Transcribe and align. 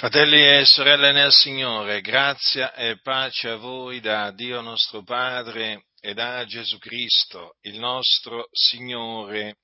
Fratelli 0.00 0.40
e 0.40 0.64
sorelle 0.64 1.12
nel 1.12 1.30
Signore, 1.30 2.00
grazia 2.00 2.72
e 2.72 2.98
pace 3.02 3.50
a 3.50 3.56
voi 3.56 4.00
da 4.00 4.30
Dio 4.30 4.62
nostro 4.62 5.02
Padre 5.02 5.88
e 6.00 6.14
da 6.14 6.42
Gesù 6.46 6.78
Cristo, 6.78 7.58
il 7.60 7.78
nostro 7.78 8.48
Signore 8.50 9.58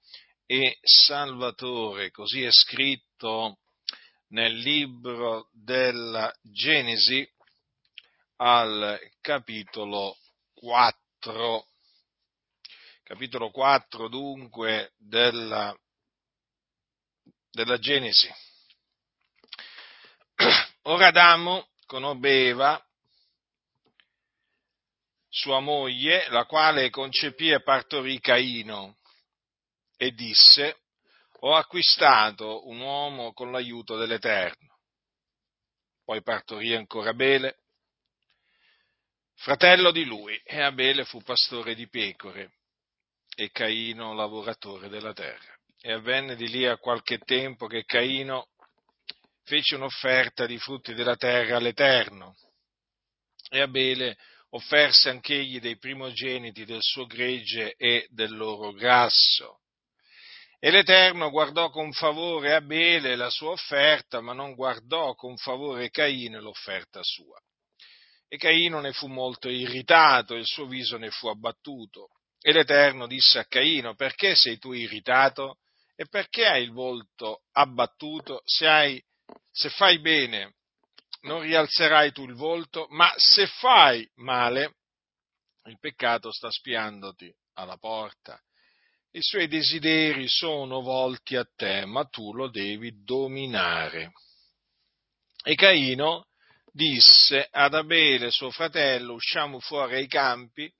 e 0.44 0.76
Salvatore. 0.82 2.10
Così 2.10 2.42
è 2.42 2.50
scritto 2.50 3.60
nel 4.28 4.54
libro 4.58 5.48
della 5.52 6.30
Genesi 6.42 7.26
al 8.36 9.00
capitolo 9.22 10.18
4. 10.52 11.66
Capitolo 13.04 13.50
4 13.50 14.08
dunque 14.08 14.92
della, 14.98 15.74
della 17.50 17.78
Genesi. 17.78 18.30
Ora 20.88 21.08
Adamo 21.08 21.70
conobbe 21.86 22.46
Eva, 22.46 22.80
sua 25.28 25.58
moglie, 25.58 26.28
la 26.28 26.44
quale 26.44 26.90
concepì 26.90 27.50
e 27.50 27.60
partorì 27.60 28.20
Caino, 28.20 28.96
e 29.96 30.12
disse, 30.12 30.82
ho 31.40 31.56
acquistato 31.56 32.68
un 32.68 32.78
uomo 32.78 33.32
con 33.32 33.50
l'aiuto 33.50 33.96
dell'Eterno. 33.96 34.78
Poi 36.04 36.22
partorì 36.22 36.72
ancora 36.76 37.10
Abele, 37.10 37.62
fratello 39.34 39.90
di 39.90 40.04
lui, 40.04 40.40
e 40.44 40.60
Abele 40.62 41.04
fu 41.04 41.20
pastore 41.20 41.74
di 41.74 41.88
pecore, 41.88 42.52
e 43.34 43.50
Caino 43.50 44.14
lavoratore 44.14 44.88
della 44.88 45.12
terra. 45.12 45.58
E 45.80 45.90
avvenne 45.90 46.36
di 46.36 46.48
lì 46.48 46.64
a 46.64 46.78
qualche 46.78 47.18
tempo 47.18 47.66
che 47.66 47.84
Caino 47.84 48.50
fece 49.46 49.76
un'offerta 49.76 50.44
di 50.44 50.58
frutti 50.58 50.92
della 50.92 51.16
terra 51.16 51.56
all'Eterno. 51.56 52.34
E 53.48 53.60
Abele 53.60 54.18
offerse 54.50 55.08
anch'egli 55.08 55.60
dei 55.60 55.78
primogeniti 55.78 56.64
del 56.64 56.82
suo 56.82 57.06
gregge 57.06 57.74
e 57.76 58.06
del 58.10 58.36
loro 58.36 58.72
grasso. 58.72 59.60
E 60.58 60.70
l'Eterno 60.70 61.30
guardò 61.30 61.70
con 61.70 61.92
favore 61.92 62.54
Abele 62.54 63.14
la 63.14 63.30
sua 63.30 63.50
offerta, 63.50 64.20
ma 64.20 64.32
non 64.32 64.54
guardò 64.54 65.14
con 65.14 65.36
favore 65.36 65.90
Caino 65.90 66.40
l'offerta 66.40 67.00
sua. 67.02 67.40
E 68.28 68.36
Caino 68.38 68.80
ne 68.80 68.92
fu 68.92 69.06
molto 69.06 69.48
irritato, 69.48 70.34
il 70.34 70.46
suo 70.46 70.66
viso 70.66 70.96
ne 70.96 71.10
fu 71.10 71.28
abbattuto. 71.28 72.08
E 72.40 72.52
l'Eterno 72.52 73.06
disse 73.06 73.38
a 73.38 73.44
Caino, 73.44 73.94
perché 73.94 74.34
sei 74.34 74.58
tu 74.58 74.72
irritato? 74.72 75.58
E 75.94 76.06
perché 76.08 76.46
hai 76.46 76.64
il 76.64 76.72
volto 76.72 77.42
abbattuto 77.52 78.42
se 78.44 78.66
hai 78.66 79.00
se 79.50 79.70
fai 79.70 80.00
bene 80.00 80.54
non 81.22 81.40
rialzerai 81.40 82.12
tu 82.12 82.24
il 82.24 82.34
volto, 82.34 82.86
ma 82.90 83.12
se 83.16 83.46
fai 83.46 84.08
male, 84.16 84.76
il 85.64 85.78
peccato 85.78 86.30
sta 86.32 86.50
spiandoti 86.50 87.32
alla 87.54 87.76
porta. 87.76 88.40
I 89.10 89.22
suoi 89.22 89.48
desideri 89.48 90.28
sono 90.28 90.82
volti 90.82 91.36
a 91.36 91.44
te, 91.56 91.84
ma 91.84 92.04
tu 92.04 92.32
lo 92.32 92.48
devi 92.48 93.02
dominare. 93.02 94.12
E 95.42 95.54
Caino 95.54 96.26
disse 96.70 97.48
ad 97.50 97.74
Abele, 97.74 98.30
suo 98.30 98.50
fratello, 98.50 99.14
usciamo 99.14 99.58
fuori 99.58 99.94
ai 99.94 100.06
campi, 100.06 100.70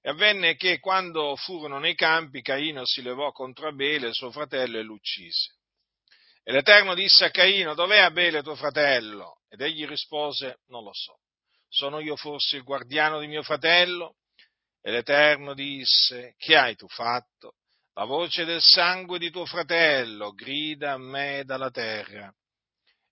e 0.00 0.10
avvenne 0.10 0.56
che 0.56 0.80
quando 0.80 1.36
furono 1.36 1.78
nei 1.78 1.94
campi, 1.94 2.42
Caino 2.42 2.84
si 2.84 3.00
levò 3.00 3.30
contro 3.32 3.68
Abele, 3.68 4.12
suo 4.12 4.30
fratello, 4.30 4.78
e 4.78 4.82
l'uccise. 4.82 5.57
E 6.48 6.52
l'Eterno 6.52 6.94
disse 6.94 7.26
a 7.26 7.30
Caino, 7.30 7.74
dov'è 7.74 7.98
Abele 7.98 8.42
tuo 8.42 8.54
fratello? 8.54 9.42
Ed 9.50 9.60
egli 9.60 9.86
rispose, 9.86 10.60
non 10.68 10.82
lo 10.82 10.94
so. 10.94 11.18
Sono 11.68 12.00
io 12.00 12.16
forse 12.16 12.56
il 12.56 12.62
guardiano 12.62 13.20
di 13.20 13.26
mio 13.26 13.42
fratello? 13.42 14.14
E 14.80 14.90
l'Eterno 14.90 15.52
disse, 15.52 16.36
che 16.38 16.56
hai 16.56 16.74
tu 16.74 16.88
fatto? 16.88 17.56
La 17.92 18.06
voce 18.06 18.46
del 18.46 18.62
sangue 18.62 19.18
di 19.18 19.30
tuo 19.30 19.44
fratello 19.44 20.32
grida 20.32 20.92
a 20.92 20.96
me 20.96 21.42
dalla 21.44 21.70
terra. 21.70 22.34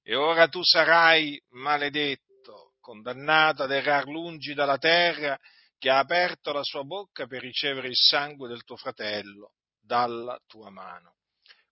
E 0.03 0.15
ora 0.15 0.49
tu 0.49 0.63
sarai 0.63 1.39
maledetto, 1.51 2.77
condannato 2.81 3.65
ad 3.65 3.71
errar 3.71 4.07
lungi 4.07 4.55
dalla 4.55 4.79
terra, 4.79 5.39
che 5.77 5.91
ha 5.91 5.99
aperto 5.99 6.53
la 6.53 6.63
sua 6.63 6.85
bocca 6.85 7.27
per 7.27 7.43
ricevere 7.43 7.89
il 7.89 7.97
sangue 7.97 8.49
del 8.49 8.65
tuo 8.65 8.77
fratello 8.77 9.53
dalla 9.79 10.41
tua 10.47 10.71
mano. 10.71 11.16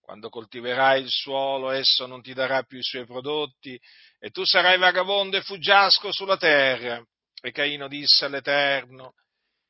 Quando 0.05 0.29
coltiverai 0.29 1.01
il 1.01 1.09
suolo, 1.09 1.71
esso 1.71 2.05
non 2.05 2.21
ti 2.21 2.35
darà 2.35 2.63
più 2.65 2.77
i 2.77 2.83
suoi 2.83 3.07
prodotti, 3.07 3.81
e 4.19 4.29
tu 4.29 4.45
sarai 4.45 4.77
vagabondo 4.77 5.39
e 5.39 5.43
fuggiasco 5.43 6.13
sulla 6.13 6.37
terra. 6.37 7.03
E 7.41 7.51
Caino 7.53 7.89
disse 7.89 8.27
all'Eterno, 8.27 9.15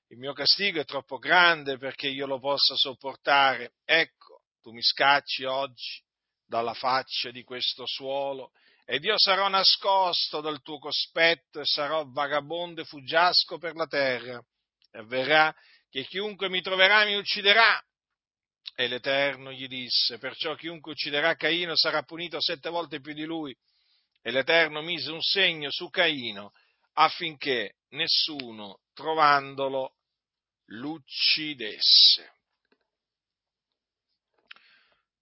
il 0.08 0.18
mio 0.18 0.32
castigo 0.32 0.80
è 0.80 0.84
troppo 0.84 1.18
grande 1.18 1.78
perché 1.78 2.08
io 2.08 2.26
lo 2.26 2.40
possa 2.40 2.74
sopportare. 2.74 3.74
Ecco, 3.84 4.42
tu 4.60 4.72
mi 4.72 4.82
scacci 4.82 5.44
oggi 5.44 6.02
dalla 6.44 6.74
faccia 6.74 7.30
di 7.30 7.44
questo 7.44 7.86
suolo, 7.86 8.50
ed 8.84 9.04
io 9.04 9.16
sarò 9.16 9.46
nascosto 9.46 10.40
dal 10.40 10.62
tuo 10.62 10.78
cospetto 10.78 11.60
e 11.60 11.64
sarò 11.64 12.04
vagabondo 12.08 12.80
e 12.80 12.84
fuggiasco 12.84 13.56
per 13.58 13.76
la 13.76 13.86
terra. 13.86 14.44
E 14.90 14.98
avverrà 14.98 15.54
che 15.88 16.04
chiunque 16.06 16.48
mi 16.48 16.60
troverà 16.60 17.04
mi 17.04 17.14
ucciderà, 17.14 17.80
e 18.74 18.88
l'Eterno 18.88 19.52
gli 19.52 19.68
disse, 19.68 20.18
perciò 20.18 20.54
chiunque 20.54 20.92
ucciderà 20.92 21.34
Caino 21.36 21.76
sarà 21.76 22.02
punito 22.02 22.40
sette 22.40 22.70
volte 22.70 23.00
più 23.00 23.12
di 23.12 23.24
lui. 23.24 23.56
E 24.22 24.30
l'Eterno 24.30 24.80
mise 24.82 25.12
un 25.12 25.20
segno 25.20 25.70
su 25.70 25.90
Caino 25.90 26.52
affinché 26.94 27.76
nessuno, 27.90 28.80
trovandolo, 28.94 29.96
l'uccidesse. 30.66 32.32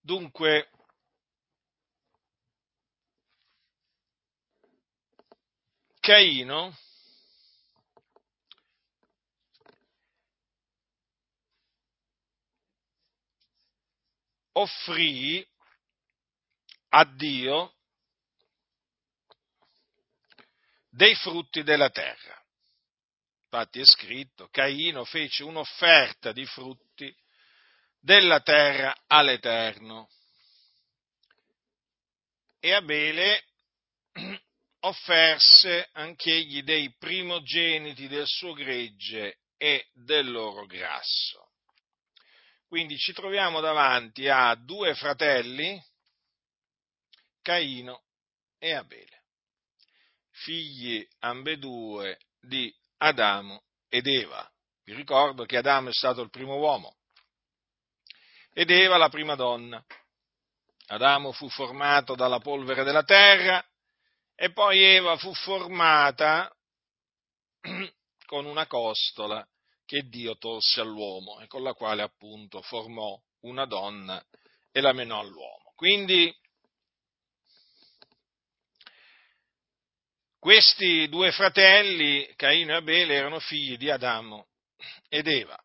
Dunque, 0.00 0.70
Caino 6.00 6.76
offrì 14.52 15.46
a 16.90 17.04
Dio 17.04 17.74
dei 20.90 21.14
frutti 21.14 21.62
della 21.62 21.90
terra. 21.90 22.40
Infatti 23.44 23.80
è 23.80 23.84
scritto, 23.84 24.48
Caino 24.48 25.04
fece 25.04 25.44
un'offerta 25.44 26.32
di 26.32 26.44
frutti 26.46 27.14
della 27.98 28.40
terra 28.40 28.94
all'Eterno. 29.06 30.08
E 32.58 32.72
Abele 32.72 33.44
offerse 34.80 35.88
anch'egli 35.92 36.62
dei 36.62 36.94
primogeniti 36.96 38.08
del 38.08 38.26
suo 38.26 38.52
gregge 38.52 39.38
e 39.56 39.88
del 39.92 40.30
loro 40.30 40.66
grasso. 40.66 41.41
Quindi 42.72 42.97
ci 42.97 43.12
troviamo 43.12 43.60
davanti 43.60 44.31
a 44.31 44.55
due 44.55 44.94
fratelli, 44.94 45.78
Caino 47.43 48.05
e 48.56 48.72
Abele, 48.72 49.25
figli 50.31 51.06
ambedue 51.19 52.19
di 52.41 52.75
Adamo 52.97 53.65
ed 53.91 54.06
Eva. 54.06 54.50
Vi 54.84 54.94
ricordo 54.94 55.44
che 55.44 55.59
Adamo 55.59 55.91
è 55.91 55.93
stato 55.93 56.22
il 56.22 56.31
primo 56.31 56.56
uomo 56.56 56.97
ed 58.55 58.71
Eva 58.71 58.97
la 58.97 59.11
prima 59.11 59.34
donna. 59.34 59.84
Adamo 60.87 61.32
fu 61.32 61.50
formato 61.50 62.15
dalla 62.15 62.38
polvere 62.38 62.85
della 62.85 63.05
terra 63.05 63.62
e 64.35 64.50
poi 64.50 64.82
Eva 64.82 65.19
fu 65.19 65.35
formata 65.35 66.50
con 68.25 68.46
una 68.46 68.67
costola 68.67 69.46
che 69.93 70.09
Dio 70.09 70.39
tolse 70.39 70.81
all'uomo 70.81 71.41
e 71.41 71.47
con 71.49 71.62
la 71.62 71.75
quale 71.75 72.00
appunto 72.00 72.62
formò 72.62 73.15
una 73.41 73.67
donna 73.67 74.25
e 74.71 74.81
la 74.81 74.94
menò 74.94 75.21
all'uomo. 75.21 75.75
Quindi 75.77 76.35
questi 80.39 81.11
due 81.11 81.31
fratelli, 81.33 82.27
Caino 82.37 82.73
e 82.73 82.77
Abele, 82.77 83.12
erano 83.12 83.39
figli 83.39 83.77
di 83.77 83.91
Adamo 83.91 84.49
ed 85.11 85.27
Eva. 85.27 85.62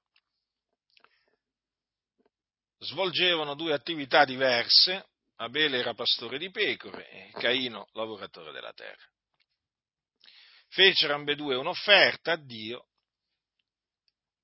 Svolgevano 2.79 3.55
due 3.55 3.71
attività 3.71 4.25
diverse, 4.25 5.07
Abele 5.37 5.77
era 5.77 5.93
pastore 5.93 6.37
di 6.37 6.51
pecore 6.51 7.09
e 7.09 7.31
Caino 7.31 7.87
lavoratore 7.93 8.51
della 8.51 8.73
terra. 8.73 9.09
Fecero 10.67 11.13
ambedue 11.13 11.55
un'offerta 11.55 12.33
a 12.33 12.35
Dio 12.35 12.87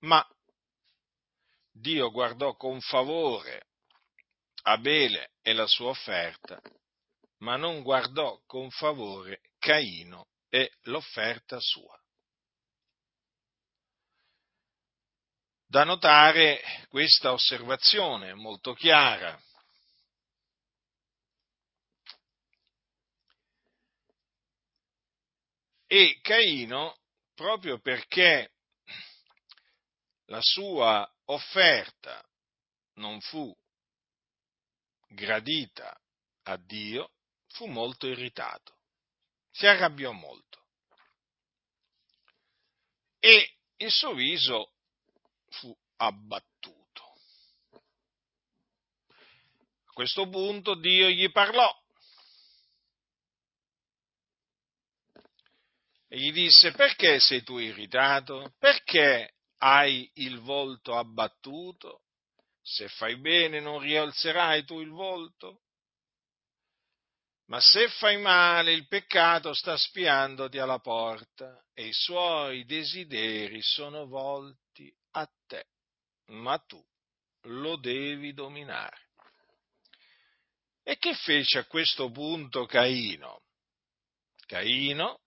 ma 0.03 0.25
Dio 1.71 2.11
guardò 2.11 2.55
con 2.55 2.79
favore 2.81 3.67
Abele 4.65 5.33
e 5.41 5.51
la 5.53 5.67
sua 5.67 5.89
offerta, 5.89 6.61
ma 7.39 7.57
non 7.57 7.81
guardò 7.81 8.41
con 8.45 8.69
favore 8.69 9.41
Caino 9.59 10.29
e 10.47 10.71
l'offerta 10.83 11.59
sua. 11.59 11.99
Da 15.65 15.83
notare 15.83 16.61
questa 16.87 17.33
osservazione 17.33 18.33
molto 18.35 18.73
chiara. 18.73 19.37
E 25.87 26.19
Caino, 26.21 26.95
proprio 27.33 27.79
perché 27.79 28.52
la 30.33 30.41
sua 30.41 31.07
offerta 31.25 32.27
non 32.93 33.21
fu 33.21 33.55
gradita 35.09 35.95
a 36.45 36.57
Dio, 36.57 37.11
fu 37.49 37.67
molto 37.67 38.07
irritato, 38.07 38.79
si 39.51 39.67
arrabbiò 39.67 40.11
molto 40.11 40.65
e 43.19 43.57
il 43.77 43.91
suo 43.91 44.15
viso 44.15 44.73
fu 45.49 45.77
abbattuto. 45.97 47.13
A 49.85 49.93
questo 49.93 50.27
punto 50.27 50.73
Dio 50.73 51.09
gli 51.09 51.31
parlò 51.31 51.71
e 56.07 56.17
gli 56.17 56.31
disse 56.31 56.71
perché 56.71 57.19
sei 57.19 57.43
tu 57.43 57.59
irritato? 57.59 58.55
Perché 58.57 59.32
hai 59.65 60.09
il 60.15 60.39
volto 60.39 60.97
abbattuto? 60.97 62.01
Se 62.61 62.89
fai 62.89 63.17
bene 63.17 63.61
non 63.61 63.79
rialzerai 63.79 64.65
tu 64.65 64.81
il 64.81 64.89
volto? 64.89 65.61
Ma 67.45 67.61
se 67.61 67.87
fai 67.87 68.17
male 68.17 68.73
il 68.73 68.87
peccato 68.87 69.53
sta 69.53 69.77
spiandoti 69.77 70.57
alla 70.57 70.79
porta 70.79 71.63
e 71.73 71.87
i 71.87 71.93
suoi 71.93 72.65
desideri 72.65 73.61
sono 73.61 74.05
volti 74.05 74.93
a 75.11 75.29
te, 75.47 75.67
ma 76.27 76.57
tu 76.57 76.83
lo 77.43 77.77
devi 77.77 78.33
dominare. 78.33 79.11
E 80.83 80.97
che 80.97 81.13
fece 81.15 81.59
a 81.59 81.65
questo 81.65 82.11
punto 82.11 82.65
Caino? 82.65 83.43
Caino 84.45 85.21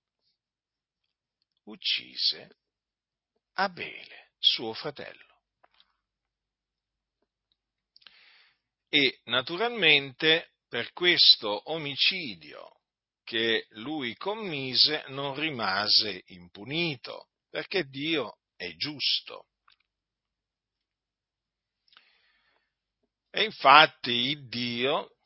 uccise 1.64 2.58
Abele, 3.58 4.25
suo 4.46 4.72
fratello. 4.72 5.26
e 8.88 9.20
naturalmente 9.24 10.52
per 10.68 10.92
questo 10.92 11.70
omicidio 11.70 12.80
che 13.24 13.66
lui 13.70 14.14
commise 14.14 15.04
non 15.08 15.34
rimase 15.34 16.22
impunito, 16.28 17.28
perché 17.50 17.84
Dio 17.84 18.38
è 18.54 18.74
giusto. 18.76 19.48
E 23.30 23.44
infatti 23.44 24.46
Dio 24.46 25.16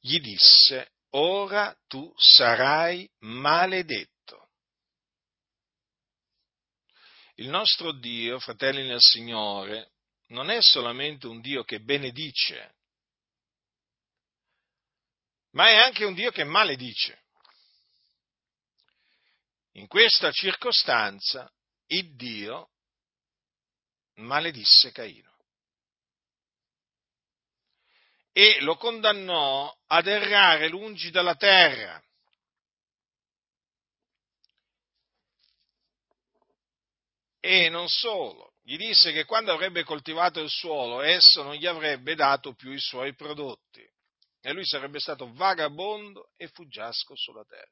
gli 0.00 0.18
disse, 0.18 0.94
ora 1.10 1.76
tu 1.86 2.12
sarai 2.16 3.08
maledetto. 3.18 4.11
Il 7.42 7.48
nostro 7.48 7.90
Dio, 7.90 8.38
fratelli 8.38 8.86
nel 8.86 9.00
Signore, 9.00 9.94
non 10.28 10.48
è 10.48 10.62
solamente 10.62 11.26
un 11.26 11.40
Dio 11.40 11.64
che 11.64 11.80
benedice, 11.80 12.76
ma 15.50 15.68
è 15.68 15.74
anche 15.74 16.04
un 16.04 16.14
Dio 16.14 16.30
che 16.30 16.44
maledice. 16.44 17.20
In 19.72 19.88
questa 19.88 20.30
circostanza 20.30 21.52
il 21.86 22.14
Dio 22.14 22.70
maledisse 24.18 24.92
Caino 24.92 25.36
e 28.30 28.60
lo 28.60 28.76
condannò 28.76 29.76
ad 29.88 30.06
errare 30.06 30.68
lungi 30.68 31.10
dalla 31.10 31.34
terra. 31.34 32.00
E 37.44 37.68
non 37.70 37.88
solo, 37.88 38.52
gli 38.62 38.76
disse 38.76 39.10
che 39.10 39.24
quando 39.24 39.52
avrebbe 39.52 39.82
coltivato 39.82 40.38
il 40.38 40.48
suolo 40.48 41.02
esso 41.02 41.42
non 41.42 41.54
gli 41.54 41.66
avrebbe 41.66 42.14
dato 42.14 42.54
più 42.54 42.70
i 42.70 42.78
suoi 42.78 43.16
prodotti 43.16 43.84
e 44.40 44.52
lui 44.52 44.64
sarebbe 44.64 45.00
stato 45.00 45.32
vagabondo 45.32 46.30
e 46.36 46.46
fuggiasco 46.46 47.16
sulla 47.16 47.44
terra. 47.44 47.68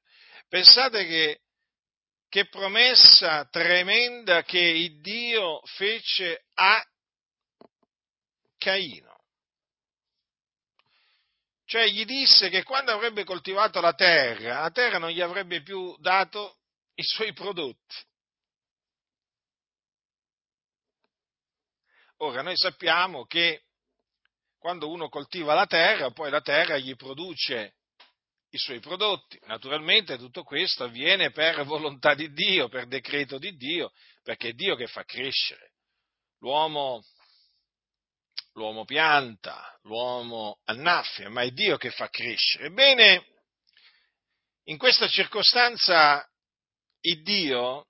Pensate 0.49 1.07
che, 1.07 1.41
che 2.29 2.49
promessa 2.49 3.45
tremenda 3.45 4.43
che 4.43 4.59
il 4.59 5.01
Dio 5.01 5.61
fece 5.67 6.47
a 6.55 6.85
Caino. 8.59 9.19
Cioè 11.65 11.87
gli 11.87 12.05
disse 12.05 12.49
che 12.49 12.65
quando 12.65 12.91
avrebbe 12.91 13.23
coltivato 13.23 13.81
la 13.81 13.95
terra, 13.95 14.63
la 14.63 14.71
terra 14.73 14.99
non 14.99 15.11
gli 15.11 15.21
avrebbe 15.21 15.63
più 15.63 15.95
dato 15.99 16.59
i 16.95 17.05
suoi 17.05 17.33
prodotti. 17.33 18.09
Ora, 22.23 22.43
noi 22.43 22.57
sappiamo 22.57 23.25
che 23.25 23.63
quando 24.59 24.91
uno 24.91 25.09
coltiva 25.09 25.55
la 25.55 25.67
terra, 25.67 26.11
poi 26.11 26.31
la 26.31 26.43
terra 26.43 26.77
gli 26.77 26.95
produce 26.95 27.77
i 28.51 28.59
suoi 28.59 28.79
prodotti. 28.79 29.41
Naturalmente 29.45 30.19
tutto 30.19 30.43
questo 30.43 30.85
avviene 30.85 31.31
per 31.31 31.65
volontà 31.65 32.13
di 32.15 32.31
Dio, 32.33 32.69
per 32.69 32.87
decreto 32.89 33.39
di 33.39 33.57
Dio, 33.57 33.91
perché 34.23 34.49
è 34.49 34.53
Dio 34.53 34.77
che 34.77 34.87
fa 34.87 35.03
crescere. 35.05 35.73
L'uomo, 36.41 37.03
l'uomo 38.53 38.85
pianta, 38.85 39.79
l'uomo 39.85 40.61
annaffia, 40.65 41.31
ma 41.31 41.41
è 41.41 41.51
Dio 41.53 41.79
che 41.79 41.91
fa 41.91 42.11
crescere. 42.11 42.67
Ebbene, 42.67 43.25
in 44.65 44.77
questa 44.77 45.09
circostanza 45.09 46.23
il 47.01 47.23
Dio 47.23 47.87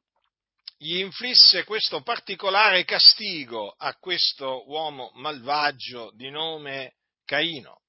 gli 0.82 0.96
inflisse 0.96 1.64
questo 1.64 2.00
particolare 2.00 2.86
castigo 2.86 3.74
a 3.76 3.94
questo 3.96 4.66
uomo 4.66 5.10
malvagio 5.16 6.10
di 6.14 6.30
nome 6.30 6.94
Caino. 7.26 7.82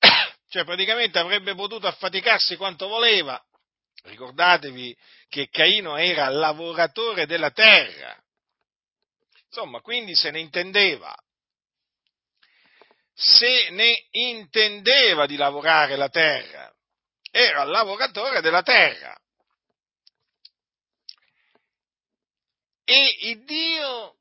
Cioè 0.48 0.64
praticamente 0.64 1.20
avrebbe 1.20 1.54
potuto 1.54 1.86
affaticarsi 1.86 2.56
quanto 2.56 2.88
voleva. 2.88 3.40
Ricordatevi 4.02 4.96
che 5.28 5.48
Caino 5.48 5.96
era 5.96 6.28
lavoratore 6.30 7.24
della 7.24 7.52
terra. 7.52 8.20
Insomma, 9.46 9.80
quindi 9.82 10.16
se 10.16 10.32
ne 10.32 10.40
intendeva. 10.40 11.14
Se 13.14 13.70
ne 13.70 14.08
intendeva 14.10 15.26
di 15.26 15.36
lavorare 15.36 15.94
la 15.94 16.08
terra. 16.08 16.74
Era 17.30 17.62
lavoratore 17.62 18.40
della 18.40 18.62
terra. 18.62 19.16
E 22.84 23.16
il 23.20 23.44
Dio 23.44 24.16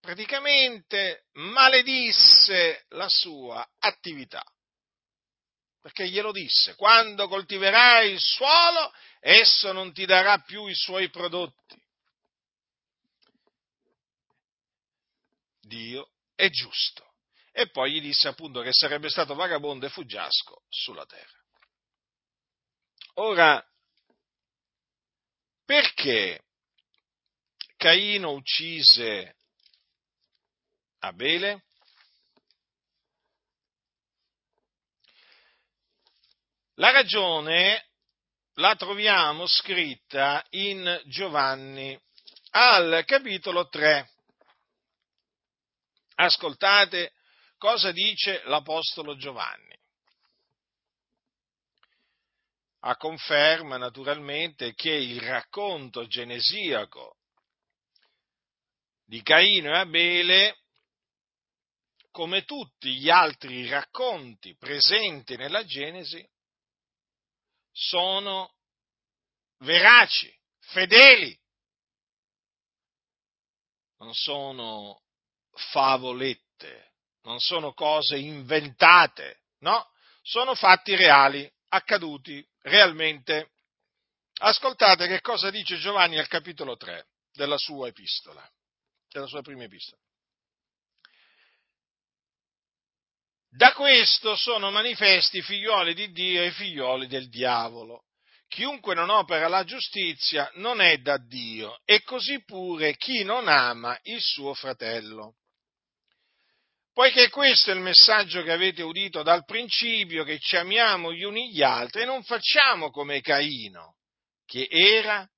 praticamente 0.00 1.26
maledisse 1.32 2.84
la 2.90 3.08
sua 3.08 3.68
attività. 3.78 4.44
Perché 5.80 6.08
glielo 6.08 6.32
disse, 6.32 6.74
quando 6.74 7.28
coltiverai 7.28 8.10
il 8.10 8.20
suolo, 8.20 8.92
esso 9.20 9.72
non 9.72 9.92
ti 9.92 10.04
darà 10.04 10.38
più 10.38 10.66
i 10.66 10.74
suoi 10.74 11.10
prodotti. 11.10 11.80
Dio 15.60 16.10
è 16.34 16.48
giusto. 16.50 17.04
E 17.52 17.70
poi 17.70 17.92
gli 17.92 18.00
disse 18.00 18.28
appunto 18.28 18.60
che 18.60 18.72
sarebbe 18.72 19.08
stato 19.08 19.34
vagabondo 19.34 19.86
e 19.86 19.90
fuggiasco 19.90 20.64
sulla 20.68 21.06
terra. 21.06 21.44
Ora, 23.14 23.64
perché 25.64 26.45
Caino 27.86 28.32
uccise 28.32 29.36
Abele? 31.02 31.66
La 36.74 36.90
ragione 36.90 37.86
la 38.54 38.74
troviamo 38.74 39.46
scritta 39.46 40.44
in 40.50 41.00
Giovanni 41.04 41.96
al 42.50 43.04
capitolo 43.06 43.68
3. 43.68 44.10
Ascoltate 46.16 47.12
cosa 47.56 47.92
dice 47.92 48.42
l'Apostolo 48.46 49.16
Giovanni. 49.16 49.78
A 52.80 52.96
conferma 52.96 53.76
naturalmente 53.76 54.74
che 54.74 54.90
il 54.90 55.20
racconto 55.20 56.08
genesiaco 56.08 57.15
di 59.06 59.22
Caino 59.22 59.70
e 59.70 59.78
Abele 59.78 60.58
come 62.10 62.44
tutti 62.44 62.94
gli 62.94 63.10
altri 63.10 63.68
racconti 63.68 64.56
presenti 64.56 65.36
nella 65.36 65.64
Genesi, 65.66 66.26
sono 67.70 68.54
veraci, 69.58 70.34
fedeli, 70.60 71.38
non 73.98 74.14
sono 74.14 75.02
favolette, 75.50 76.94
non 77.24 77.38
sono 77.38 77.74
cose 77.74 78.16
inventate, 78.16 79.42
no, 79.58 79.90
sono 80.22 80.54
fatti 80.54 80.96
reali, 80.96 81.50
accaduti 81.68 82.42
realmente. 82.62 83.50
Ascoltate 84.38 85.06
che 85.06 85.20
cosa 85.20 85.50
dice 85.50 85.76
Giovanni 85.76 86.18
al 86.18 86.28
capitolo 86.28 86.76
3 86.76 87.08
della 87.32 87.58
sua 87.58 87.88
epistola, 87.88 88.42
della 89.16 89.26
sua 89.26 89.42
prima 89.42 89.64
epistola. 89.64 90.00
Da 93.48 93.72
questo 93.72 94.36
sono 94.36 94.70
manifesti 94.70 95.38
i 95.38 95.42
figlioli 95.42 95.94
di 95.94 96.12
Dio 96.12 96.42
e 96.42 96.48
i 96.48 96.52
figlioli 96.52 97.06
del 97.06 97.28
diavolo. 97.30 98.04
Chiunque 98.48 98.94
non 98.94 99.08
opera 99.08 99.48
la 99.48 99.64
giustizia 99.64 100.50
non 100.56 100.80
è 100.80 100.98
da 100.98 101.16
Dio 101.16 101.80
e 101.84 102.02
così 102.02 102.44
pure 102.44 102.96
chi 102.96 103.24
non 103.24 103.48
ama 103.48 103.98
il 104.02 104.20
suo 104.20 104.52
fratello. 104.52 105.36
Poiché 106.92 107.28
questo 107.30 107.70
è 107.70 107.74
il 107.74 107.80
messaggio 107.80 108.42
che 108.42 108.52
avete 108.52 108.82
udito 108.82 109.22
dal 109.22 109.44
principio, 109.44 110.24
che 110.24 110.38
ci 110.38 110.56
amiamo 110.56 111.12
gli 111.12 111.24
uni 111.24 111.50
gli 111.50 111.62
altri 111.62 112.02
e 112.02 112.06
non 112.06 112.22
facciamo 112.22 112.90
come 112.90 113.20
Caino, 113.20 113.96
che 114.44 114.66
era 114.70 115.28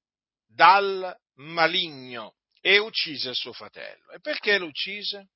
dal 0.47 1.17
maligno 1.37 2.38
e 2.61 2.79
uccise 2.79 3.31
il 3.31 3.37
suo 3.37 3.53
fratello. 3.53 4.11
E 4.13 4.21
perché 4.21 4.59
lo 4.59 4.67
uccise? 4.67 5.31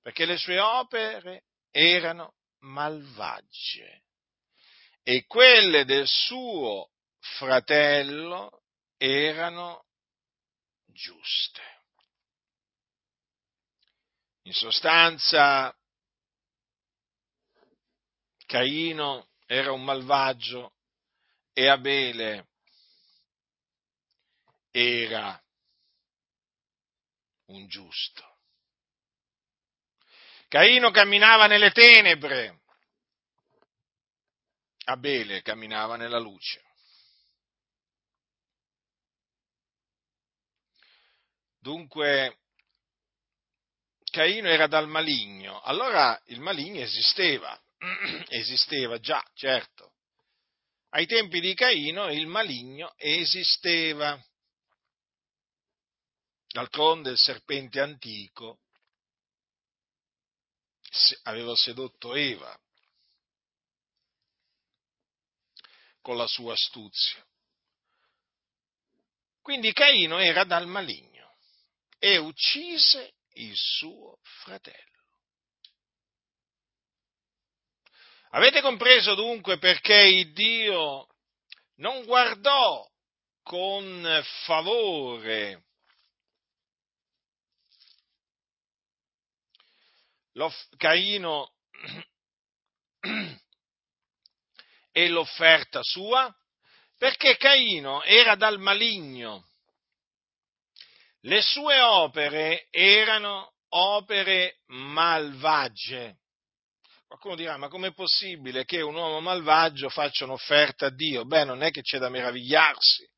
Perché 0.00 0.24
le 0.24 0.36
sue 0.36 0.58
opere 0.60 1.44
erano 1.70 2.34
malvagie 2.60 4.02
e 5.02 5.24
quelle 5.26 5.84
del 5.84 6.06
suo 6.06 6.90
fratello 7.18 8.62
erano 8.96 9.84
giuste. 10.86 11.62
In 14.42 14.52
sostanza, 14.52 15.76
Caino 18.46 19.28
era 19.46 19.72
un 19.72 19.84
malvagio 19.84 20.74
e 21.52 21.68
Abele 21.68 22.48
era 24.70 25.40
un 27.46 27.66
giusto. 27.66 28.34
Caino 30.48 30.90
camminava 30.90 31.46
nelle 31.46 31.72
tenebre, 31.72 32.60
Abele 34.84 35.42
camminava 35.42 35.96
nella 35.96 36.18
luce. 36.18 36.62
Dunque, 41.58 42.38
Caino 44.04 44.48
era 44.48 44.68
dal 44.68 44.86
maligno, 44.86 45.60
allora 45.62 46.20
il 46.26 46.40
maligno 46.40 46.80
esisteva, 46.80 47.60
esisteva 48.28 49.00
già, 49.00 49.24
certo. 49.34 49.94
Ai 50.90 51.06
tempi 51.06 51.40
di 51.40 51.52
Caino 51.54 52.10
il 52.12 52.28
maligno 52.28 52.94
esisteva. 52.96 54.16
D'altronde 56.56 57.10
il 57.10 57.18
serpente 57.18 57.80
antico 57.80 58.60
aveva 61.24 61.54
sedotto 61.54 62.14
Eva 62.14 62.58
con 66.00 66.16
la 66.16 66.26
sua 66.26 66.54
astuzia. 66.54 67.22
Quindi 69.42 69.70
Caino 69.74 70.18
era 70.18 70.44
dal 70.44 70.66
maligno 70.66 71.36
e 71.98 72.16
uccise 72.16 73.16
il 73.34 73.54
suo 73.54 74.18
fratello. 74.22 75.04
Avete 78.30 78.62
compreso 78.62 79.14
dunque 79.14 79.58
perché 79.58 80.06
il 80.06 80.32
Dio 80.32 81.06
non 81.74 82.02
guardò 82.06 82.90
con 83.42 84.22
favore 84.46 85.65
Caino 90.76 91.52
e 94.92 95.08
l'offerta 95.08 95.80
sua? 95.82 96.34
Perché 96.98 97.36
Caino 97.36 98.02
era 98.02 98.34
dal 98.34 98.58
maligno. 98.58 99.46
Le 101.20 101.42
sue 101.42 101.80
opere 101.80 102.68
erano 102.70 103.52
opere 103.70 104.60
malvagie. 104.66 106.18
Qualcuno 107.06 107.34
dirà, 107.34 107.56
ma 107.56 107.68
com'è 107.68 107.92
possibile 107.92 108.64
che 108.64 108.80
un 108.80 108.94
uomo 108.94 109.20
malvagio 109.20 109.88
faccia 109.88 110.24
un'offerta 110.24 110.86
a 110.86 110.90
Dio? 110.90 111.24
Beh, 111.24 111.44
non 111.44 111.62
è 111.62 111.70
che 111.70 111.82
c'è 111.82 111.98
da 111.98 112.08
meravigliarsi. 112.08 113.08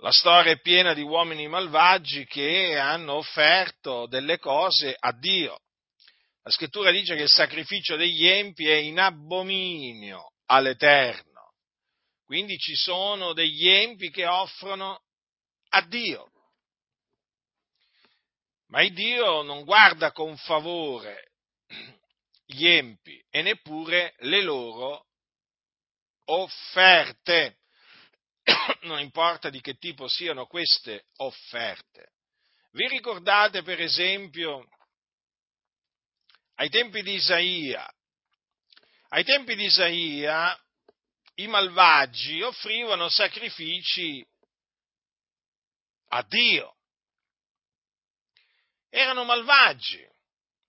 La 0.00 0.12
storia 0.12 0.52
è 0.52 0.60
piena 0.60 0.94
di 0.94 1.02
uomini 1.02 1.48
malvagi 1.48 2.24
che 2.24 2.78
hanno 2.78 3.14
offerto 3.14 4.06
delle 4.06 4.38
cose 4.38 4.94
a 4.96 5.10
Dio. 5.10 5.60
La 6.42 6.52
scrittura 6.52 6.92
dice 6.92 7.16
che 7.16 7.22
il 7.22 7.28
sacrificio 7.28 7.96
degli 7.96 8.24
empi 8.24 8.68
è 8.68 8.76
in 8.76 9.00
abominio 9.00 10.34
all'Eterno. 10.46 11.54
Quindi 12.24 12.56
ci 12.58 12.76
sono 12.76 13.32
degli 13.32 13.68
empi 13.68 14.10
che 14.10 14.24
offrono 14.24 15.02
a 15.70 15.80
Dio. 15.82 16.30
Ma 18.68 18.82
il 18.82 18.92
Dio 18.92 19.42
non 19.42 19.64
guarda 19.64 20.12
con 20.12 20.36
favore 20.36 21.32
gli 22.46 22.68
empi 22.68 23.20
e 23.30 23.42
neppure 23.42 24.14
le 24.18 24.42
loro 24.42 25.06
offerte 26.26 27.58
non 28.82 29.00
importa 29.00 29.50
di 29.50 29.60
che 29.60 29.74
tipo 29.74 30.08
siano 30.08 30.46
queste 30.46 31.06
offerte. 31.16 32.12
Vi 32.72 32.86
ricordate 32.88 33.62
per 33.62 33.80
esempio 33.80 34.68
ai 36.56 36.68
tempi 36.68 37.02
di 37.02 37.14
Isaia? 37.14 37.88
Ai 39.10 39.24
tempi 39.24 39.54
di 39.54 39.64
Isaia 39.64 40.58
i 41.36 41.46
malvagi 41.46 42.42
offrivano 42.42 43.08
sacrifici 43.08 44.26
a 46.08 46.22
Dio. 46.22 46.76
Erano 48.90 49.24
malvagi, 49.24 50.04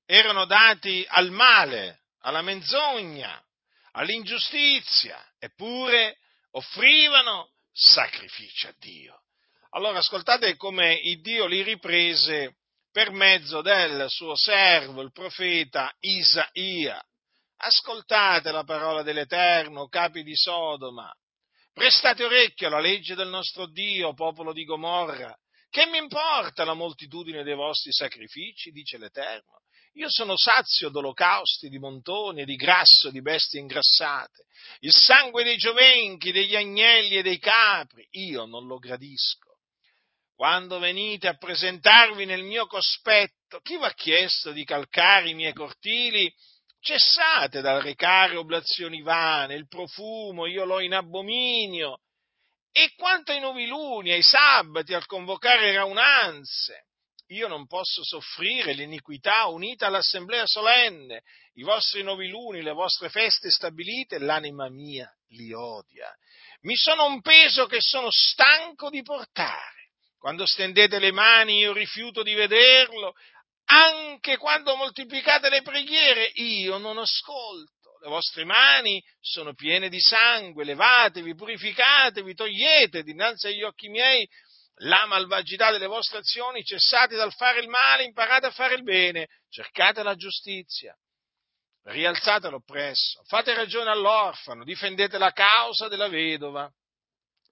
erano 0.06 0.46
dati 0.46 1.06
al 1.08 1.32
male, 1.32 2.02
alla 2.20 2.42
menzogna, 2.42 3.44
all'ingiustizia, 3.92 5.34
eppure 5.40 6.18
offrivano 6.52 7.52
sacrifici 7.72 8.68
a 8.68 8.76
Dio. 8.78 9.24
Allora 9.72 10.00
ascoltate 10.00 10.56
come 10.56 10.94
il 10.96 11.22
Dio 11.22 11.46
li 11.46 11.62
riprese 11.62 12.58
per 12.92 13.12
mezzo 13.12 13.62
del 13.62 14.10
suo 14.10 14.36
servo, 14.36 15.02
il 15.02 15.12
profeta 15.12 15.94
Isaia. 16.00 17.02
Ascoltate 17.58 18.52
la 18.52 18.64
parola 18.64 19.04
dell'Eterno, 19.04 19.88
capi 19.88 20.24
di 20.24 20.36
Sodoma. 20.36 21.14
Prestate 21.74 22.24
orecchio 22.24 22.68
alla 22.68 22.80
legge 22.80 23.16
del 23.16 23.28
nostro 23.28 23.68
Dio, 23.68 24.14
popolo 24.14 24.54
di 24.54 24.64
Gomorra. 24.64 25.36
Che 25.70 25.86
mi 25.86 25.98
importa 25.98 26.64
la 26.64 26.74
moltitudine 26.74 27.44
dei 27.44 27.54
vostri 27.54 27.92
sacrifici, 27.92 28.72
dice 28.72 28.98
l'Eterno? 28.98 29.62
Io 30.00 30.10
sono 30.10 30.38
sazio 30.38 30.88
d'olocausti, 30.88 31.68
di 31.68 31.78
montoni 31.78 32.46
di 32.46 32.56
grasso 32.56 33.12
di 33.12 33.22
bestie 33.22 33.60
ingrassate. 33.60 34.46
Il 34.80 34.94
sangue 34.94 35.44
dei 35.44 35.58
giovenchi, 35.58 36.32
degli 36.32 36.56
agnelli 36.56 37.18
e 37.18 37.22
dei 37.22 37.38
capri, 37.38 38.08
io 38.12 38.46
non 38.46 38.66
lo 38.66 38.78
gradisco. 38.78 39.58
Quando 40.34 40.80
venite 40.80 41.28
a 41.28 41.36
presentarvi 41.36 42.24
nel 42.24 42.44
mio 42.44 42.66
cospetto, 42.66 43.60
chi 43.60 43.78
vi 43.78 43.84
ha 43.84 43.94
chiesto 43.94 44.54
di 44.54 44.64
calcare 44.64 45.32
i 45.32 45.34
miei 45.34 45.52
cortili? 45.52 46.34
Cessate 46.80 47.60
dal 47.60 47.82
recare 47.82 48.38
oblazioni 48.38 49.02
vane, 49.02 49.56
il 49.56 49.68
profumo 49.68 50.46
io 50.46 50.64
l'ho 50.64 50.80
in 50.80 50.94
abominio. 50.94 52.00
E 52.72 52.94
quanto 52.96 53.34
ai 53.34 53.42
noviluni, 53.42 54.12
ai 54.12 54.24
sabati, 54.24 54.94
al 54.94 55.06
convocare 55.08 55.74
raunanze, 55.74 56.86
io 57.30 57.48
non 57.48 57.68
posso 57.68 58.04
soffrire 58.04 58.74
l'iniquità 58.74 59.46
unita 59.48 59.88
all'assemblea 59.88 60.46
solenne, 60.46 61.24
i 61.54 61.64
vostri 61.64 62.02
noviluni, 62.02 62.62
le 62.62 62.72
vostre 62.72 63.10
feste 63.10 63.50
stabilite, 63.52 64.18
l'anima 64.18 64.70
mia 64.70 65.12
li 65.30 65.54
odia. 65.54 66.12
Mi 66.62 66.76
sono 66.76 67.06
un 67.06 67.22
peso 67.22 67.68
che 67.68 67.80
sono 67.82 68.10
stanco 68.10 68.90
di 68.90 69.02
portare. 69.02 69.90
Quando 70.18 70.46
stendete 70.46 71.00
le 71.00 71.12
mani 71.12 71.60
io 71.60 71.72
rifiuto 71.72 72.24
di 72.24 72.34
vederlo, 72.34 73.14
anche 73.66 74.38
quando 74.38 74.76
moltiplicate 74.76 75.50
le 75.50 75.62
preghiere, 75.62 76.32
io 76.36 76.78
non 76.78 76.98
ascolto. 76.98 77.98
Le 78.02 78.10
vostre 78.10 78.44
mani 78.44 79.04
sono 79.20 79.54
piene 79.54 79.90
di 79.90 80.00
sangue, 80.00 80.64
levatevi, 80.64 81.36
purificatevi, 81.36 82.34
togliete 82.34 83.04
dinanzi 83.04 83.48
agli 83.48 83.62
occhi 83.62 83.90
miei 83.90 84.28
la 84.84 85.06
malvagità 85.08 85.72
delle 85.72 85.88
vostre 85.88 86.20
azioni, 86.20 86.64
cessate 86.64 87.16
dal 87.16 87.34
fare 87.34 87.60
il 87.60 87.68
male, 87.68 88.04
imparate 88.04 88.48
a 88.48 88.52
fare 88.52 88.76
il 88.76 88.84
bene, 88.84 89.28
cercate 89.50 90.04
la 90.04 90.16
giustizia, 90.16 90.96
rialzate 91.84 92.50
l'oppresso, 92.50 93.24
fate 93.26 93.54
ragione 93.54 93.90
all'orfano, 93.90 94.64
difendete 94.64 95.18
la 95.18 95.32
causa 95.32 95.88
della 95.88 96.08
vedova. 96.08 96.72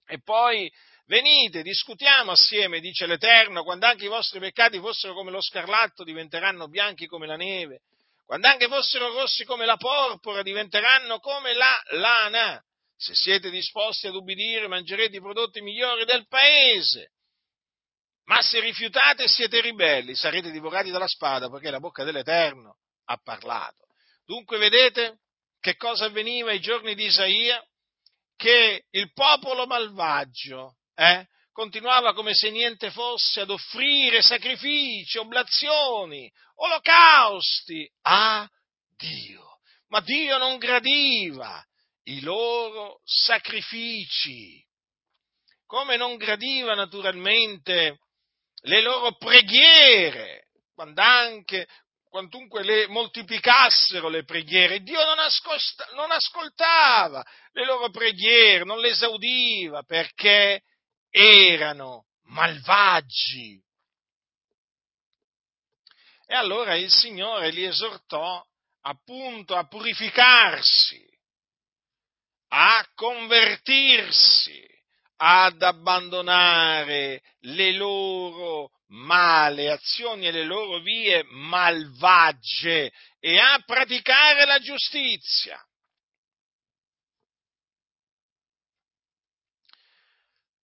E 0.06 0.22
poi 0.22 0.70
venite, 1.06 1.62
discutiamo 1.62 2.32
assieme, 2.32 2.80
dice 2.80 3.06
l'Eterno, 3.06 3.62
quando 3.62 3.86
anche 3.86 4.06
i 4.06 4.08
vostri 4.08 4.38
peccati 4.38 4.78
fossero 4.78 5.12
come 5.12 5.30
lo 5.30 5.42
scarlatto, 5.42 6.04
diventeranno 6.04 6.68
bianchi 6.68 7.06
come 7.06 7.26
la 7.26 7.36
neve, 7.36 7.82
quando 8.24 8.46
anche 8.46 8.68
fossero 8.68 9.12
rossi 9.12 9.44
come 9.44 9.66
la 9.66 9.76
porpora, 9.76 10.42
diventeranno 10.42 11.18
come 11.18 11.52
la 11.54 11.78
lana. 11.90 12.62
Se 12.94 13.14
siete 13.14 13.48
disposti 13.48 14.06
ad 14.06 14.14
ubbidire, 14.14 14.66
mangerete 14.66 15.16
i 15.16 15.20
prodotti 15.20 15.60
migliori 15.60 16.04
del 16.04 16.26
paese. 16.26 17.12
Ma 18.28 18.42
se 18.42 18.60
rifiutate 18.60 19.24
e 19.24 19.28
siete 19.28 19.60
ribelli, 19.62 20.14
sarete 20.14 20.50
divorati 20.50 20.90
dalla 20.90 21.08
spada, 21.08 21.48
perché 21.48 21.70
la 21.70 21.80
bocca 21.80 22.04
dell'Eterno 22.04 22.76
ha 23.06 23.16
parlato. 23.16 23.86
Dunque 24.26 24.58
vedete 24.58 25.20
che 25.60 25.76
cosa 25.76 26.06
avveniva 26.06 26.50
ai 26.50 26.60
giorni 26.60 26.94
di 26.94 27.06
Isaia? 27.06 27.62
Che 28.36 28.84
il 28.90 29.12
popolo 29.14 29.66
malvagio 29.66 30.76
eh, 30.94 31.26
continuava 31.52 32.12
come 32.12 32.34
se 32.34 32.50
niente 32.50 32.90
fosse 32.90 33.40
ad 33.40 33.50
offrire 33.50 34.20
sacrifici, 34.20 35.16
oblazioni, 35.16 36.30
olocausti 36.56 37.90
a 38.02 38.46
Dio. 38.94 39.58
Ma 39.88 40.00
Dio 40.00 40.36
non 40.36 40.58
gradiva 40.58 41.64
i 42.04 42.20
loro 42.20 43.00
sacrifici, 43.04 44.62
come 45.64 45.96
non 45.96 46.16
gradiva 46.16 46.74
naturalmente 46.74 48.00
le 48.62 48.80
loro 48.80 49.16
preghiere, 49.16 50.48
quando 50.74 51.00
anche, 51.00 51.66
quantunque 52.08 52.62
le 52.62 52.86
moltiplicassero 52.88 54.08
le 54.08 54.24
preghiere, 54.24 54.80
Dio 54.80 55.04
non, 55.04 55.18
ascolta, 55.18 55.88
non 55.94 56.10
ascoltava 56.10 57.24
le 57.52 57.64
loro 57.64 57.90
preghiere, 57.90 58.64
non 58.64 58.80
le 58.80 58.88
esaudiva 58.88 59.82
perché 59.82 60.62
erano 61.10 62.06
malvagi. 62.24 63.62
E 66.26 66.34
allora 66.34 66.74
il 66.74 66.90
Signore 66.92 67.50
li 67.50 67.64
esortò 67.64 68.44
appunto 68.82 69.56
a 69.56 69.66
purificarsi, 69.66 71.06
a 72.48 72.86
convertirsi, 72.94 74.66
ad 75.20 75.62
abbandonare 75.62 77.22
le 77.40 77.72
loro 77.72 78.70
male 78.88 79.70
azioni 79.70 80.26
e 80.26 80.30
le 80.30 80.44
loro 80.44 80.78
vie 80.78 81.24
malvagie 81.24 82.92
e 83.18 83.38
a 83.38 83.62
praticare 83.64 84.44
la 84.44 84.58
giustizia. 84.58 85.60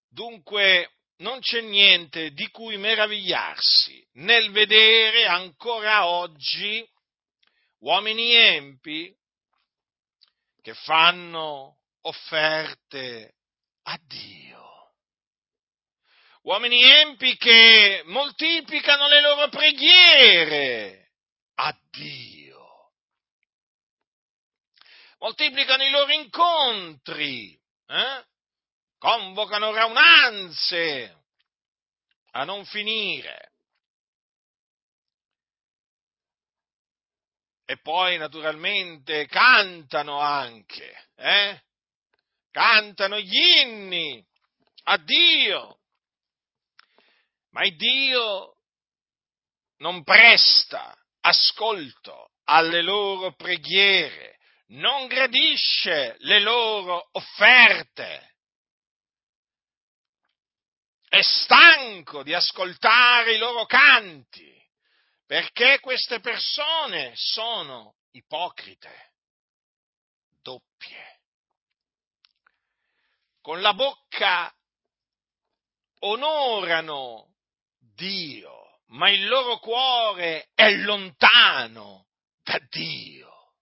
Dunque 0.09 0.91
non 1.17 1.41
c'è 1.41 1.61
niente 1.61 2.31
di 2.31 2.49
cui 2.51 2.77
meravigliarsi 2.77 4.07
nel 4.15 4.51
vedere 4.53 5.27
ancora 5.27 6.07
oggi 6.07 6.89
uomini 7.79 8.33
empi 8.33 9.13
che 10.63 10.75
fanno 10.75 11.79
offerte 12.03 13.35
a 13.85 13.99
Dio. 14.07 14.93
Uomini 16.43 16.83
empi 16.83 17.37
che 17.37 18.03
moltiplicano 18.07 19.09
le 19.09 19.21
loro 19.21 19.49
preghiere 19.49 21.13
a 21.55 21.77
Dio. 21.91 22.93
Moltiplicano 25.19 25.85
i 25.85 25.91
loro 25.91 26.13
incontri, 26.13 27.59
eh? 27.87 28.25
convocano 28.99 29.73
raunanze 29.73 31.25
a 32.33 32.45
non 32.45 32.65
finire. 32.67 33.53
E 37.67 37.79
poi 37.79 38.19
naturalmente 38.19 39.27
cantano 39.27 40.19
anche, 40.19 41.09
eh? 41.17 41.63
Cantano 42.55 43.19
gli 43.19 43.35
inni 43.35 44.25
a 44.85 44.97
Dio, 44.99 45.81
ma 47.51 47.65
il 47.65 47.75
Dio 47.75 48.59
non 49.79 50.05
presta 50.05 50.97
ascolto 51.23 52.31
alle 52.45 52.81
loro 52.81 53.35
preghiere, 53.35 54.39
non 54.69 55.09
gradisce 55.09 56.15
le 56.19 56.39
loro 56.39 57.09
offerte. 57.15 58.37
È 61.09 61.23
stanco 61.23 62.23
di 62.23 62.35
ascoltare 62.35 63.35
i 63.35 63.39
loro 63.39 63.67
canti, 63.67 64.55
perché 65.27 65.81
queste 65.81 66.21
persone 66.21 67.15
sono 67.17 67.97
ipocrite, 68.13 69.13
doppie 70.41 71.14
con 73.45 73.61
la 73.61 73.75
bocca 73.75 74.51
onorano 75.99 77.35
Dio, 77.95 78.81
ma 78.87 79.11
il 79.11 79.27
loro 79.27 79.59
cuore 79.59 80.49
è 80.55 80.71
lontano 80.71 82.07
da 82.43 82.59
Dio. 82.71 83.53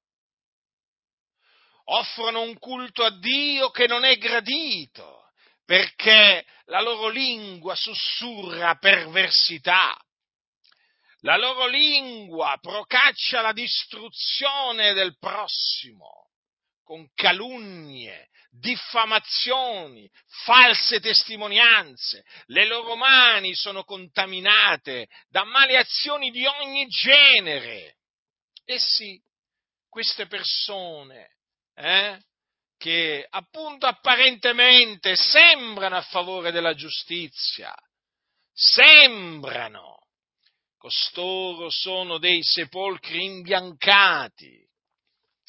Offrono 1.86 2.42
un 2.42 2.56
culto 2.60 3.02
a 3.02 3.10
Dio 3.18 3.70
che 3.70 3.88
non 3.88 4.04
è 4.04 4.16
gradito, 4.18 5.32
perché 5.64 6.46
la 6.66 6.80
loro 6.80 7.08
lingua 7.08 7.74
sussurra 7.74 8.76
perversità. 8.76 10.00
La 11.22 11.36
loro 11.36 11.66
lingua 11.66 12.56
procaccia 12.60 13.40
la 13.40 13.52
distruzione 13.52 14.92
del 14.92 15.18
prossimo 15.18 16.30
con 16.84 17.10
calunnie, 17.14 18.28
diffamazioni, 18.54 20.08
false 20.44 21.00
testimonianze, 21.00 22.24
le 22.46 22.66
loro 22.66 22.96
mani 22.96 23.54
sono 23.54 23.82
contaminate 23.82 25.08
da 25.28 25.44
male 25.44 25.78
azioni 25.78 26.30
di 26.30 26.44
ogni 26.46 26.86
genere. 26.86 27.96
E 28.64 28.78
sì, 28.78 29.20
queste 29.88 30.26
persone, 30.26 31.36
eh, 31.74 32.20
che 32.76 33.26
appunto 33.28 33.86
apparentemente 33.86 35.16
sembrano 35.16 35.96
a 35.96 36.02
favore 36.02 36.50
della 36.50 36.74
giustizia, 36.74 37.74
sembrano, 38.52 40.08
costoro 40.76 41.70
sono 41.70 42.18
dei 42.18 42.42
sepolcri 42.42 43.24
imbiancati, 43.24 44.68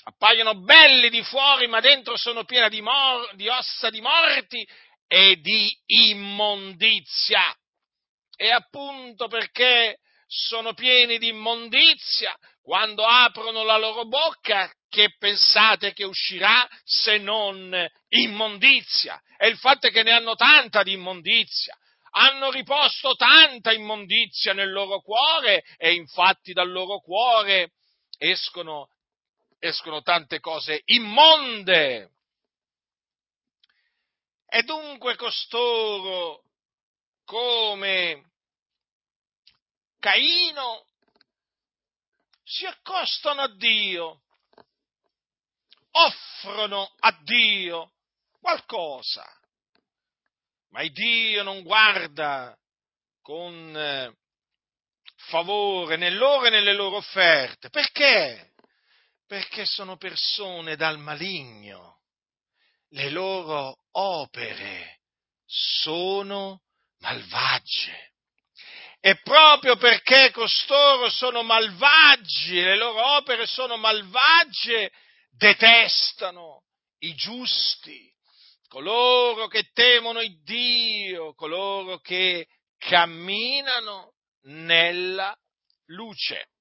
appaiono 0.04 0.56
belli 0.56 1.10
di 1.10 1.24
fuori, 1.24 1.68
ma 1.68 1.80
dentro 1.80 2.18
sono 2.18 2.44
pieni 2.44 2.70
di, 2.70 2.82
mor- 2.82 3.36
di 3.36 3.48
ossa 3.48 3.90
di 3.90 4.02
morti 4.02 4.68
e 5.08 5.38
di 5.42 5.72
immondizia. 5.86 7.42
E 8.36 8.50
appunto 8.50 9.28
perché 9.28 10.00
sono 10.28 10.74
pieni 10.74 11.18
di 11.18 11.28
immondizia, 11.28 12.36
quando 12.62 13.06
aprono 13.06 13.64
la 13.64 13.78
loro 13.78 14.06
bocca, 14.06 14.72
che 14.90 15.16
pensate 15.18 15.94
che 15.94 16.04
uscirà 16.04 16.68
se 16.84 17.18
non 17.18 17.76
immondizia? 18.10 19.20
E 19.38 19.48
il 19.48 19.58
fatto 19.58 19.88
è 19.88 19.92
che 19.92 20.04
ne 20.04 20.12
hanno 20.12 20.36
tanta 20.36 20.84
di 20.84 20.94
immondizia, 20.94 21.76
hanno 22.12 22.52
riposto 22.52 23.16
tanta 23.16 23.72
immondizia 23.72 24.54
nel 24.54 24.72
loro 24.72 25.02
cuore 25.02 25.64
e 25.78 25.94
infatti 25.94 26.54
dal 26.54 26.72
loro 26.72 27.00
cuore 27.00 27.72
escono 28.18 28.88
escono 29.68 30.02
tante 30.02 30.42
cose 30.42 30.82
immonde. 30.86 32.12
E 34.46 34.62
dunque 34.64 35.16
costoro, 35.16 36.44
come 37.24 38.32
Caino, 40.00 40.86
si 42.44 42.66
accostano 42.66 43.42
a 43.42 43.56
Dio, 43.56 44.24
offrono 45.92 46.94
a 47.00 47.18
Dio 47.24 47.94
qualcosa, 48.40 49.26
ma 50.72 50.82
il 50.82 50.92
Dio 50.92 51.42
non 51.42 51.64
guarda 51.64 52.56
con 53.22 54.14
favore 55.16 55.96
né 55.96 56.10
loro 56.10 56.48
e 56.48 56.50
nelle 56.50 56.74
loro 56.74 56.98
offerte. 56.98 57.70
Perché? 57.70 58.53
Perché 59.28 59.66
sono 59.66 59.98
persone 59.98 60.76
dal 60.76 61.00
maligno. 61.00 62.02
Le 62.90 63.10
loro 63.10 63.76
opere 63.92 65.00
sono 65.46 66.62
malvagie. 67.00 68.12
E 69.00 69.20
proprio 69.22 69.76
perché 69.76 70.32
costoro 70.32 71.10
sono 71.10 71.44
malvagi, 71.44 72.62
le 72.62 72.78
loro 72.78 73.18
opere 73.18 73.46
sono 73.46 73.76
malvagie, 73.76 74.92
detestano 75.30 76.64
i 77.00 77.14
giusti, 77.14 78.10
coloro 78.70 79.48
che 79.48 79.72
temono 79.74 80.22
il 80.22 80.42
Dio, 80.44 81.34
coloro 81.34 82.00
che 82.00 82.48
camminano 82.78 84.14
nella 84.44 85.38
luce. 85.88 86.53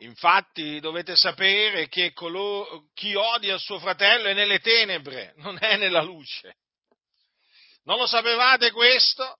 Infatti 0.00 0.78
dovete 0.80 1.16
sapere 1.16 1.88
che 1.88 2.12
coloro, 2.12 2.88
chi 2.92 3.14
odia 3.14 3.54
il 3.54 3.60
suo 3.60 3.78
fratello 3.78 4.28
è 4.28 4.34
nelle 4.34 4.58
tenebre, 4.58 5.32
non 5.36 5.56
è 5.58 5.76
nella 5.76 6.02
luce. 6.02 6.56
Non 7.84 7.96
lo 7.98 8.06
sapevate 8.06 8.72
questo? 8.72 9.38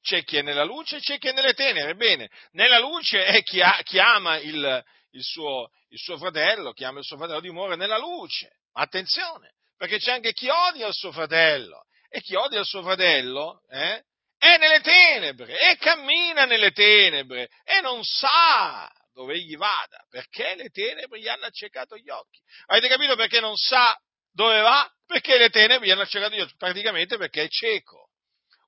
C'è 0.00 0.24
chi 0.24 0.38
è 0.38 0.42
nella 0.42 0.64
luce 0.64 0.96
e 0.96 1.00
c'è 1.00 1.18
chi 1.18 1.28
è 1.28 1.32
nelle 1.32 1.54
tenebre. 1.54 1.92
Ebbene, 1.92 2.30
nella 2.52 2.78
luce 2.78 3.24
è 3.24 3.42
chi, 3.42 3.60
ha, 3.60 3.80
chi 3.82 3.98
ama 3.98 4.38
il, 4.38 4.84
il, 5.12 5.22
suo, 5.22 5.70
il, 5.90 5.98
suo, 5.98 6.18
fratello, 6.18 6.72
chi 6.72 6.84
ama 6.84 6.98
il 6.98 7.04
suo 7.04 7.16
fratello 7.16 7.40
dimora 7.40 7.76
nella 7.76 7.98
luce. 7.98 8.58
Attenzione, 8.72 9.52
perché 9.76 9.98
c'è 9.98 10.12
anche 10.12 10.32
chi 10.32 10.48
odia 10.48 10.88
il 10.88 10.94
suo 10.94 11.12
fratello. 11.12 11.84
E 12.08 12.20
chi 12.20 12.34
odia 12.34 12.60
il 12.60 12.66
suo 12.66 12.82
fratello 12.82 13.62
eh, 13.70 14.02
è 14.36 14.56
nelle 14.58 14.80
tenebre 14.80 15.70
e 15.70 15.76
cammina 15.76 16.44
nelle 16.44 16.72
tenebre 16.72 17.48
e 17.64 17.80
non 17.80 18.02
sa 18.04 18.90
dove 19.14 19.34
egli 19.34 19.56
vada, 19.56 20.04
perché 20.10 20.54
le 20.56 20.68
tenebre 20.68 21.20
gli 21.20 21.28
hanno 21.28 21.46
accecato 21.46 21.96
gli 21.96 22.10
occhi. 22.10 22.40
Avete 22.66 22.88
capito 22.88 23.14
perché 23.16 23.40
non 23.40 23.56
sa 23.56 23.96
dove 24.32 24.60
va? 24.60 24.90
Perché 25.06 25.38
le 25.38 25.48
tenebre 25.48 25.86
gli 25.86 25.90
hanno 25.90 26.02
accecato 26.02 26.34
gli 26.34 26.40
occhi, 26.40 26.56
praticamente 26.56 27.16
perché 27.16 27.44
è 27.44 27.48
cieco. 27.48 28.10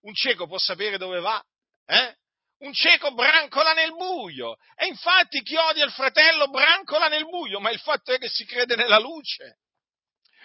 Un 0.02 0.14
cieco 0.14 0.46
può 0.46 0.58
sapere 0.58 0.98
dove 0.98 1.18
va? 1.18 1.42
Eh? 1.84 2.14
Un 2.58 2.72
cieco 2.72 3.12
brancola 3.12 3.72
nel 3.72 3.90
buio. 3.90 4.56
E 4.76 4.86
infatti 4.86 5.42
chi 5.42 5.56
odia 5.56 5.84
il 5.84 5.92
fratello 5.92 6.48
brancola 6.48 7.08
nel 7.08 7.24
buio, 7.24 7.58
ma 7.58 7.70
il 7.70 7.80
fatto 7.80 8.12
è 8.12 8.18
che 8.18 8.28
si 8.28 8.44
crede 8.46 8.76
nella 8.76 8.98
luce. 8.98 9.58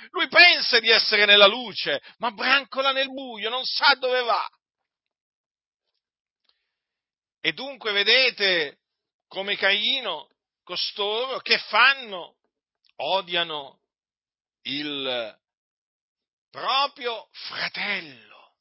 Lui 0.09 0.27
pensa 0.27 0.79
di 0.79 0.89
essere 0.89 1.25
nella 1.25 1.45
luce, 1.45 2.01
ma 2.17 2.31
brancola 2.31 2.91
nel 2.91 3.07
buio, 3.07 3.49
non 3.49 3.63
sa 3.63 3.93
dove 3.93 4.21
va. 4.23 4.49
E 7.39 7.53
dunque 7.53 7.91
vedete 7.91 8.80
come 9.31 9.55
Caino, 9.55 10.27
costoro 10.61 11.39
che 11.39 11.57
fanno, 11.57 12.35
odiano 12.97 13.79
il 14.63 15.33
proprio 16.49 17.29
fratello. 17.31 18.55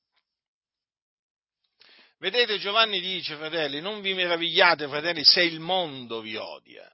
Vedete, 2.18 2.60
Giovanni 2.60 3.00
dice, 3.00 3.34
fratelli, 3.34 3.80
non 3.80 4.00
vi 4.00 4.14
meravigliate, 4.14 4.86
fratelli, 4.86 5.24
se 5.24 5.42
il 5.42 5.58
mondo 5.58 6.20
vi 6.20 6.36
odia. 6.36 6.88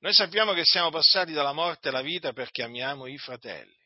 Noi 0.00 0.12
sappiamo 0.12 0.52
che 0.52 0.64
siamo 0.64 0.90
passati 0.90 1.30
dalla 1.30 1.52
morte 1.52 1.90
alla 1.90 2.02
vita 2.02 2.32
perché 2.32 2.64
amiamo 2.64 3.06
i 3.06 3.18
fratelli. 3.18 3.78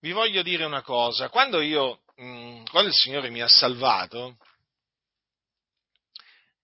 Vi 0.00 0.10
voglio 0.10 0.42
dire 0.42 0.64
una 0.64 0.82
cosa, 0.82 1.28
quando 1.28 1.60
io, 1.60 2.02
mm, 2.20 2.64
quando 2.64 2.88
il 2.88 2.96
Signore 2.96 3.30
mi 3.30 3.42
ha 3.42 3.48
salvato, 3.48 4.38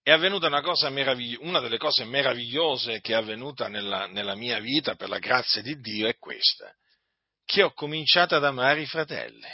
è 0.07 0.12
avvenuta 0.12 0.47
una, 0.47 0.61
cosa 0.61 0.87
una 0.87 1.59
delle 1.59 1.79
cose 1.79 2.05
meravigliose 2.05 3.01
che 3.01 3.11
è 3.11 3.16
avvenuta 3.16 3.66
nella, 3.66 4.07
nella 4.07 4.37
mia 4.37 4.61
vita 4.61 4.95
per 4.95 5.09
la 5.09 5.19
grazia 5.19 5.62
di 5.62 5.81
Dio 5.81 6.07
è 6.07 6.16
questa, 6.16 6.73
che 7.45 7.64
ho 7.64 7.73
cominciato 7.73 8.37
ad 8.37 8.45
amare 8.45 8.83
i 8.83 8.87
fratelli. 8.87 9.49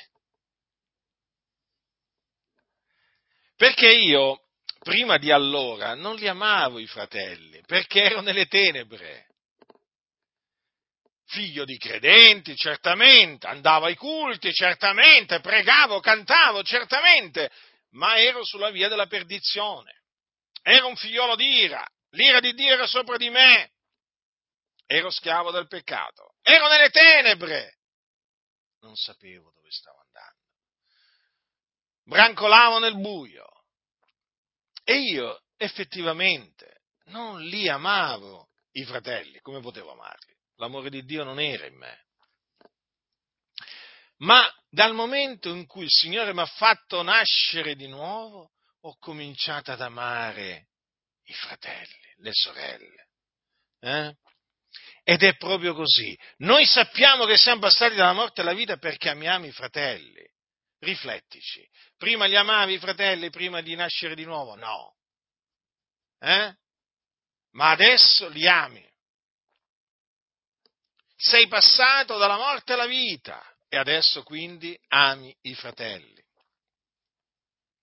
Perché 3.57 3.93
io, 3.93 4.43
prima 4.81 5.17
di 5.17 5.31
allora, 5.31 5.95
non 5.95 6.17
li 6.17 6.29
amavo 6.29 6.81
i 6.81 6.87
fratelli, 6.87 7.63
perché 7.65 8.03
ero 8.03 8.21
nelle 8.21 8.45
tenebre. 8.45 9.29
Figlio 11.29 11.65
di 11.65 11.79
credenti, 11.79 12.55
certamente, 12.57 13.47
andavo 13.47 13.87
ai 13.87 13.97
culti, 13.97 14.53
certamente, 14.53 15.41
pregavo, 15.41 16.01
cantavo, 16.01 16.63
certamente, 16.63 17.51
ma 17.93 18.21
ero 18.21 18.45
sulla 18.45 18.69
via 18.69 18.89
della 18.89 19.07
perdizione 19.07 20.01
ero 20.63 20.89
un 20.89 20.97
figliolo 20.97 21.37
d'ira, 21.37 21.87
l'ira 22.11 22.41
di 22.41 22.55
Dio 22.55 22.73
era 22.73 22.87
sopra 22.87 23.17
di 23.17 23.29
me, 23.29 23.73
ero 24.87 25.11
schiavo 25.11 25.51
del 25.51 25.67
peccato, 25.67 26.35
ero 26.43 26.69
nelle 26.69 26.91
tenebre, 26.91 27.79
non 28.81 28.97
sapevo 28.97 29.53
dove 29.53 29.71
stavo 29.71 30.01
andando, 30.01 30.41
brancolavo 32.05 32.79
nel 32.79 32.99
buio. 32.99 33.47
E 34.85 34.99
io 34.99 35.43
effettivamente 35.57 36.83
non 37.07 37.41
li 37.41 37.69
amavo 37.69 38.49
i 38.73 38.85
fratelli, 38.85 39.41
come 39.41 39.61
potevo 39.61 39.93
amarli? 39.93 40.35
L'amore 40.57 40.91
di 40.91 41.05
Dio 41.05 41.25
non 41.25 41.39
era 41.39 41.67
in 41.67 41.77
me. 41.77 42.07
Ma 44.19 44.49
dal 44.69 44.95
momento 44.95 45.51
in 45.51 45.67
cui 45.67 45.85
il 45.85 45.91
Signore 45.91 46.33
mi 46.33 46.41
ha 46.41 46.47
fatto 46.47 47.03
nascere 47.03 47.75
di 47.75 47.89
nuovo, 47.89 48.53
ho 48.85 48.97
cominciato 48.99 49.71
ad 49.73 49.81
amare 49.81 50.69
i 51.25 51.33
fratelli, 51.33 52.15
le 52.17 52.31
sorelle. 52.33 53.09
Eh? 53.81 54.17
Ed 55.05 55.23
è 55.23 55.37
proprio 55.37 55.75
così. 55.75 56.19
Noi 56.39 56.67
sappiamo 56.67 57.25
che 57.25 57.37
siamo 57.37 57.61
passati 57.61 57.95
dalla 57.95 58.13
morte 58.13 58.41
alla 58.41 58.55
vita 58.55 58.77
perché 58.77 59.11
amiamo 59.11 59.47
i 59.47 59.53
fratelli. 59.53 60.25
Riflettici. 60.79 61.69
Prima 61.97 62.27
li 62.27 62.37
amavi 62.37 62.75
i 62.75 62.79
fratelli 62.79 63.31
prima 63.31 63.61
di 63.61 63.75
nascere 63.77 64.17
di 64.17 64.25
nuovo? 64.25 64.57
No. 64.57 64.97
Eh? 66.19 66.55
Ma 67.53 67.71
adesso 67.71 68.29
li 68.29 68.49
ami. 68.49 68.85
Sei 71.15 71.47
passato 71.47 72.19
dalla 72.19 72.37
morte 72.37 72.73
alla 72.73 72.87
vita 72.87 73.41
e 73.69 73.77
adesso 73.77 74.25
quindi 74.25 74.77
ami 74.89 75.37
i 75.43 75.55
fratelli 75.55 76.22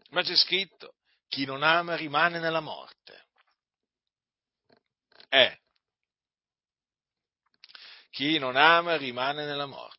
ma 0.09 0.21
c'è 0.21 0.35
scritto, 0.35 0.95
chi 1.27 1.45
non 1.45 1.63
ama 1.63 1.95
rimane 1.95 2.39
nella 2.39 2.59
morte. 2.59 3.27
Eh, 5.29 5.59
chi 8.09 8.37
non 8.37 8.55
ama 8.55 8.97
rimane 8.97 9.45
nella 9.45 9.65
morte. 9.65 9.97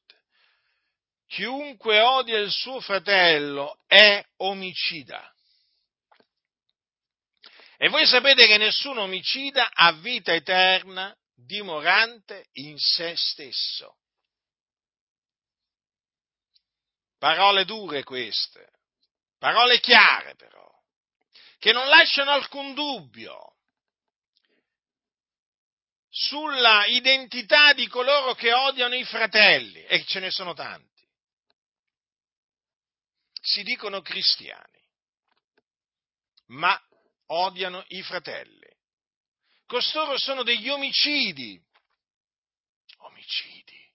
Chiunque 1.27 2.01
odia 2.01 2.39
il 2.39 2.51
suo 2.51 2.81
fratello 2.81 3.79
è 3.87 4.23
omicida. 4.39 5.33
E 7.77 7.89
voi 7.89 8.05
sapete 8.05 8.47
che 8.47 8.59
nessun 8.59 8.99
omicida 8.99 9.71
ha 9.73 9.93
vita 9.93 10.35
eterna 10.35 11.17
dimorante 11.35 12.49
in 12.55 12.77
se 12.79 13.15
stesso. 13.17 13.97
Parole 17.17 17.65
dure 17.65 18.03
queste. 18.03 18.80
Parole 19.41 19.81
chiare 19.81 20.35
però, 20.35 20.71
che 21.59 21.73
non 21.73 21.89
lasciano 21.89 22.31
alcun 22.31 22.75
dubbio 22.75 23.57
sulla 26.11 26.85
identità 26.85 27.73
di 27.73 27.87
coloro 27.87 28.35
che 28.35 28.53
odiano 28.53 28.95
i 28.97 29.05
fratelli, 29.05 29.83
e 29.87 30.05
ce 30.05 30.21
ne 30.21 30.31
sono 30.31 30.53
tanti. 30.53 31.09
Si 33.41 33.63
dicono 33.63 34.03
cristiani, 34.03 34.79
ma 36.49 36.79
odiano 37.29 37.83
i 37.89 38.03
fratelli. 38.03 38.69
Costoro 39.65 40.19
sono 40.19 40.43
degli 40.43 40.69
omicidi. 40.69 41.59
Omicidi. 42.99 43.91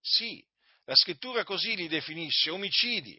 Sì, 0.00 0.44
la 0.86 0.96
scrittura 0.96 1.44
così 1.44 1.76
li 1.76 1.86
definisce, 1.86 2.50
omicidi. 2.50 3.16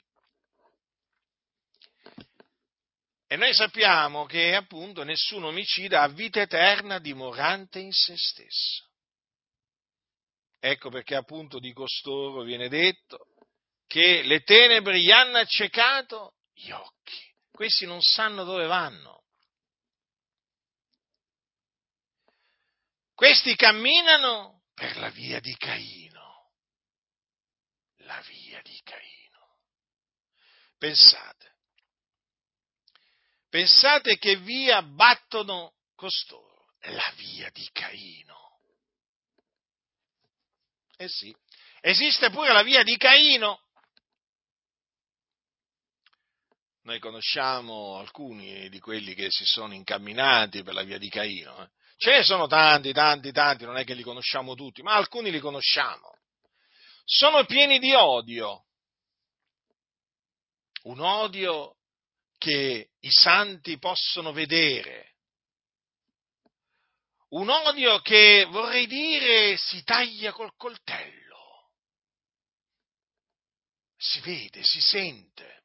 E 3.31 3.35
noi 3.35 3.53
sappiamo 3.53 4.25
che 4.25 4.55
appunto 4.55 5.03
nessun 5.03 5.43
omicida 5.43 6.01
ha 6.01 6.07
vita 6.07 6.41
eterna 6.41 6.97
dimorante 6.97 7.77
in 7.77 7.91
se 7.91 8.17
stesso. 8.17 8.89
Ecco 10.57 10.89
perché 10.89 11.13
appunto 11.13 11.59
di 11.59 11.71
costoro 11.71 12.41
viene 12.41 12.69
detto 12.69 13.27
che 13.85 14.23
le 14.23 14.41
tenebre 14.41 14.99
gli 14.99 15.11
hanno 15.11 15.37
accecato 15.37 16.37
gli 16.53 16.71
occhi. 16.71 17.19
Questi 17.51 17.85
non 17.85 18.01
sanno 18.01 18.43
dove 18.43 18.65
vanno. 18.65 19.25
Questi 23.13 23.55
camminano 23.55 24.63
per 24.73 24.97
la 24.97 25.09
via 25.09 25.39
di 25.39 25.55
Caino. 25.55 26.51
La 27.97 28.19
via 28.21 28.59
di 28.63 28.81
Caino 28.83 29.57
Pensate. 30.79 31.48
Pensate 33.49 34.17
che 34.17 34.35
via 34.37 34.83
battono 34.83 35.73
costoro? 35.95 36.67
La 36.81 37.11
via 37.15 37.49
di 37.51 37.67
Caino. 37.71 38.37
Eh 40.95 41.07
sì, 41.07 41.35
esiste 41.81 42.29
pure 42.29 42.53
la 42.53 42.61
via 42.61 42.83
di 42.83 42.95
Caino. 42.95 43.63
Noi 46.83 46.99
conosciamo 46.99 47.97
alcuni 47.97 48.69
di 48.69 48.79
quelli 48.79 49.13
che 49.13 49.29
si 49.29 49.45
sono 49.45 49.73
incamminati 49.73 50.63
per 50.63 50.73
la 50.73 50.83
via 50.83 50.97
di 50.97 51.09
Caino. 51.09 51.63
Eh. 51.63 51.69
Ce 51.97 52.11
ne 52.11 52.23
sono 52.23 52.47
tanti, 52.47 52.93
tanti, 52.93 53.31
tanti, 53.31 53.65
non 53.65 53.77
è 53.77 53.83
che 53.83 53.93
li 53.93 54.03
conosciamo 54.03 54.55
tutti, 54.55 54.81
ma 54.81 54.95
alcuni 54.95 55.31
li 55.31 55.39
conosciamo. 55.39 56.17
Sono 57.03 57.45
pieni 57.45 57.79
di 57.79 57.93
odio. 57.93 58.65
Un 60.83 60.99
odio 60.99 61.78
che 62.39 62.89
i 62.97 63.11
santi 63.11 63.77
possono 63.77 64.31
vedere. 64.31 65.13
Un 67.29 67.49
odio 67.49 67.99
che 68.01 68.47
vorrei 68.49 68.87
dire 68.87 69.55
si 69.57 69.83
taglia 69.83 70.31
col 70.31 70.55
coltello. 70.55 71.69
Si 73.95 74.19
vede, 74.21 74.63
si 74.63 74.81
sente. 74.81 75.63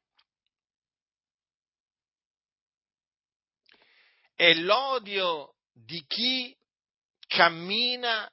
È 4.35 4.53
l'odio 4.53 5.55
di 5.71 6.05
chi 6.05 6.55
cammina 7.25 8.29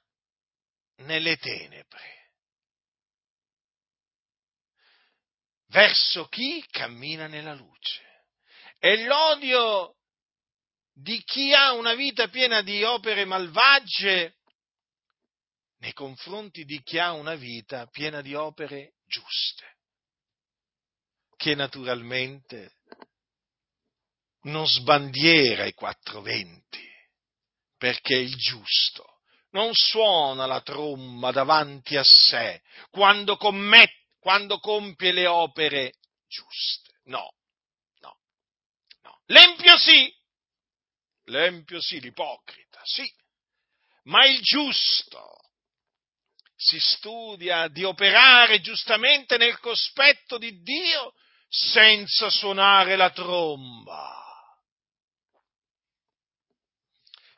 nelle 0.97 1.37
tenebre. 1.37 2.11
Verso 5.67 6.27
chi 6.27 6.63
cammina 6.69 7.25
nella 7.25 7.53
luce. 7.53 8.02
È 8.83 8.97
l'odio 8.97 9.95
di 10.91 11.23
chi 11.23 11.53
ha 11.53 11.71
una 11.71 11.93
vita 11.93 12.27
piena 12.27 12.61
di 12.61 12.83
opere 12.83 13.23
malvagie 13.23 14.35
nei 15.77 15.93
confronti 15.93 16.65
di 16.65 16.83
chi 16.83 16.99
ha 16.99 17.13
una 17.13 17.35
vita 17.35 17.87
piena 17.87 18.19
di 18.19 18.35
opere 18.35 18.95
giuste, 19.05 19.77
che 21.37 21.55
naturalmente 21.55 22.73
non 24.41 24.67
sbandiera 24.67 25.63
i 25.63 25.73
quattro 25.73 26.19
venti, 26.19 26.85
perché 27.77 28.15
il 28.15 28.35
giusto 28.35 29.21
non 29.51 29.69
suona 29.73 30.45
la 30.45 30.59
tromba 30.59 31.31
davanti 31.31 31.95
a 31.95 32.03
sé 32.03 32.61
quando, 32.89 33.37
commette, 33.37 34.09
quando 34.19 34.59
compie 34.59 35.13
le 35.13 35.27
opere 35.27 35.93
giuste. 36.27 36.99
No, 37.05 37.33
L'empio 39.27 39.77
sì, 39.77 40.13
l'empio 41.25 41.81
sì, 41.81 41.99
l'ipocrita 41.99 42.81
sì, 42.83 43.09
ma 44.03 44.25
il 44.25 44.41
giusto 44.41 45.39
si 46.55 46.79
studia 46.79 47.67
di 47.67 47.83
operare 47.83 48.61
giustamente 48.61 49.37
nel 49.37 49.59
cospetto 49.59 50.37
di 50.37 50.61
Dio 50.61 51.13
senza 51.47 52.29
suonare 52.29 52.95
la 52.95 53.11
tromba. 53.11 54.21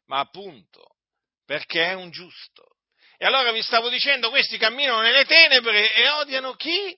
Ma 0.06 0.20
appunto, 0.20 0.98
perché 1.46 1.86
è 1.86 1.94
un 1.94 2.12
giusto. 2.12 2.78
E 3.18 3.26
allora 3.26 3.52
vi 3.52 3.62
stavo 3.62 3.90
dicendo, 3.90 4.30
questi 4.30 4.58
camminano 4.58 5.02
nelle 5.02 5.26
tenebre 5.26 5.94
e 5.96 6.10
odiano 6.10 6.54
chi? 6.56 6.98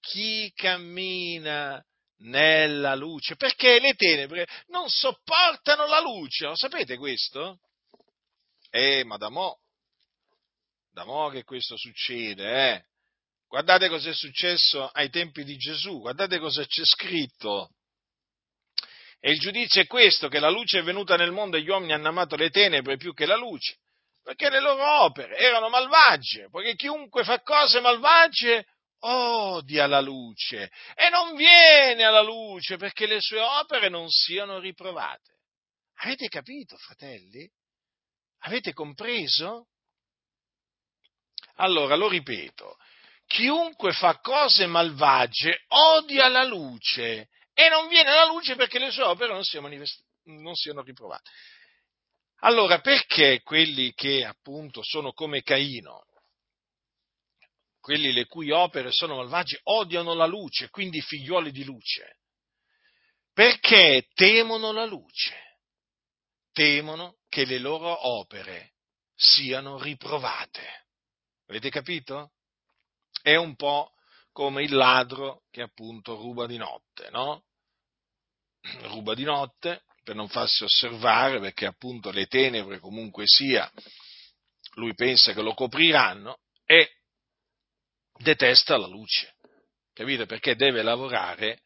Chi 0.00 0.52
cammina 0.54 1.84
nella 2.18 2.94
luce, 2.94 3.36
perché 3.36 3.78
le 3.80 3.94
tenebre 3.94 4.46
non 4.68 4.88
sopportano 4.88 5.86
la 5.86 6.00
luce, 6.00 6.46
lo 6.46 6.56
sapete 6.56 6.96
questo? 6.96 7.60
Eh, 8.70 9.04
ma 9.04 9.16
da 9.16 9.28
mo', 9.28 9.60
da 10.92 11.04
mo' 11.04 11.28
che 11.28 11.44
questo 11.44 11.76
succede, 11.76 12.72
eh? 12.72 12.84
Guardate 13.46 13.88
cosa 13.88 14.10
è 14.10 14.14
successo 14.14 14.88
ai 14.88 15.08
tempi 15.08 15.42
di 15.42 15.56
Gesù, 15.56 16.00
guardate 16.00 16.38
cosa 16.38 16.64
c'è 16.66 16.84
scritto. 16.84 17.70
E 19.20 19.32
il 19.32 19.40
giudizio 19.40 19.80
è 19.80 19.86
questo, 19.86 20.28
che 20.28 20.38
la 20.38 20.50
luce 20.50 20.80
è 20.80 20.82
venuta 20.82 21.16
nel 21.16 21.32
mondo 21.32 21.56
e 21.56 21.62
gli 21.62 21.68
uomini 21.68 21.92
hanno 21.92 22.08
amato 22.08 22.36
le 22.36 22.50
tenebre 22.50 22.96
più 22.96 23.14
che 23.14 23.26
la 23.26 23.36
luce, 23.36 23.78
perché 24.22 24.50
le 24.50 24.60
loro 24.60 25.02
opere 25.02 25.36
erano 25.38 25.70
malvagie, 25.70 26.48
poiché 26.50 26.74
chiunque 26.74 27.24
fa 27.24 27.40
cose 27.40 27.80
malvagie 27.80 28.66
odia 29.00 29.86
la 29.86 30.00
luce 30.00 30.70
e 30.94 31.08
non 31.10 31.36
viene 31.36 32.04
alla 32.04 32.22
luce 32.22 32.76
perché 32.76 33.06
le 33.06 33.20
sue 33.20 33.40
opere 33.40 33.88
non 33.88 34.08
siano 34.08 34.58
riprovate. 34.58 35.36
Avete 36.00 36.28
capito, 36.28 36.76
fratelli? 36.76 37.48
Avete 38.42 38.72
compreso? 38.72 39.68
Allora, 41.56 41.96
lo 41.96 42.08
ripeto, 42.08 42.76
chiunque 43.26 43.92
fa 43.92 44.18
cose 44.20 44.66
malvagie 44.66 45.64
odia 45.68 46.28
la 46.28 46.44
luce 46.44 47.28
e 47.52 47.68
non 47.68 47.88
viene 47.88 48.10
alla 48.10 48.26
luce 48.26 48.54
perché 48.54 48.78
le 48.78 48.90
sue 48.90 49.02
opere 49.02 49.32
non 49.32 49.42
siano, 49.42 49.66
manifest- 49.66 50.04
non 50.24 50.54
siano 50.54 50.82
riprovate. 50.82 51.30
Allora, 52.42 52.80
perché 52.80 53.42
quelli 53.42 53.92
che 53.94 54.24
appunto 54.24 54.82
sono 54.84 55.12
come 55.12 55.42
Caino 55.42 56.04
quelli 57.88 58.12
le 58.12 58.26
cui 58.26 58.50
opere 58.50 58.90
sono 58.92 59.16
malvagie, 59.16 59.60
odiano 59.62 60.12
la 60.12 60.26
luce, 60.26 60.68
quindi 60.68 61.00
figliuoli 61.00 61.50
di 61.50 61.64
luce, 61.64 62.18
perché 63.32 64.08
temono 64.12 64.72
la 64.72 64.84
luce, 64.84 65.34
temono 66.52 67.16
che 67.30 67.46
le 67.46 67.56
loro 67.56 68.06
opere 68.06 68.74
siano 69.14 69.80
riprovate. 69.80 70.84
Avete 71.46 71.70
capito? 71.70 72.32
È 73.22 73.36
un 73.36 73.56
po' 73.56 73.94
come 74.32 74.64
il 74.64 74.74
ladro 74.74 75.44
che 75.50 75.62
appunto 75.62 76.14
ruba 76.14 76.46
di 76.46 76.58
notte, 76.58 77.08
no? 77.08 77.44
Ruba 78.82 79.14
di 79.14 79.24
notte 79.24 79.84
per 80.04 80.14
non 80.14 80.28
farsi 80.28 80.62
osservare, 80.62 81.40
perché 81.40 81.64
appunto 81.64 82.10
le 82.10 82.26
tenebre 82.26 82.80
comunque 82.80 83.22
sia, 83.24 83.72
lui 84.74 84.92
pensa 84.92 85.32
che 85.32 85.40
lo 85.40 85.54
copriranno 85.54 86.40
e 86.66 86.97
detesta 88.18 88.76
la 88.76 88.86
luce, 88.86 89.34
capite? 89.92 90.26
Perché 90.26 90.54
deve 90.56 90.82
lavorare, 90.82 91.62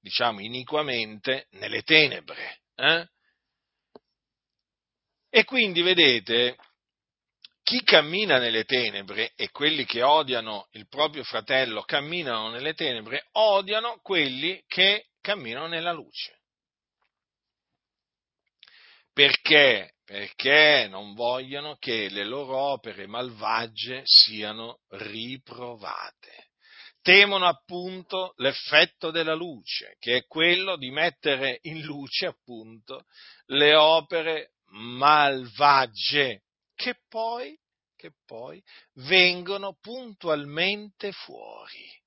diciamo, 0.00 0.40
iniquamente 0.40 1.46
nelle 1.52 1.82
tenebre. 1.82 2.60
Eh? 2.74 3.08
E 5.28 5.44
quindi, 5.44 5.82
vedete, 5.82 6.56
chi 7.62 7.82
cammina 7.82 8.38
nelle 8.38 8.64
tenebre 8.64 9.32
e 9.34 9.50
quelli 9.50 9.84
che 9.84 10.02
odiano 10.02 10.68
il 10.72 10.86
proprio 10.86 11.24
fratello 11.24 11.82
camminano 11.82 12.48
nelle 12.50 12.74
tenebre, 12.74 13.26
odiano 13.32 13.98
quelli 14.02 14.62
che 14.68 15.08
camminano 15.20 15.66
nella 15.66 15.92
luce. 15.92 16.38
Perché? 19.12 19.95
Perché 20.06 20.86
non 20.88 21.14
vogliono 21.14 21.76
che 21.78 22.08
le 22.08 22.24
loro 22.24 22.56
opere 22.56 23.08
malvagie 23.08 24.02
siano 24.04 24.78
riprovate. 24.90 26.50
Temono 27.02 27.46
appunto 27.46 28.32
l'effetto 28.36 29.10
della 29.10 29.34
luce, 29.34 29.96
che 29.98 30.16
è 30.18 30.26
quello 30.26 30.76
di 30.76 30.90
mettere 30.90 31.58
in 31.62 31.82
luce 31.82 32.26
appunto 32.26 33.06
le 33.46 33.74
opere 33.74 34.52
malvagie, 34.66 36.44
che 36.74 37.00
poi, 37.08 37.58
che 37.96 38.12
poi 38.24 38.62
vengono 39.08 39.76
puntualmente 39.80 41.10
fuori, 41.10 42.00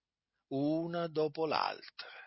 una 0.49 1.07
dopo 1.07 1.45
l'altra. 1.45 2.18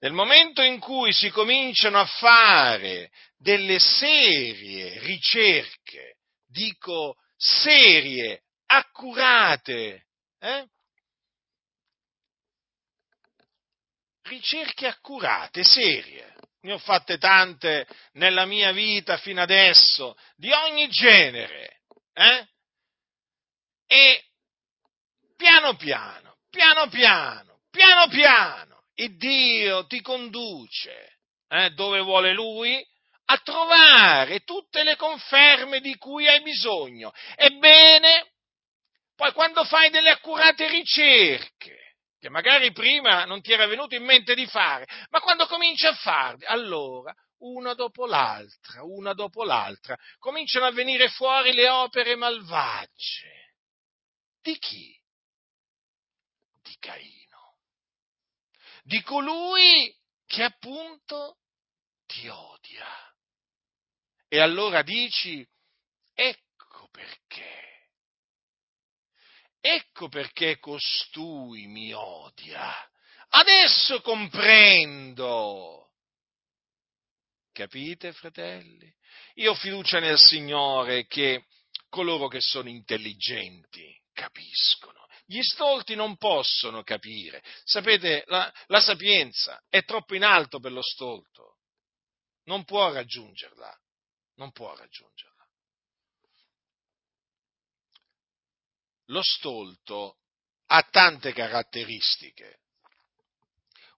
Nel 0.00 0.12
momento 0.12 0.62
in 0.62 0.78
cui 0.78 1.12
si 1.12 1.30
cominciano 1.30 1.98
a 1.98 2.06
fare 2.06 3.10
delle 3.36 3.78
serie 3.78 4.98
ricerche, 5.00 6.16
dico 6.46 7.16
serie, 7.36 8.42
accurate, 8.66 10.06
eh? 10.40 10.66
ricerche 14.22 14.86
accurate, 14.86 15.64
serie. 15.64 16.34
Ne 16.60 16.72
ho 16.72 16.78
fatte 16.78 17.18
tante 17.18 17.86
nella 18.12 18.44
mia 18.44 18.72
vita 18.72 19.16
fino 19.16 19.40
adesso, 19.40 20.16
di 20.36 20.52
ogni 20.52 20.88
genere. 20.88 21.80
Eh? 22.12 22.46
E 23.86 24.24
piano 25.36 25.76
piano, 25.76 26.36
piano 26.50 26.88
piano, 26.88 27.60
piano 27.70 28.08
piano, 28.08 28.77
il 29.00 29.16
Dio 29.16 29.86
ti 29.86 30.00
conduce 30.00 31.18
eh, 31.48 31.70
dove 31.70 32.00
vuole 32.00 32.32
Lui 32.32 32.84
a 33.30 33.38
trovare 33.38 34.40
tutte 34.40 34.82
le 34.82 34.96
conferme 34.96 35.80
di 35.80 35.96
cui 35.96 36.26
hai 36.26 36.40
bisogno. 36.42 37.12
Ebbene, 37.36 38.32
poi 39.14 39.32
quando 39.32 39.64
fai 39.64 39.90
delle 39.90 40.10
accurate 40.10 40.68
ricerche, 40.68 41.96
che 42.18 42.28
magari 42.30 42.72
prima 42.72 43.24
non 43.24 43.40
ti 43.42 43.52
era 43.52 43.66
venuto 43.66 43.94
in 43.94 44.04
mente 44.04 44.34
di 44.34 44.46
fare, 44.46 44.86
ma 45.10 45.20
quando 45.20 45.46
cominci 45.46 45.86
a 45.86 45.94
farli, 45.94 46.44
allora 46.46 47.14
una 47.40 47.74
dopo 47.74 48.06
l'altra, 48.06 48.82
una 48.82 49.12
dopo 49.12 49.44
l'altra, 49.44 49.96
cominciano 50.18 50.66
a 50.66 50.72
venire 50.72 51.08
fuori 51.08 51.52
le 51.52 51.68
opere 51.68 52.16
malvagie. 52.16 53.52
Di 54.40 54.58
chi? 54.58 54.98
Di 56.62 56.76
Caino. 56.78 57.17
Di 58.88 59.02
colui 59.02 59.94
che 60.24 60.44
appunto 60.44 61.36
ti 62.06 62.26
odia. 62.26 62.88
E 64.26 64.40
allora 64.40 64.80
dici, 64.80 65.46
ecco 66.14 66.88
perché. 66.90 67.90
Ecco 69.60 70.08
perché 70.08 70.58
costui 70.58 71.66
mi 71.66 71.92
odia. 71.92 72.72
Adesso 73.28 74.00
comprendo 74.00 75.88
Capite, 77.52 78.12
fratelli? 78.12 78.90
Io 79.34 79.50
ho 79.50 79.54
fiducia 79.56 79.98
nel 79.98 80.16
Signore 80.16 81.06
che 81.08 81.46
coloro 81.88 82.28
che 82.28 82.40
sono 82.40 82.68
intelligenti 82.68 84.00
capiscono. 84.12 85.07
Gli 85.30 85.42
stolti 85.42 85.94
non 85.94 86.16
possono 86.16 86.82
capire. 86.82 87.44
Sapete, 87.62 88.24
la, 88.28 88.50
la 88.68 88.80
sapienza 88.80 89.62
è 89.68 89.84
troppo 89.84 90.14
in 90.14 90.24
alto 90.24 90.58
per 90.58 90.72
lo 90.72 90.80
stolto. 90.80 91.58
Non 92.44 92.64
può 92.64 92.90
raggiungerla. 92.90 93.78
Non 94.36 94.52
può 94.52 94.74
raggiungerla. 94.74 95.46
Lo 99.08 99.22
stolto 99.22 100.16
ha 100.68 100.82
tante 100.84 101.34
caratteristiche. 101.34 102.60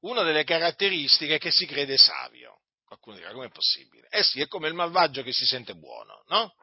Una 0.01 0.25
delle 0.25 0.43
caratteristiche 0.43 1.37
è 1.37 1.39
che 1.39 1.53
si 1.53 1.65
crede 1.65 1.97
savio. 1.97 2.63
Qualcuno 2.85 3.19
dirà, 3.19 3.33
com'è 3.33 3.51
possibile? 3.51 4.09
Eh 4.09 4.25
sì, 4.25 4.41
è 4.41 4.49
come 4.49 4.67
il 4.67 4.75
malvagio 4.75 5.23
che 5.23 5.33
si 5.33 5.45
sente 5.45 5.77
buono, 5.77 6.25
no? 6.27 6.57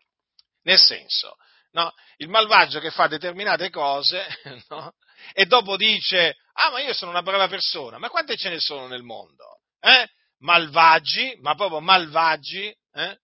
Nel 0.63 0.77
senso, 0.77 1.37
no? 1.71 1.93
Il 2.17 2.29
malvagio 2.29 2.79
che 2.79 2.91
fa 2.91 3.07
determinate 3.07 3.69
cose, 3.69 4.25
no? 4.69 4.93
E 5.33 5.45
dopo 5.45 5.77
dice, 5.77 6.37
ah, 6.53 6.71
ma 6.71 6.79
io 6.79 6.93
sono 6.93 7.11
una 7.11 7.21
brava 7.21 7.47
persona, 7.47 7.97
ma 7.97 8.09
quante 8.09 8.37
ce 8.37 8.49
ne 8.49 8.59
sono 8.59 8.87
nel 8.87 9.03
mondo? 9.03 9.61
Eh? 9.79 10.07
Malvagi, 10.39 11.37
ma 11.41 11.55
proprio 11.55 11.79
malvagi, 11.79 12.75
eh? 12.93 13.19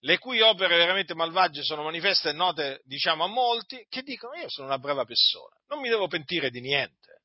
le 0.00 0.18
cui 0.18 0.40
opere 0.40 0.76
veramente 0.76 1.14
malvagie 1.14 1.62
sono 1.62 1.82
manifeste 1.82 2.30
e 2.30 2.32
note, 2.32 2.80
diciamo, 2.84 3.24
a 3.24 3.28
molti, 3.28 3.84
che 3.88 4.02
dicono 4.02 4.34
io 4.34 4.48
sono 4.48 4.66
una 4.66 4.78
brava 4.78 5.04
persona, 5.04 5.54
non 5.68 5.80
mi 5.80 5.88
devo 5.88 6.06
pentire 6.06 6.50
di 6.50 6.60
niente. 6.60 7.22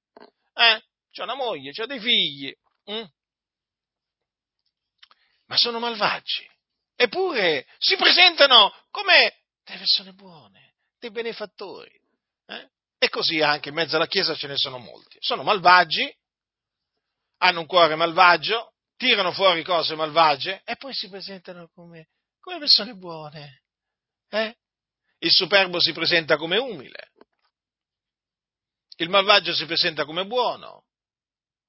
Eh? 0.55 0.81
C'ho 1.11 1.23
una 1.23 1.35
moglie, 1.35 1.71
c'ho 1.71 1.85
dei 1.85 1.99
figli, 1.99 2.51
hm? 2.85 3.05
ma 5.45 5.57
sono 5.57 5.79
malvagi. 5.79 6.49
Eppure 6.95 7.65
si 7.77 7.95
presentano 7.95 8.73
come 8.89 9.42
delle 9.63 9.79
persone 9.79 10.13
buone, 10.13 10.75
dei 10.99 11.11
benefattori. 11.11 11.99
Eh? 12.45 12.69
E 12.97 13.09
così 13.09 13.41
anche 13.41 13.69
in 13.69 13.75
mezzo 13.75 13.95
alla 13.95 14.07
Chiesa 14.07 14.35
ce 14.35 14.47
ne 14.47 14.57
sono 14.57 14.77
molti. 14.77 15.17
Sono 15.19 15.43
malvagi, 15.43 16.13
hanno 17.39 17.61
un 17.61 17.65
cuore 17.65 17.95
malvagio, 17.95 18.73
tirano 18.95 19.31
fuori 19.31 19.63
cose 19.63 19.95
malvagie 19.95 20.61
e 20.63 20.75
poi 20.77 20.93
si 20.93 21.09
presentano 21.09 21.69
come, 21.73 22.09
come 22.39 22.59
persone 22.59 22.93
buone. 22.93 23.63
Eh? 24.29 24.55
Il 25.19 25.31
superbo 25.31 25.79
si 25.79 25.93
presenta 25.93 26.37
come 26.37 26.57
umile, 26.57 27.11
il 28.97 29.09
malvagio 29.09 29.53
si 29.53 29.65
presenta 29.65 30.05
come 30.05 30.25
buono, 30.25 30.85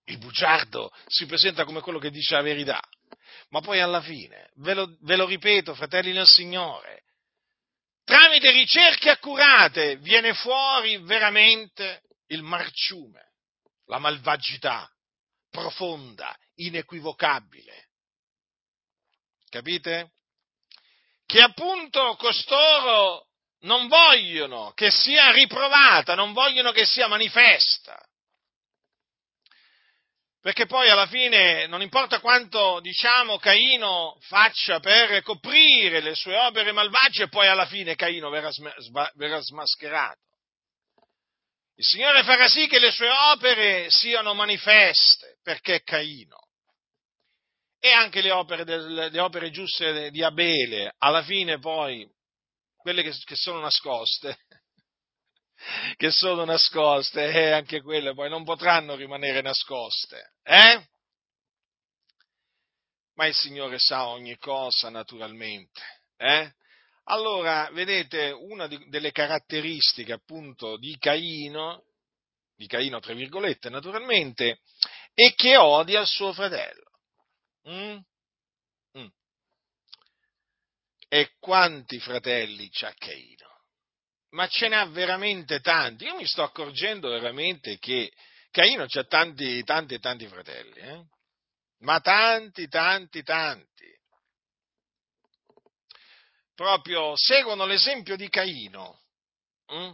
il 0.04 0.18
bugiardo 0.18 0.92
si 1.06 1.26
presenta 1.26 1.64
come 1.64 1.80
quello 1.80 1.98
che 1.98 2.10
dice 2.10 2.34
la 2.34 2.42
verità 2.42 2.80
ma 3.50 3.60
poi 3.60 3.80
alla 3.80 4.00
fine, 4.00 4.50
ve 4.56 4.74
lo, 4.74 4.96
ve 5.02 5.16
lo 5.16 5.26
ripeto, 5.26 5.74
fratelli 5.74 6.12
nel 6.12 6.26
Signore, 6.26 7.03
tramite 8.04 8.50
ricerche 8.50 9.10
accurate 9.10 9.96
viene 9.96 10.34
fuori 10.34 10.98
veramente 10.98 12.02
il 12.28 12.42
marciume, 12.42 13.32
la 13.86 13.98
malvagità 13.98 14.88
profonda, 15.50 16.36
inequivocabile. 16.56 17.88
Capite? 19.48 20.12
Che 21.26 21.40
appunto 21.40 22.16
costoro 22.16 23.28
non 23.60 23.88
vogliono 23.88 24.72
che 24.72 24.90
sia 24.90 25.30
riprovata, 25.30 26.14
non 26.14 26.32
vogliono 26.32 26.72
che 26.72 26.84
sia 26.84 27.08
manifesta 27.08 27.98
perché 30.44 30.66
poi 30.66 30.90
alla 30.90 31.06
fine 31.06 31.66
non 31.68 31.80
importa 31.80 32.20
quanto, 32.20 32.78
diciamo, 32.80 33.38
Caino 33.38 34.18
faccia 34.28 34.78
per 34.78 35.22
coprire 35.22 36.02
le 36.02 36.14
sue 36.14 36.36
opere 36.36 36.70
malvagie, 36.70 37.28
poi 37.28 37.46
alla 37.46 37.64
fine 37.64 37.94
Caino 37.94 38.28
verrà, 38.28 38.50
sma- 38.50 39.10
verrà 39.14 39.40
smascherato. 39.40 40.20
Il 41.76 41.84
Signore 41.86 42.24
farà 42.24 42.46
sì 42.48 42.66
che 42.66 42.78
le 42.78 42.90
sue 42.90 43.08
opere 43.08 43.88
siano 43.88 44.34
manifeste, 44.34 45.38
perché 45.42 45.76
è 45.76 45.82
Caino. 45.82 46.36
E 47.80 47.92
anche 47.92 48.20
le 48.20 48.30
opere, 48.30 48.64
del, 48.64 49.08
le 49.10 49.20
opere 49.20 49.50
giuste 49.50 50.10
di 50.10 50.22
Abele, 50.22 50.92
alla 50.98 51.22
fine 51.22 51.58
poi, 51.58 52.06
quelle 52.76 53.02
che, 53.02 53.14
che 53.24 53.34
sono 53.34 53.60
nascoste, 53.60 54.36
che 55.96 56.10
sono 56.10 56.44
nascoste, 56.44 57.24
e 57.24 57.38
eh, 57.38 57.50
anche 57.52 57.80
quelle 57.82 58.14
poi 58.14 58.28
non 58.28 58.44
potranno 58.44 58.94
rimanere 58.94 59.40
nascoste, 59.40 60.32
eh? 60.42 60.86
Ma 63.14 63.26
il 63.26 63.34
Signore 63.34 63.78
sa 63.78 64.08
ogni 64.08 64.36
cosa, 64.38 64.90
naturalmente, 64.90 65.80
eh? 66.16 66.52
Allora, 67.04 67.68
vedete, 67.72 68.30
una 68.30 68.66
di, 68.66 68.88
delle 68.88 69.12
caratteristiche 69.12 70.12
appunto 70.12 70.78
di 70.78 70.96
Caino, 70.98 71.84
di 72.56 72.66
Caino 72.66 72.98
tra 73.00 73.12
virgolette 73.12 73.68
naturalmente, 73.68 74.60
è 75.12 75.34
che 75.34 75.56
odia 75.56 76.00
il 76.00 76.06
suo 76.06 76.32
fratello. 76.32 76.90
Mm? 77.68 77.98
Mm. 78.98 79.06
E 81.08 81.32
quanti 81.38 81.98
fratelli 82.00 82.70
c'ha 82.70 82.92
Caino? 82.96 83.53
Ma 84.34 84.48
ce 84.48 84.68
n'ha 84.68 84.84
veramente 84.86 85.60
tanti. 85.60 86.04
Io 86.04 86.16
mi 86.16 86.26
sto 86.26 86.42
accorgendo 86.42 87.08
veramente 87.08 87.78
che 87.78 88.12
Caino 88.50 88.84
ha 88.84 89.04
tanti, 89.04 89.62
tanti 89.64 89.98
tanti 89.98 90.26
fratelli, 90.26 90.78
eh? 90.80 91.04
ma 91.80 92.00
tanti, 92.00 92.68
tanti, 92.68 93.22
tanti. 93.22 93.92
Proprio 96.54 97.16
seguono 97.16 97.64
l'esempio 97.66 98.16
di 98.16 98.28
Caino. 98.28 99.02
Mm? 99.72 99.92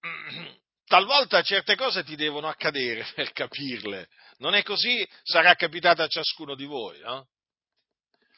Talvolta 0.86 1.42
certe 1.42 1.76
cose 1.76 2.02
ti 2.02 2.16
devono 2.16 2.48
accadere 2.48 3.06
per 3.14 3.32
capirle. 3.32 4.08
Non 4.38 4.54
è 4.54 4.62
così? 4.62 5.08
Sarà 5.22 5.54
capitata 5.54 6.04
a 6.04 6.08
ciascuno 6.08 6.54
di 6.54 6.64
voi, 6.64 6.98
no? 7.00 7.28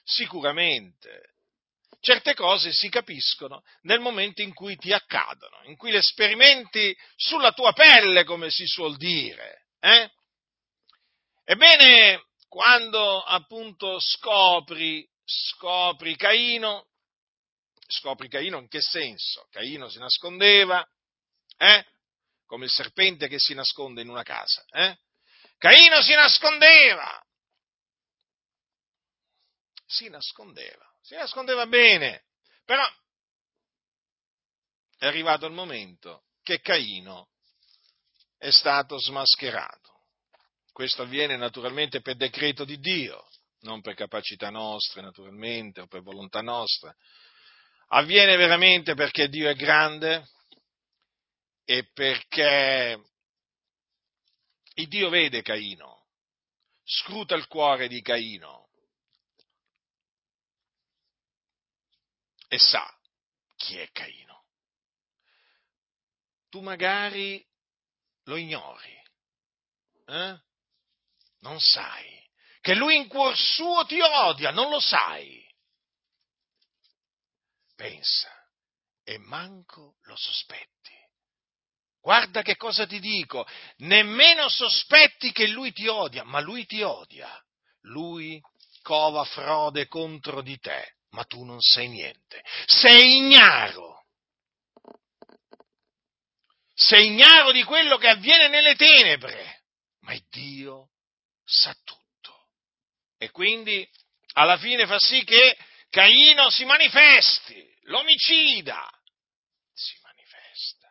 Sicuramente 0.05 1.32
certe 2.03 2.35
cose 2.35 2.73
si 2.73 2.89
capiscono 2.89 3.63
nel 3.83 4.01
momento 4.01 4.43
in 4.43 4.53
cui 4.53 4.77
ti 4.77 4.93
accadono, 4.93 5.61
in 5.65 5.77
cui 5.77 5.93
le 5.93 6.03
sperimenti 6.03 6.95
sulla 7.15 7.53
tua 7.53 7.73
pelle, 7.73 8.25
come 8.25 8.51
si 8.51 8.67
suol 8.67 8.97
dire. 8.97 9.67
Eh? 9.79 10.11
Ebbene, 11.45 12.25
quando 12.49 13.23
appunto 13.23 14.01
scopri, 14.01 15.09
scopri 15.25 16.17
Caino, 16.17 16.89
scopri 17.87 18.29
Caino 18.29 18.59
in 18.59 18.69
che 18.69 18.81
senso? 18.81 19.47
Caino 19.51 19.89
si 19.89 19.99
nascondeva, 19.99 20.85
eh? 21.57 21.85
come 22.47 22.65
il 22.65 22.71
serpente 22.71 23.29
che 23.29 23.39
si 23.39 23.55
nasconde 23.55 24.03
in 24.03 24.09
una 24.09 24.25
casa. 24.25 24.65
Eh? 24.73 24.99
Caino 25.57 26.03
si 26.03 26.15
nascondeva, 26.15 27.25
si 29.93 30.09
nascondeva 30.09 30.93
si 31.03 31.15
nascondeva 31.15 31.67
bene, 31.67 32.25
però 32.65 32.85
è 34.97 35.07
arrivato 35.07 35.47
il 35.47 35.53
momento 35.53 36.27
che 36.43 36.61
Caino 36.61 37.31
è 38.39 38.51
stato 38.51 38.99
smascherato. 38.99 39.91
Questo 40.73 41.03
avviene 41.03 41.37
naturalmente 41.37 42.01
per 42.01 42.17
decreto 42.17 42.65
di 42.65 42.79
Dio, 42.79 43.29
non 43.61 43.81
per 43.81 43.95
capacità 43.95 44.49
nostre 44.49 45.03
naturalmente 45.03 45.81
o 45.83 45.87
per 45.87 46.03
volontà 46.03 46.41
nostra. 46.41 46.95
Avviene 47.89 48.37
veramente 48.37 48.95
perché 48.95 49.29
Dio 49.29 49.49
è 49.49 49.55
grande 49.55 50.29
e 51.65 51.91
perché 51.93 52.99
il 54.75 54.89
Dio 54.89 55.11
vede 55.11 55.43
Caino, 55.43 56.07
scruta 56.85 57.35
il 57.35 57.47
cuore 57.49 57.89
di 57.89 58.01
Caino 58.01 58.63
e 62.53 62.59
sa 62.59 62.87
chi 63.57 63.79
è 63.79 63.91
Caino. 63.93 64.45
Tu 66.51 66.61
magari 66.61 67.43
lo 68.25 68.37
ignori? 68.37 69.03
Eh? 70.05 70.39
Non 71.39 71.59
sai 71.59 72.31
che 72.61 72.75
lui 72.75 72.97
in 72.97 73.09
cuor 73.09 73.35
suo 73.39 73.87
ti 73.87 73.99
odia, 74.03 74.51
non 74.51 74.69
lo 74.69 74.81
sai. 74.81 75.43
Pensa, 77.75 78.31
e 79.03 79.17
manco 79.17 79.97
lo 80.03 80.15
sospetti. 80.15 80.93
Guarda 82.03 82.43
che 82.43 82.57
cosa 82.57 82.87
ti 82.87 83.01
dico, 83.01 83.47
nemmeno 83.79 84.51
sospetti 84.51 85.33
che 85.33 85.47
lui 85.47 85.73
ti 85.73 85.89
odia, 85.89 86.23
ma 86.25 86.41
lui 86.41 86.67
ti 86.67 86.83
odia. 86.83 87.35
Lui 87.87 88.39
cova 88.83 89.25
frode 89.25 89.87
contro 89.87 90.43
di 90.43 90.59
te, 90.59 90.97
ma 91.13 91.25
tu 91.25 91.45
non 91.45 91.61
sai 91.61 91.89
niente. 91.89 92.43
Sei 92.67 93.17
ignaro. 93.17 94.05
Sei 96.75 97.07
ignaro 97.07 97.53
di 97.53 97.63
quello 97.65 97.97
che 97.97 98.09
avviene 98.09 98.49
nelle 98.49 98.75
tenebre, 98.75 99.65
ma 100.01 100.17
Dio 100.31 100.91
sa 101.45 101.75
tutto. 101.85 102.49
E 103.19 103.31
quindi 103.31 103.89
alla 104.35 104.57
fine 104.57 104.87
fa 104.87 104.99
sì 104.99 105.23
che 105.25 105.57
Caino 105.91 106.51
si 106.51 106.65
manifesti, 106.65 107.79
l'omicida 107.83 108.89
si 109.75 109.95
manifesta. 110.03 110.91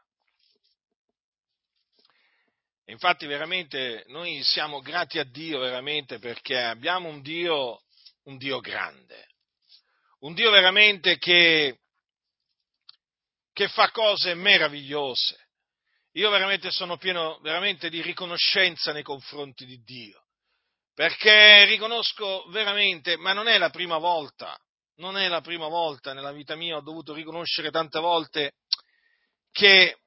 Infatti 2.85 3.25
veramente 3.25 4.03
noi 4.07 4.43
siamo 4.43 4.79
grati 4.81 5.17
a 5.17 5.23
Dio 5.23 5.59
veramente 5.59 6.19
perché 6.19 6.59
abbiamo 6.59 7.09
un 7.09 7.21
Dio, 7.21 7.81
un 8.25 8.37
Dio 8.37 8.59
grande, 8.59 9.30
un 10.21 10.33
Dio 10.33 10.49
veramente 10.51 11.17
che, 11.17 11.79
che 13.53 13.67
fa 13.67 13.91
cose 13.91 14.33
meravigliose. 14.33 15.49
Io 16.13 16.29
veramente 16.29 16.71
sono 16.71 16.97
pieno 16.97 17.39
veramente 17.41 17.89
di 17.89 18.01
riconoscenza 18.01 18.91
nei 18.91 19.03
confronti 19.03 19.65
di 19.65 19.81
Dio 19.83 20.21
perché 20.93 21.65
riconosco 21.65 22.45
veramente, 22.49 23.17
ma 23.17 23.33
non 23.33 23.47
è 23.47 23.57
la 23.57 23.69
prima 23.69 23.97
volta, 23.97 24.55
non 24.97 25.17
è 25.17 25.27
la 25.27 25.41
prima 25.41 25.67
volta 25.67 26.13
nella 26.13 26.31
vita 26.31 26.55
mia, 26.55 26.77
ho 26.77 26.81
dovuto 26.81 27.13
riconoscere 27.13 27.71
tante 27.71 27.99
volte 27.99 28.53
che 29.51 29.97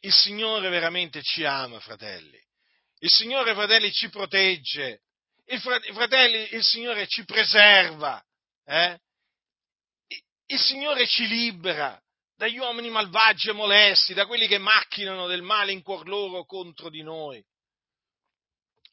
il 0.00 0.12
Signore 0.12 0.68
veramente 0.68 1.20
ci 1.22 1.44
ama, 1.44 1.80
fratelli. 1.80 2.38
Il 2.98 3.10
Signore, 3.10 3.52
fratelli, 3.54 3.92
ci 3.92 4.08
protegge. 4.08 5.02
Il 5.48 5.60
fratelli, 5.60 6.54
il 6.54 6.62
Signore 6.62 7.06
ci 7.06 7.24
preserva. 7.24 8.22
Eh? 8.64 8.98
Il 10.46 10.60
Signore 10.60 11.06
ci 11.06 11.26
libera 11.26 12.00
dagli 12.36 12.58
uomini 12.58 12.90
malvagi 12.90 13.50
e 13.50 13.52
molesti, 13.52 14.14
da 14.14 14.26
quelli 14.26 14.46
che 14.46 14.58
macchinano 14.58 15.26
del 15.26 15.42
male 15.42 15.72
in 15.72 15.82
cuor 15.82 16.06
loro 16.06 16.44
contro 16.44 16.88
di 16.90 17.02
noi 17.02 17.44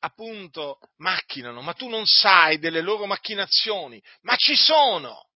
appunto 0.04 0.80
macchinano, 0.98 1.62
ma 1.62 1.74
tu 1.74 1.88
non 1.88 2.06
sai 2.06 2.60
delle 2.60 2.82
loro 2.82 3.06
macchinazioni, 3.06 4.02
ma 4.22 4.36
ci 4.36 4.56
sono. 4.56 5.30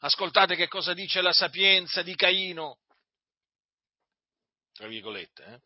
Ascoltate 0.00 0.56
che 0.56 0.66
cosa 0.66 0.94
dice 0.94 1.20
la 1.20 1.32
sapienza 1.32 2.02
di 2.02 2.14
Caino, 2.14 2.78
tra 4.72 4.86
virgolette, 4.86 5.44
eh? 5.44 5.60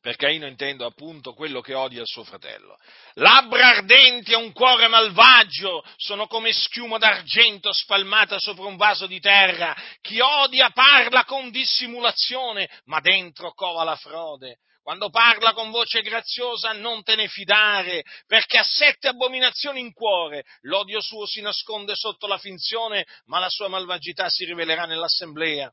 Per 0.00 0.16
Caino 0.16 0.46
intendo 0.46 0.86
appunto 0.86 1.34
quello 1.34 1.60
che 1.60 1.74
odia 1.74 2.00
il 2.00 2.06
suo 2.06 2.24
fratello. 2.24 2.78
Labbra 3.14 3.68
ardenti 3.68 4.32
e 4.32 4.36
un 4.36 4.52
cuore 4.52 4.88
malvagio 4.88 5.84
sono 5.96 6.26
come 6.26 6.52
schiuma 6.52 6.98
d'argento 6.98 7.72
spalmata 7.72 8.38
sopra 8.38 8.64
un 8.64 8.76
vaso 8.76 9.06
di 9.06 9.20
terra. 9.20 9.74
Chi 10.00 10.20
odia 10.20 10.70
parla 10.70 11.24
con 11.24 11.50
dissimulazione, 11.50 12.68
ma 12.84 13.00
dentro 13.00 13.52
cova 13.54 13.84
la 13.84 13.96
frode. 13.96 14.58
Quando 14.84 15.08
parla 15.08 15.54
con 15.54 15.70
voce 15.70 16.02
graziosa 16.02 16.72
non 16.72 17.02
te 17.02 17.14
ne 17.14 17.26
fidare, 17.26 18.04
perché 18.26 18.58
ha 18.58 18.62
sette 18.62 19.08
abominazioni 19.08 19.80
in 19.80 19.94
cuore. 19.94 20.44
L'odio 20.60 21.00
suo 21.00 21.24
si 21.24 21.40
nasconde 21.40 21.94
sotto 21.94 22.26
la 22.26 22.36
finzione, 22.36 23.06
ma 23.24 23.38
la 23.38 23.48
sua 23.48 23.68
malvagità 23.68 24.28
si 24.28 24.44
rivelerà 24.44 24.84
nell'assemblea. 24.84 25.72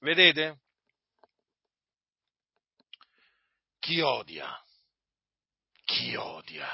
Vedete? 0.00 0.62
Chi 3.86 4.00
odia? 4.00 4.50
Chi 5.84 6.16
odia? 6.16 6.68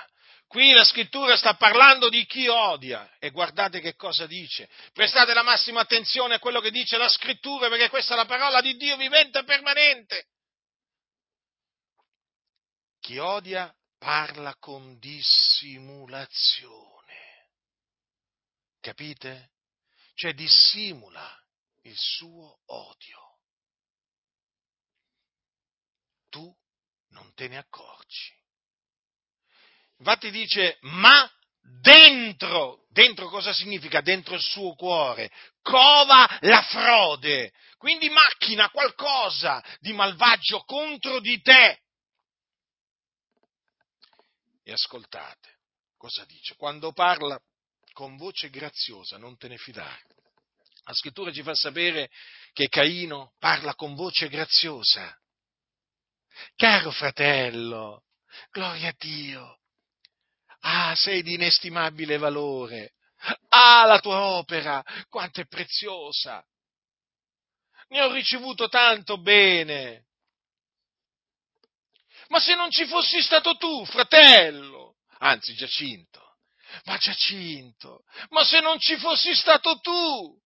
Qui 0.47 0.73
la 0.73 0.83
scrittura 0.83 1.37
sta 1.37 1.57
parlando 1.57 2.09
di 2.09 2.25
chi 2.25 2.49
odia 2.49 3.19
e 3.19 3.29
guardate 3.29 3.81
che 3.81 3.95
cosa 3.97 4.27
dice. 4.27 4.71
Prestate 4.95 5.35
la 5.35 5.43
massima 5.43 5.81
attenzione 5.81 6.37
a 6.37 6.39
quello 6.39 6.63
che 6.63 6.71
dice 6.71 6.97
la 6.97 7.11
scrittura 7.11 7.69
perché 7.69 7.91
questa 7.91 8.15
è 8.15 8.17
la 8.17 8.25
parola 8.25 8.63
di 8.63 8.79
Dio 8.79 8.97
vivente 8.97 9.41
e 9.41 9.45
permanente. 9.45 10.29
Chi 13.01 13.19
odia 13.19 13.71
parla 13.99 14.57
con 14.59 14.99
dissimulazione. 14.99 17.51
Capite? 18.81 19.51
Cioè 20.15 20.33
dissimula 20.33 21.31
il 21.83 21.99
suo 21.99 22.63
odio. 22.69 23.21
Tu 26.31 26.61
non 27.13 27.33
te 27.35 27.49
ne 27.49 27.57
accorgi. 27.57 28.41
Infatti 29.99 30.31
dice, 30.31 30.79
ma 30.83 31.31
dentro, 31.81 32.85
dentro 32.91 33.29
cosa 33.29 33.53
significa? 33.53 34.01
Dentro 34.01 34.35
il 34.35 34.43
suo 34.43 34.75
cuore, 34.75 35.31
cova 35.63 36.39
la 36.41 36.63
frode, 36.63 37.53
quindi 37.79 38.09
macchina 38.09 38.69
qualcosa 38.71 39.65
di 39.79 39.93
malvagio 39.93 40.65
contro 40.65 41.21
di 41.21 41.41
te. 41.41 41.81
E 44.65 44.73
ascoltate 44.73 45.61
cosa 45.97 46.25
dice. 46.25 46.57
Quando 46.57 46.93
parla 46.93 47.41
con 47.93 48.17
voce 48.17 48.51
graziosa 48.51 49.19
non 49.19 49.37
te 49.37 49.47
ne 49.47 49.57
fidare. 49.57 50.03
La 50.85 50.95
scrittura 50.95 51.31
ci 51.31 51.43
fa 51.43 51.55
sapere 51.55 52.11
che 52.53 52.69
Caino 52.69 53.35
parla 53.39 53.77
con 53.77 53.95
voce 53.95 54.29
graziosa. 54.29 55.17
Caro 56.57 56.91
fratello, 56.91 58.05
gloria 58.51 58.89
a 58.89 58.95
Dio. 58.99 59.59
Ah, 60.61 60.95
sei 60.95 61.23
di 61.23 61.35
inestimabile 61.35 62.19
valore. 62.19 62.95
Ah, 63.49 63.85
la 63.85 63.99
tua 64.01 64.21
opera, 64.37 64.83
quanto 65.09 65.41
è 65.41 65.47
preziosa. 65.47 66.45
Ne 67.89 68.01
ho 68.01 68.13
ricevuto 68.13 68.69
tanto 68.69 69.19
bene. 69.19 70.07
Ma 72.29 72.41
se 72.41 72.55
non 72.55 72.71
ci 72.71 72.87
fossi 72.87 73.21
stato 73.21 73.57
tu, 73.57 73.85
fratello, 73.85 74.97
anzi 75.19 75.55
Giacinto, 75.55 76.39
ma 76.85 76.97
Giacinto, 76.97 78.05
ma 78.31 78.43
se 78.45 78.61
non 78.61 78.79
ci 78.79 78.97
fossi 78.97 79.35
stato 79.35 79.79
tu, 79.81 80.41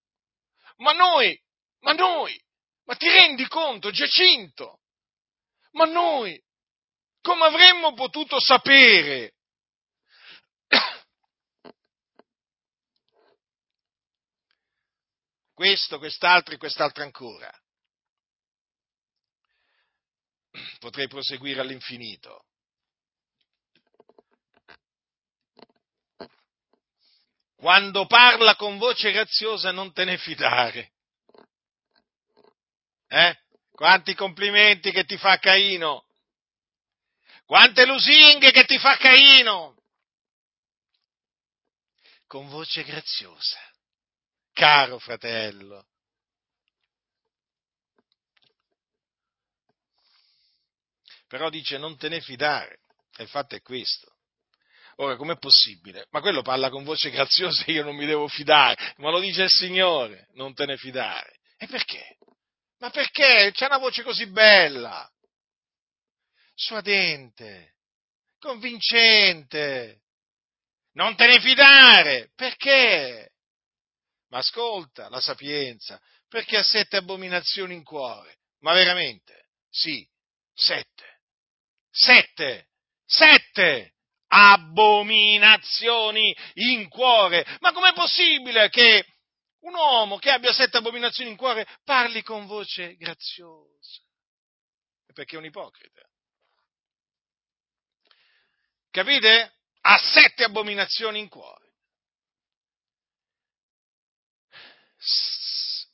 ma 0.79 0.93
noi, 0.93 1.41
ma 1.81 1.93
noi, 1.93 2.37
ma 2.87 2.97
ti 2.97 3.09
rendi 3.09 3.47
conto, 3.47 3.91
Giacinto, 3.91 4.81
ma 5.77 5.85
noi, 5.85 6.43
come 7.21 7.45
avremmo 7.45 7.95
potuto 7.95 8.41
sapere? 8.41 9.35
Questo, 15.55 15.99
quest'altro 15.99 16.55
e 16.55 16.59
quest'altro 16.59 17.03
ancora. 17.03 17.51
potrei 20.79 21.09
proseguire 21.09 21.61
all'infinito. 21.61 22.45
Quando 27.57 28.07
parla 28.07 28.55
con 28.55 28.79
voce 28.79 29.13
graziosa 29.13 29.73
non 29.73 29.93
te 29.93 30.05
ne 30.05 30.19
fidare. 30.19 30.93
Eh? 33.09 33.46
Quanti 33.77 34.15
complimenti 34.15 34.91
che 34.91 35.05
ti 35.05 35.19
fa 35.19 35.39
Caino. 35.39 36.07
Quante 37.45 37.85
lusinghe 37.85 38.51
che 38.51 38.65
ti 38.65 38.79
fa 38.79 38.97
Caino. 38.97 39.77
Con 42.27 42.49
voce 42.49 42.83
graziosa. 42.85 43.61
Caro 44.55 44.99
fratello, 44.99 45.87
però 51.29 51.51
dice 51.51 51.77
non 51.77 51.99
te 51.99 52.09
ne 52.09 52.23
fidare, 52.23 52.79
e 53.15 53.25
il 53.25 53.29
fatto 53.29 53.55
è 53.55 53.61
questo. 53.61 54.15
Ora, 54.97 55.17
com'è 55.17 55.37
possibile? 55.37 56.07
Ma 56.13 56.23
quello 56.23 56.41
parla 56.41 56.71
con 56.71 56.83
voce 56.83 57.11
graziosa 57.11 57.65
io 57.67 57.85
non 57.85 57.95
mi 57.95 58.07
devo 58.07 58.29
fidare, 58.29 58.95
ma 58.97 59.11
lo 59.11 59.21
dice 59.21 59.43
il 59.43 59.51
Signore, 59.51 60.29
non 60.33 60.55
te 60.55 60.65
ne 60.65 60.79
fidare. 60.79 61.41
E 61.59 61.67
perché? 61.67 62.16
Ma 62.79 62.91
perché? 62.91 63.53
C'è 63.53 63.67
una 63.67 63.79
voce 63.79 64.03
così 64.03 64.27
bella, 64.27 65.11
suadente, 66.55 67.77
convincente. 68.39 70.03
Non 70.93 71.17
te 71.17 71.27
ne 71.27 71.41
fidare! 71.41 72.31
Perché? 72.35 73.33
Ma 74.29 74.39
ascolta 74.39 75.09
la 75.09 75.21
sapienza, 75.21 76.01
perché 76.29 76.57
ha 76.57 76.63
sette 76.63 76.97
abominazioni 76.97 77.75
in 77.75 77.85
cuore 77.85 78.39
Ma 78.61 78.73
veramente? 78.73 79.51
Sì, 79.71 80.07
sette. 80.53 81.21
Sette. 81.91 82.69
Sette 83.05 83.93
abominazioni 84.29 86.35
in 86.55 86.89
cuore. 86.89 87.47
Ma 87.61 87.73
com'è 87.73 87.93
possibile 87.93 88.71
che 88.71 89.05
un 89.67 89.75
uomo 89.75 90.19
che 90.19 90.31
abbia 90.31 90.53
sette 90.53 90.77
abominazioni 90.77 91.31
in 91.31 91.37
cuore 91.37 91.67
parli 91.85 92.23
con 92.23 92.47
voce 92.47 92.97
graziosa? 92.97 94.03
Perché 95.13 95.37
è 95.37 95.39
un 95.39 95.47
ipocrita. 95.47 96.03
Capite? 98.91 99.55
Ha 99.81 99.99
sette 99.99 100.45
abominazioni 100.45 101.19
in 101.19 101.29
cuore. 101.29 101.65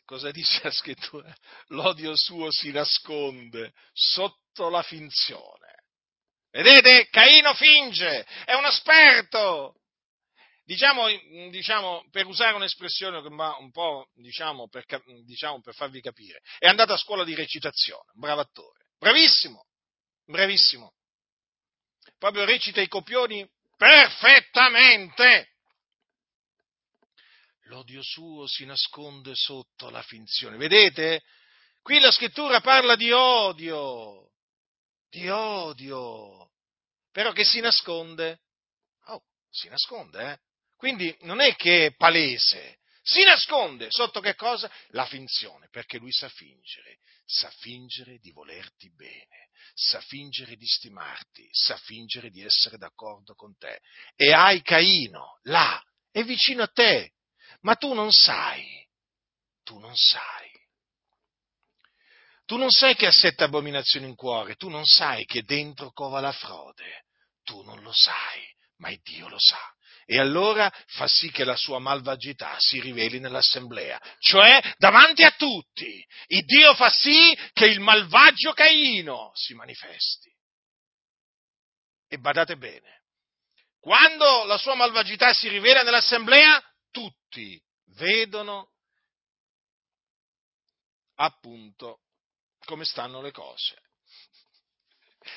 Cosa 0.04 0.30
dice 0.30 0.60
la 0.62 0.70
scrittura? 0.70 1.34
L'odio 1.68 2.16
suo 2.16 2.50
si 2.50 2.70
nasconde 2.70 3.72
sotto 3.92 4.68
la 4.68 4.82
finzione. 4.82 5.84
Vedete? 6.50 7.08
Caino 7.08 7.54
finge, 7.54 8.26
è 8.44 8.54
un 8.54 8.66
esperto. 8.66 9.81
Diciamo, 10.64 11.08
diciamo, 11.50 12.06
per 12.10 12.26
usare 12.26 12.54
un'espressione 12.54 13.16
un 13.18 13.70
po', 13.72 14.08
diciamo 14.14 14.68
per, 14.68 14.84
diciamo, 15.24 15.60
per 15.60 15.74
farvi 15.74 16.00
capire, 16.00 16.40
è 16.58 16.66
andato 16.66 16.92
a 16.92 16.96
scuola 16.96 17.24
di 17.24 17.34
recitazione, 17.34 18.10
bravo 18.14 18.42
attore, 18.42 18.86
bravissimo, 18.98 19.66
bravissimo. 20.24 20.94
Proprio 22.16 22.44
recita 22.44 22.80
i 22.80 22.88
copioni 22.88 23.48
perfettamente. 23.76 25.48
L'odio 27.62 28.02
suo 28.02 28.46
si 28.46 28.64
nasconde 28.64 29.34
sotto 29.34 29.90
la 29.90 30.02
finzione. 30.02 30.56
Vedete? 30.56 31.22
Qui 31.80 31.98
la 31.98 32.12
scrittura 32.12 32.60
parla 32.60 32.94
di 32.94 33.10
odio, 33.10 34.30
di 35.08 35.28
odio, 35.28 36.52
però 37.10 37.32
che 37.32 37.44
si 37.44 37.58
nasconde? 37.58 38.42
Oh, 39.06 39.24
si 39.50 39.68
nasconde, 39.68 40.30
eh? 40.30 40.38
Quindi 40.82 41.16
non 41.20 41.40
è 41.40 41.54
che 41.54 41.86
è 41.86 41.94
palese, 41.94 42.78
si 43.04 43.22
nasconde 43.22 43.86
sotto 43.88 44.18
che 44.18 44.34
cosa? 44.34 44.68
La 44.88 45.06
finzione, 45.06 45.68
perché 45.70 45.98
lui 45.98 46.10
sa 46.10 46.28
fingere, 46.28 46.98
sa 47.24 47.48
fingere 47.60 48.18
di 48.18 48.32
volerti 48.32 48.92
bene, 48.92 49.50
sa 49.74 50.00
fingere 50.00 50.56
di 50.56 50.66
stimarti, 50.66 51.48
sa 51.52 51.76
fingere 51.76 52.30
di 52.30 52.42
essere 52.42 52.78
d'accordo 52.78 53.34
con 53.36 53.56
te. 53.56 53.78
E 54.16 54.32
hai 54.32 54.60
Caino, 54.62 55.38
là, 55.42 55.80
è 56.10 56.24
vicino 56.24 56.64
a 56.64 56.66
te, 56.68 57.12
ma 57.60 57.76
tu 57.76 57.94
non 57.94 58.10
sai, 58.10 58.84
tu 59.62 59.78
non 59.78 59.94
sai 59.94 60.50
tu 62.44 62.56
non 62.56 62.70
sai 62.70 62.96
che 62.96 63.06
ha 63.06 63.12
sette 63.12 63.44
abominazioni 63.44 64.08
in 64.08 64.16
cuore, 64.16 64.56
tu 64.56 64.68
non 64.68 64.84
sai 64.84 65.24
che 65.26 65.42
dentro 65.44 65.92
cova 65.92 66.18
la 66.18 66.32
frode, 66.32 67.04
tu 67.44 67.62
non 67.62 67.80
lo 67.82 67.92
sai, 67.94 68.42
ma 68.78 68.92
Dio 69.00 69.28
lo 69.28 69.38
sa. 69.38 69.60
E 70.04 70.18
allora 70.18 70.72
fa 70.88 71.06
sì 71.06 71.30
che 71.30 71.44
la 71.44 71.56
sua 71.56 71.78
malvagità 71.78 72.56
si 72.58 72.80
riveli 72.80 73.20
nell'assemblea, 73.20 74.00
cioè 74.18 74.60
davanti 74.78 75.22
a 75.22 75.30
tutti. 75.32 76.04
Il 76.26 76.44
Dio 76.44 76.74
fa 76.74 76.90
sì 76.90 77.36
che 77.52 77.66
il 77.66 77.80
malvagio 77.80 78.52
Caino 78.52 79.30
si 79.34 79.54
manifesti. 79.54 80.30
E 82.08 82.18
badate 82.18 82.56
bene, 82.56 83.02
quando 83.80 84.44
la 84.44 84.58
sua 84.58 84.74
malvagità 84.74 85.32
si 85.32 85.48
rivela 85.48 85.82
nell'assemblea, 85.82 86.62
tutti 86.90 87.60
vedono 87.96 88.70
appunto 91.16 92.00
come 92.64 92.84
stanno 92.84 93.20
le 93.20 93.30
cose. 93.30 93.80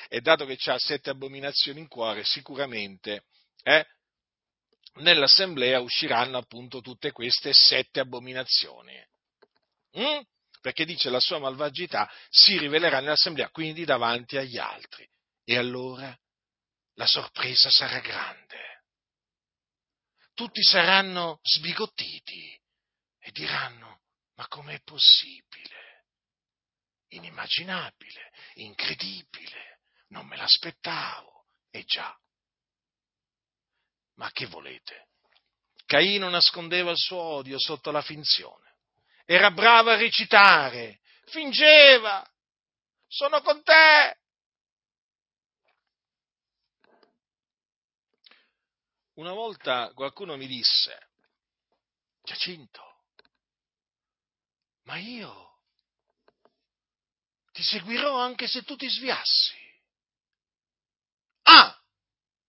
E 0.08 0.20
dato 0.20 0.44
che 0.44 0.58
ha 0.70 0.78
sette 0.78 1.10
abominazioni 1.10 1.80
in 1.80 1.88
cuore, 1.88 2.24
sicuramente 2.24 3.24
eh, 3.62 3.86
nell'assemblea 4.96 5.80
usciranno 5.80 6.38
appunto 6.38 6.80
tutte 6.80 7.12
queste 7.12 7.52
sette 7.52 8.00
abominazioni. 8.00 8.94
Mm? 9.98 10.20
Perché 10.60 10.84
dice 10.84 11.10
la 11.10 11.20
sua 11.20 11.38
malvagità 11.38 12.10
si 12.28 12.58
rivelerà 12.58 13.00
nell'assemblea, 13.00 13.50
quindi 13.50 13.84
davanti 13.84 14.36
agli 14.36 14.58
altri. 14.58 15.08
E 15.44 15.56
allora 15.56 16.16
la 16.94 17.06
sorpresa 17.06 17.70
sarà 17.70 18.00
grande. 18.00 18.84
Tutti 20.34 20.62
saranno 20.62 21.38
sbigottiti 21.42 22.60
e 23.20 23.30
diranno, 23.30 24.00
ma 24.34 24.46
com'è 24.48 24.80
possibile? 24.82 25.76
inimmaginabile, 27.08 28.32
incredibile, 28.54 29.80
non 30.08 30.26
me 30.26 30.36
l'aspettavo, 30.36 31.46
e 31.70 31.84
già. 31.84 32.16
Ma 34.16 34.30
che 34.32 34.46
volete? 34.46 35.08
Caino 35.86 36.28
nascondeva 36.28 36.90
il 36.90 36.98
suo 36.98 37.18
odio 37.18 37.58
sotto 37.58 37.90
la 37.90 38.02
finzione, 38.02 38.74
era 39.24 39.50
bravo 39.50 39.90
a 39.90 39.96
recitare, 39.96 41.00
fingeva, 41.26 42.28
sono 43.06 43.40
con 43.40 43.62
te. 43.62 44.18
Una 49.14 49.32
volta 49.32 49.92
qualcuno 49.94 50.36
mi 50.36 50.46
disse, 50.46 51.08
Giacinto, 52.22 52.82
ma 54.82 54.96
io 54.98 55.60
ti 57.52 57.62
seguirò 57.62 58.18
anche 58.18 58.46
se 58.46 58.62
tu 58.62 58.76
ti 58.76 58.88
sviassi. 58.88 59.54
Ah, 61.42 61.80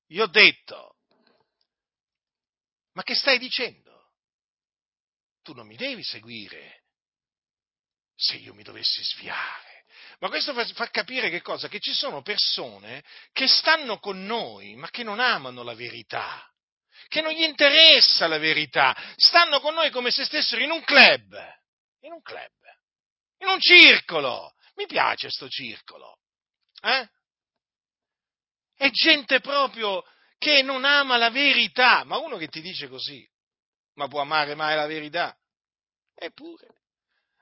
io 0.07 0.23
ho 0.23 0.27
detto, 0.27 0.96
ma 2.97 3.03
che 3.03 3.13
stai 3.13 3.37
dicendo? 3.37 4.13
Tu 5.43 5.53
non 5.53 5.67
mi 5.67 5.75
devi 5.75 6.03
seguire 6.03 6.85
se 8.15 8.37
io 8.37 8.55
mi 8.55 8.63
dovessi 8.63 9.03
sviare. 9.03 9.85
Ma 10.17 10.29
questo 10.29 10.51
fa, 10.51 10.65
fa, 10.65 10.89
capire 10.89 11.29
che 11.29 11.43
cosa? 11.43 11.67
Che 11.67 11.79
ci 11.79 11.93
sono 11.93 12.23
persone 12.23 13.03
che 13.33 13.47
stanno 13.47 13.99
con 13.99 14.25
noi, 14.25 14.75
ma 14.75 14.89
che 14.89 15.03
non 15.03 15.19
amano 15.19 15.61
la 15.61 15.75
verità, 15.75 16.51
che 17.07 17.21
non 17.21 17.33
gli 17.33 17.43
interessa 17.43 18.25
la 18.25 18.39
verità, 18.39 18.97
stanno 19.15 19.59
con 19.59 19.75
noi 19.75 19.91
come 19.91 20.09
se 20.09 20.25
stessero 20.25 20.63
in 20.63 20.71
un 20.71 20.83
club, 20.83 21.39
in 21.99 22.13
un 22.13 22.21
club, 22.23 22.51
in 23.41 23.47
un 23.47 23.59
circolo, 23.59 24.55
mi 24.73 24.87
piace 24.87 25.29
sto 25.29 25.47
circolo. 25.47 26.17
Eh? 26.81 27.07
È 28.75 28.89
gente 28.89 29.39
proprio 29.39 30.03
che 30.37 30.61
non 30.61 30.85
ama 30.85 31.17
la 31.17 31.29
verità. 31.29 32.03
Ma 32.03 32.17
uno 32.17 32.37
che 32.37 32.47
ti 32.47 32.61
dice 32.61 32.87
così, 32.87 33.27
ma 33.93 34.07
può 34.07 34.21
amare 34.21 34.55
mai 34.55 34.75
la 34.75 34.85
verità? 34.85 35.37
Eppure, 36.15 36.81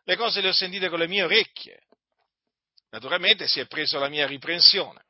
le 0.03 0.15
cose 0.15 0.41
le 0.41 0.49
ho 0.49 0.53
sentite 0.53 0.89
con 0.89 0.99
le 0.99 1.07
mie 1.07 1.23
orecchie. 1.23 1.83
Naturalmente 2.89 3.47
si 3.47 3.59
è 3.59 3.67
preso 3.67 3.99
la 3.99 4.09
mia 4.09 4.25
riprensione, 4.25 5.05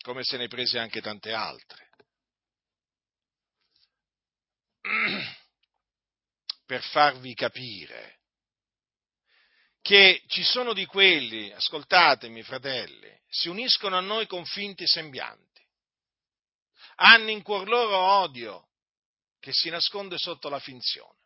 come 0.00 0.22
se 0.24 0.36
ne 0.36 0.48
prese 0.48 0.78
anche 0.78 1.00
tante 1.00 1.32
altre. 1.32 1.90
Per 6.64 6.82
farvi 6.82 7.34
capire 7.34 8.18
che 9.88 10.22
ci 10.26 10.42
sono 10.42 10.74
di 10.74 10.84
quelli, 10.84 11.50
ascoltatemi 11.50 12.42
fratelli, 12.42 13.10
si 13.26 13.48
uniscono 13.48 13.96
a 13.96 14.00
noi 14.00 14.26
con 14.26 14.44
finti 14.44 14.86
sembianti, 14.86 15.47
hanno 17.00 17.30
in 17.30 17.42
cuor 17.42 17.68
loro 17.68 17.96
odio 17.96 18.68
che 19.40 19.52
si 19.52 19.70
nasconde 19.70 20.18
sotto 20.18 20.48
la 20.48 20.58
finzione. 20.58 21.16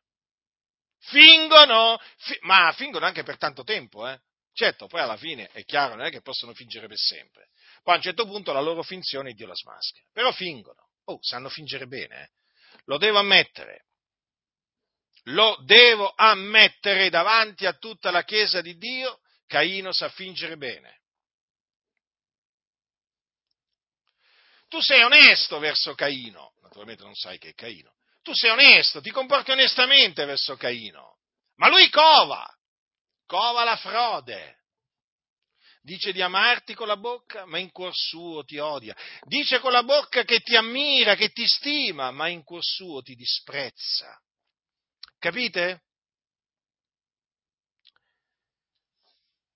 Fingono, 0.98 2.00
fi- 2.18 2.38
ma 2.42 2.72
fingono 2.72 3.06
anche 3.06 3.22
per 3.22 3.36
tanto 3.36 3.64
tempo, 3.64 4.08
eh? 4.08 4.20
Certo, 4.52 4.86
poi 4.86 5.00
alla 5.00 5.16
fine 5.16 5.48
è 5.52 5.64
chiaro, 5.64 5.94
non 5.94 6.06
è 6.06 6.10
che 6.10 6.20
possono 6.20 6.52
fingere 6.52 6.86
per 6.86 6.98
sempre. 6.98 7.48
Poi 7.82 7.94
a 7.94 7.96
un 7.96 8.02
certo 8.02 8.26
punto 8.26 8.52
la 8.52 8.60
loro 8.60 8.82
finzione 8.82 9.32
Dio 9.32 9.46
la 9.46 9.54
smaschera. 9.54 10.06
Però 10.12 10.30
fingono. 10.32 10.90
Oh, 11.04 11.18
sanno 11.20 11.48
fingere 11.48 11.86
bene, 11.86 12.22
eh? 12.22 12.30
Lo 12.84 12.98
devo 12.98 13.18
ammettere 13.18 13.86
lo 15.26 15.56
devo 15.64 16.12
ammettere 16.16 17.08
davanti 17.08 17.66
a 17.66 17.74
tutta 17.74 18.10
la 18.10 18.24
Chiesa 18.24 18.60
di 18.60 18.76
Dio, 18.76 19.20
Caino 19.46 19.92
sa 19.92 20.08
fingere 20.08 20.56
bene. 20.56 21.01
Tu 24.72 24.80
sei 24.80 25.02
onesto 25.02 25.58
verso 25.58 25.94
Caino, 25.94 26.54
naturalmente 26.62 27.02
non 27.02 27.14
sai 27.14 27.36
che 27.36 27.50
è 27.50 27.54
Caino, 27.54 27.92
tu 28.22 28.32
sei 28.32 28.48
onesto, 28.48 29.02
ti 29.02 29.10
comporti 29.10 29.50
onestamente 29.50 30.24
verso 30.24 30.56
Caino, 30.56 31.18
ma 31.56 31.68
lui 31.68 31.90
cova, 31.90 32.50
cova 33.26 33.64
la 33.64 33.76
frode. 33.76 34.60
Dice 35.82 36.12
di 36.12 36.22
amarti 36.22 36.72
con 36.72 36.86
la 36.86 36.96
bocca, 36.96 37.44
ma 37.44 37.58
in 37.58 37.70
cuor 37.70 37.94
suo 37.94 38.44
ti 38.44 38.56
odia. 38.56 38.96
Dice 39.24 39.58
con 39.58 39.72
la 39.72 39.82
bocca 39.82 40.24
che 40.24 40.40
ti 40.40 40.56
ammira, 40.56 41.16
che 41.16 41.32
ti 41.32 41.46
stima, 41.46 42.10
ma 42.10 42.28
in 42.28 42.42
cuor 42.42 42.64
suo 42.64 43.02
ti 43.02 43.14
disprezza. 43.14 44.18
Capite? 45.18 45.82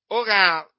ora, 0.09 0.71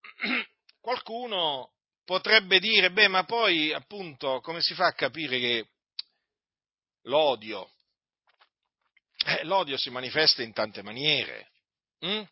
qualcuno 0.80 1.73
potrebbe 2.04 2.58
dire, 2.58 2.90
beh, 2.90 3.08
ma 3.08 3.24
poi 3.24 3.72
appunto 3.72 4.40
come 4.40 4.60
si 4.60 4.74
fa 4.74 4.86
a 4.86 4.94
capire 4.94 5.38
che 5.38 5.68
l'odio, 7.02 7.70
eh, 9.26 9.44
l'odio 9.44 9.76
si 9.76 9.90
manifesta 9.90 10.42
in 10.42 10.52
tante 10.52 10.82
maniere. 10.82 11.50
Hm? 12.00 12.22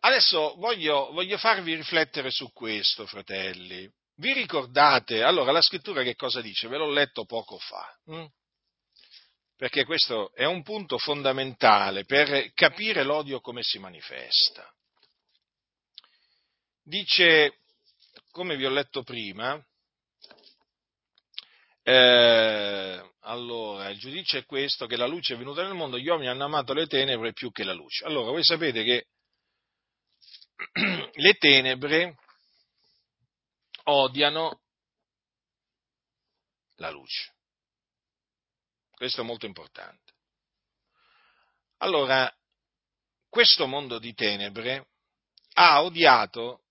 Adesso 0.00 0.54
voglio, 0.56 1.10
voglio, 1.12 1.38
farvi 1.38 1.74
riflettere 1.74 2.30
su 2.30 2.52
questo, 2.52 3.06
fratelli. 3.06 3.90
Vi 4.16 4.32
ricordate, 4.34 5.22
allora 5.22 5.50
la 5.50 5.62
scrittura 5.62 6.02
che 6.02 6.14
cosa 6.14 6.42
dice? 6.42 6.68
Ve 6.68 6.76
l'ho 6.76 6.90
letto 6.90 7.24
poco 7.24 7.58
fa. 7.58 7.98
Hm? 8.06 8.26
Perché 9.56 9.84
questo 9.84 10.32
è 10.34 10.44
un 10.44 10.62
punto 10.62 10.98
fondamentale 10.98 12.04
per 12.04 12.52
capire 12.52 13.02
l'odio 13.02 13.40
come 13.40 13.62
si 13.62 13.78
manifesta. 13.78 14.70
Dice, 16.86 17.60
come 18.30 18.56
vi 18.56 18.66
ho 18.66 18.70
letto 18.70 19.02
prima, 19.02 19.58
eh, 21.82 23.12
allora, 23.20 23.88
il 23.88 23.98
giudizio 23.98 24.38
è 24.38 24.44
questo, 24.44 24.86
che 24.86 24.96
la 24.96 25.06
luce 25.06 25.32
è 25.32 25.38
venuta 25.38 25.62
nel 25.62 25.72
mondo, 25.72 25.98
gli 25.98 26.08
uomini 26.08 26.28
hanno 26.28 26.44
amato 26.44 26.74
le 26.74 26.86
tenebre 26.86 27.32
più 27.32 27.50
che 27.50 27.64
la 27.64 27.72
luce. 27.72 28.04
Allora, 28.04 28.30
voi 28.30 28.44
sapete 28.44 28.84
che 28.84 29.06
le 31.12 31.34
tenebre 31.34 32.18
odiano 33.84 34.60
la 36.76 36.90
luce. 36.90 37.32
Questo 38.90 39.22
è 39.22 39.24
molto 39.24 39.46
importante. 39.46 40.12
Allora, 41.78 42.30
questo 43.30 43.66
mondo 43.66 43.98
di 43.98 44.12
tenebre 44.12 44.88
ha 45.54 45.82
odiato 45.82 46.63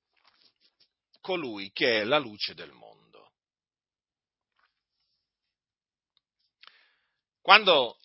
colui 1.24 1.72
che 1.72 2.02
è 2.02 2.04
la 2.04 2.18
luce 2.18 2.54
del 2.54 2.74
mondo. 2.74 3.32
Quando 7.40 7.98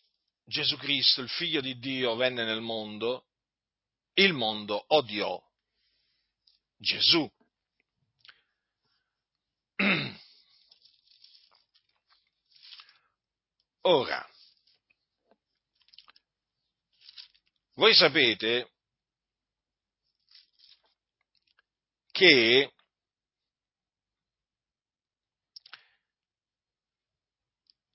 Gesù 0.45 0.77
Cristo, 0.77 1.21
il 1.21 1.29
figlio 1.29 1.61
di 1.61 1.81
Dio, 1.81 2.14
venne 2.14 2.45
nel 2.45 2.61
mondo, 2.61 3.27
il 4.14 4.33
mondo 4.33 4.85
odiò 4.95 5.37
Gesù. 6.77 7.29
Ora, 13.83 14.31
voi 17.75 17.95
sapete 17.95 18.71
che 22.12 22.73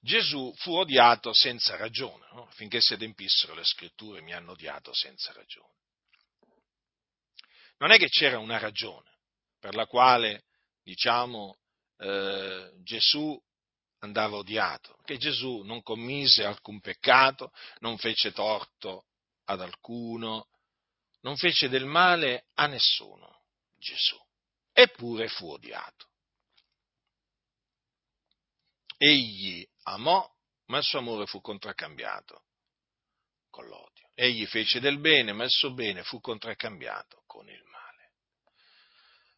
Gesù 0.03 0.53
fu 0.57 0.73
odiato 0.73 1.31
senza 1.31 1.77
ragione, 1.77 2.27
no? 2.33 2.45
finché 2.51 2.81
si 2.81 2.91
adempissero 2.91 3.53
le 3.53 3.63
scritture 3.63 4.19
mi 4.19 4.33
hanno 4.33 4.51
odiato 4.51 4.93
senza 4.93 5.31
ragione. 5.31 5.71
Non 7.77 7.91
è 7.91 7.97
che 7.97 8.09
c'era 8.09 8.37
una 8.37 8.57
ragione 8.57 9.19
per 9.57 9.75
la 9.75 9.85
quale, 9.85 10.43
diciamo, 10.83 11.57
eh, 11.99 12.71
Gesù 12.83 13.41
andava 13.99 14.35
odiato, 14.35 14.99
che 15.05 15.17
Gesù 15.17 15.61
non 15.61 15.81
commise 15.81 16.43
alcun 16.43 16.81
peccato, 16.81 17.53
non 17.79 17.97
fece 17.97 18.33
torto 18.33 19.05
ad 19.45 19.61
alcuno, 19.61 20.49
non 21.21 21.37
fece 21.37 21.69
del 21.69 21.85
male 21.85 22.47
a 22.55 22.65
nessuno, 22.65 23.43
Gesù, 23.77 24.21
eppure 24.73 25.29
fu 25.29 25.49
odiato. 25.49 26.09
Egli 28.97 29.65
amò, 29.83 30.29
ma 30.65 30.77
il 30.77 30.83
suo 30.83 30.99
amore 30.99 31.25
fu 31.25 31.41
contraccambiato 31.41 32.43
con 33.49 33.67
l'odio. 33.67 34.09
Egli 34.15 34.45
fece 34.45 34.79
del 34.79 34.99
bene, 34.99 35.33
ma 35.33 35.43
il 35.43 35.51
suo 35.51 35.73
bene 35.73 36.03
fu 36.03 36.19
contraccambiato 36.19 37.23
con 37.25 37.47
il 37.49 37.63
male. 37.65 38.11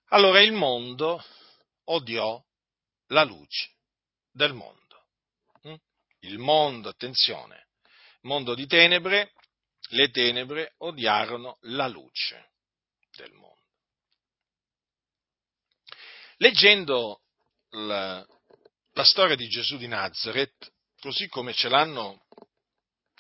Allora 0.10 0.42
il 0.42 0.54
mondo 0.54 1.24
odiò 1.86 2.42
la 3.08 3.24
luce 3.24 3.76
del 4.32 4.54
mondo. 4.54 5.08
Mm? 5.68 5.76
Il 6.20 6.38
mondo, 6.38 6.90
attenzione, 6.90 7.68
mondo 8.22 8.56
di 8.56 8.68
tenebre, 8.68 9.34
le 9.90 10.10
tenebre 10.10 10.74
odiarono 10.78 11.58
la 11.62 11.88
luce 11.88 12.52
del 13.16 13.32
mondo. 13.34 13.54
Leggendo 16.38 17.22
la, 18.96 19.04
storia 19.04 19.36
di 19.36 19.48
Gesù 19.48 19.78
di 19.78 19.88
Nazareth, 19.88 20.74
così 21.00 21.28
come 21.28 21.54
ce 21.54 21.68
l'hanno 21.68 22.26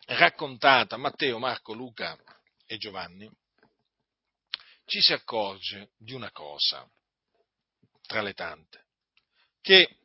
raccontata 0.07 0.97
Matteo, 0.97 1.37
Marco, 1.37 1.73
Luca 1.73 2.17
e 2.65 2.77
Giovanni, 2.77 3.29
ci 4.85 5.01
si 5.01 5.13
accorge 5.13 5.91
di 5.97 6.13
una 6.13 6.31
cosa, 6.31 6.89
tra 8.03 8.21
le 8.21 8.33
tante, 8.33 8.85
che 9.61 9.97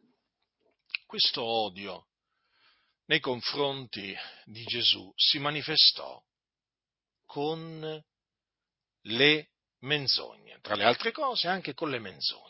questo 1.07 1.43
odio 1.43 2.09
nei 3.07 3.21
confronti 3.21 4.17
di 4.45 4.65
Gesù 4.65 5.13
si 5.15 5.39
manifestò 5.39 6.21
con 7.27 8.05
le 9.03 9.51
menzogne, 9.81 10.59
tra 10.61 10.75
le 10.75 10.85
altre 10.85 11.13
cose 11.13 11.49
anche 11.49 11.75
con 11.75 11.91
le 11.91 11.99
menzogne. 11.99 12.49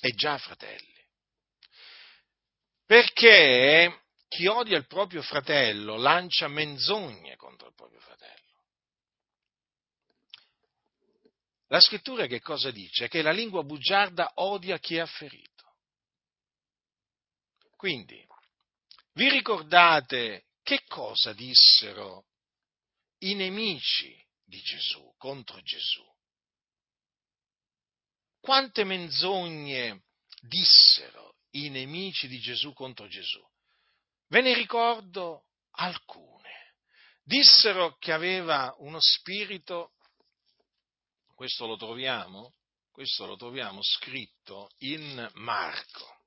E 0.00 0.10
già, 0.12 0.38
fratelli, 0.38 0.97
perché 2.88 4.04
chi 4.28 4.46
odia 4.46 4.78
il 4.78 4.86
proprio 4.86 5.20
fratello 5.20 5.96
lancia 5.96 6.48
menzogne 6.48 7.36
contro 7.36 7.68
il 7.68 7.74
proprio 7.74 8.00
fratello. 8.00 8.62
La 11.66 11.80
scrittura 11.80 12.24
che 12.26 12.40
cosa 12.40 12.70
dice? 12.70 13.08
Che 13.08 13.20
la 13.20 13.30
lingua 13.30 13.62
bugiarda 13.62 14.32
odia 14.36 14.78
chi 14.78 14.98
ha 14.98 15.04
ferito. 15.04 15.76
Quindi, 17.76 18.26
vi 19.12 19.28
ricordate 19.28 20.46
che 20.62 20.82
cosa 20.86 21.34
dissero 21.34 22.24
i 23.18 23.34
nemici 23.34 24.18
di 24.42 24.62
Gesù 24.62 25.12
contro 25.18 25.60
Gesù? 25.60 26.06
Quante 28.40 28.84
menzogne 28.84 30.04
dissero 30.40 31.27
i 31.50 31.68
nemici 31.68 32.28
di 32.28 32.38
Gesù 32.38 32.72
contro 32.72 33.06
Gesù. 33.08 33.44
Ve 34.28 34.40
ne 34.40 34.54
ricordo 34.54 35.46
alcune. 35.72 36.74
Dissero 37.22 37.96
che 37.98 38.12
aveva 38.12 38.74
uno 38.78 38.98
spirito, 39.00 39.92
questo 41.34 41.66
lo 41.66 41.76
troviamo, 41.76 42.54
questo 42.90 43.26
lo 43.26 43.36
troviamo 43.36 43.80
scritto 43.82 44.70
in 44.78 45.30
Marco, 45.34 46.22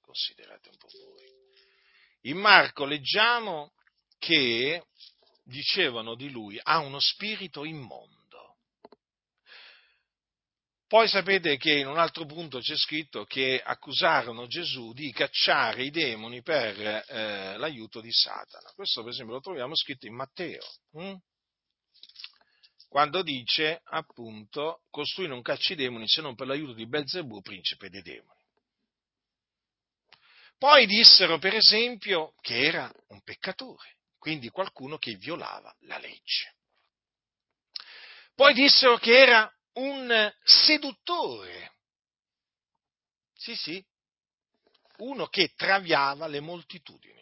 considerate 0.00 0.68
un 0.70 0.76
po' 0.76 0.88
voi. 0.88 1.34
In 2.22 2.38
Marco 2.38 2.84
leggiamo 2.84 3.72
che 4.18 4.86
dicevano 5.44 6.14
di 6.16 6.30
lui 6.30 6.58
ha 6.60 6.78
uno 6.78 6.98
spirito 6.98 7.64
immondo. 7.64 8.15
Poi 10.88 11.08
sapete 11.08 11.56
che 11.56 11.72
in 11.72 11.88
un 11.88 11.98
altro 11.98 12.26
punto 12.26 12.60
c'è 12.60 12.76
scritto 12.76 13.24
che 13.24 13.60
accusarono 13.60 14.46
Gesù 14.46 14.92
di 14.92 15.10
cacciare 15.10 15.82
i 15.82 15.90
demoni 15.90 16.42
per 16.42 16.78
eh, 16.80 17.56
l'aiuto 17.56 18.00
di 18.00 18.12
Satana. 18.12 18.70
Questo 18.72 19.02
per 19.02 19.10
esempio 19.10 19.34
lo 19.34 19.40
troviamo 19.40 19.74
scritto 19.74 20.06
in 20.06 20.14
Matteo, 20.14 20.64
hm? 20.92 21.14
quando 22.88 23.22
dice 23.22 23.80
appunto 23.84 24.82
costui 24.88 25.26
non 25.26 25.42
cacci 25.42 25.72
i 25.72 25.76
demoni 25.76 26.06
se 26.06 26.20
non 26.20 26.36
per 26.36 26.46
l'aiuto 26.46 26.72
di 26.72 26.86
Belzebù, 26.86 27.40
principe 27.40 27.90
dei 27.90 28.02
demoni. 28.02 28.40
Poi 30.56 30.86
dissero 30.86 31.38
per 31.38 31.54
esempio 31.54 32.32
che 32.40 32.64
era 32.64 32.90
un 33.08 33.20
peccatore, 33.22 33.98
quindi 34.18 34.50
qualcuno 34.50 34.98
che 34.98 35.16
violava 35.16 35.74
la 35.80 35.98
legge. 35.98 36.54
Poi 38.36 38.54
dissero 38.54 38.98
che 38.98 39.18
era 39.18 39.50
un 39.76 40.32
seduttore. 40.42 41.72
Sì, 43.34 43.54
sì, 43.54 43.84
uno 44.98 45.26
che 45.26 45.52
traviava 45.54 46.26
le 46.26 46.40
moltitudini. 46.40 47.14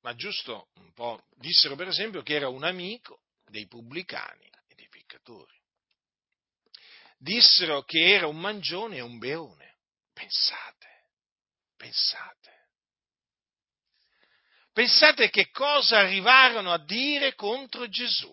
Ma 0.00 0.14
giusto 0.14 0.68
un 0.74 0.92
po', 0.92 1.26
dissero 1.34 1.74
per 1.74 1.88
esempio 1.88 2.22
che 2.22 2.34
era 2.34 2.48
un 2.48 2.62
amico 2.62 3.22
dei 3.44 3.66
pubblicani 3.66 4.48
e 4.68 4.74
dei 4.76 4.88
peccatori. 4.88 5.60
Dissero 7.18 7.82
che 7.82 8.14
era 8.14 8.28
un 8.28 8.38
mangione 8.38 8.96
e 8.96 9.00
un 9.00 9.18
beone. 9.18 9.78
Pensate, 10.12 11.10
pensate. 11.76 12.55
Pensate 14.76 15.30
che 15.30 15.48
cosa 15.52 16.00
arrivarono 16.00 16.70
a 16.70 16.76
dire 16.76 17.34
contro 17.34 17.88
Gesù. 17.88 18.30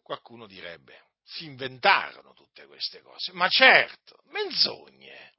Qualcuno 0.00 0.46
direbbe, 0.46 1.08
si 1.24 1.46
inventarono 1.46 2.32
tutte 2.32 2.66
queste 2.66 3.02
cose, 3.02 3.32
ma 3.32 3.48
certo, 3.48 4.22
menzogne. 4.26 5.34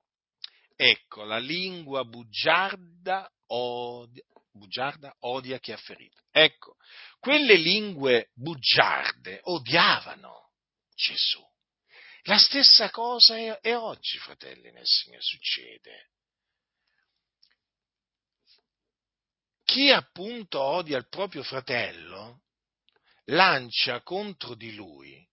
Ecco, 0.76 1.24
la 1.24 1.38
lingua 1.38 2.04
bugiarda 2.04 3.32
odia, 3.46 4.26
bugiarda 4.52 5.16
odia 5.20 5.58
chi 5.60 5.72
ha 5.72 5.78
ferito. 5.78 6.24
Ecco, 6.32 6.76
quelle 7.18 7.56
lingue 7.56 8.32
bugiarde 8.34 9.40
odiavano 9.44 10.52
Gesù. 10.94 11.42
La 12.24 12.38
stessa 12.38 12.90
cosa 12.90 13.38
è, 13.38 13.58
è 13.62 13.78
oggi, 13.78 14.18
fratelli 14.18 14.70
nel 14.74 14.86
Signore, 14.86 15.24
succede. 15.24 16.11
Chi 19.72 19.90
appunto 19.90 20.60
odia 20.60 20.98
il 20.98 21.08
proprio 21.08 21.44
fratello 21.44 22.42
lancia 23.28 24.02
contro 24.02 24.54
di 24.54 24.76
lui 24.76 25.26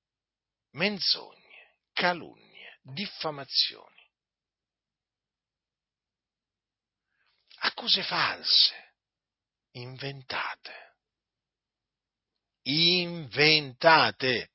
menzogne, 0.75 1.79
calunnie, 1.93 2.79
diffamazioni, 2.83 4.09
accuse 7.63 8.05
false, 8.05 8.95
inventate, 9.73 10.95
inventate, 12.63 14.53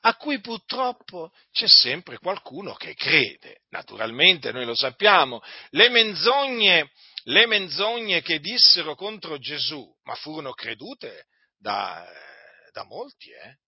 a 0.00 0.16
cui 0.16 0.40
purtroppo 0.40 1.34
c'è 1.50 1.68
sempre 1.68 2.16
qualcuno 2.16 2.72
che 2.72 2.94
crede. 2.94 3.64
Naturalmente 3.68 4.52
noi 4.52 4.64
lo 4.64 4.74
sappiamo, 4.74 5.42
le 5.70 5.90
menzogne 5.90 6.90
le 7.28 7.46
menzogne 7.46 8.22
che 8.22 8.38
dissero 8.38 8.94
contro 8.94 9.38
Gesù, 9.38 9.84
ma 10.04 10.14
furono 10.14 10.52
credute 10.52 11.26
da, 11.56 12.06
da 12.72 12.84
molti, 12.84 13.30
eh? 13.30 13.58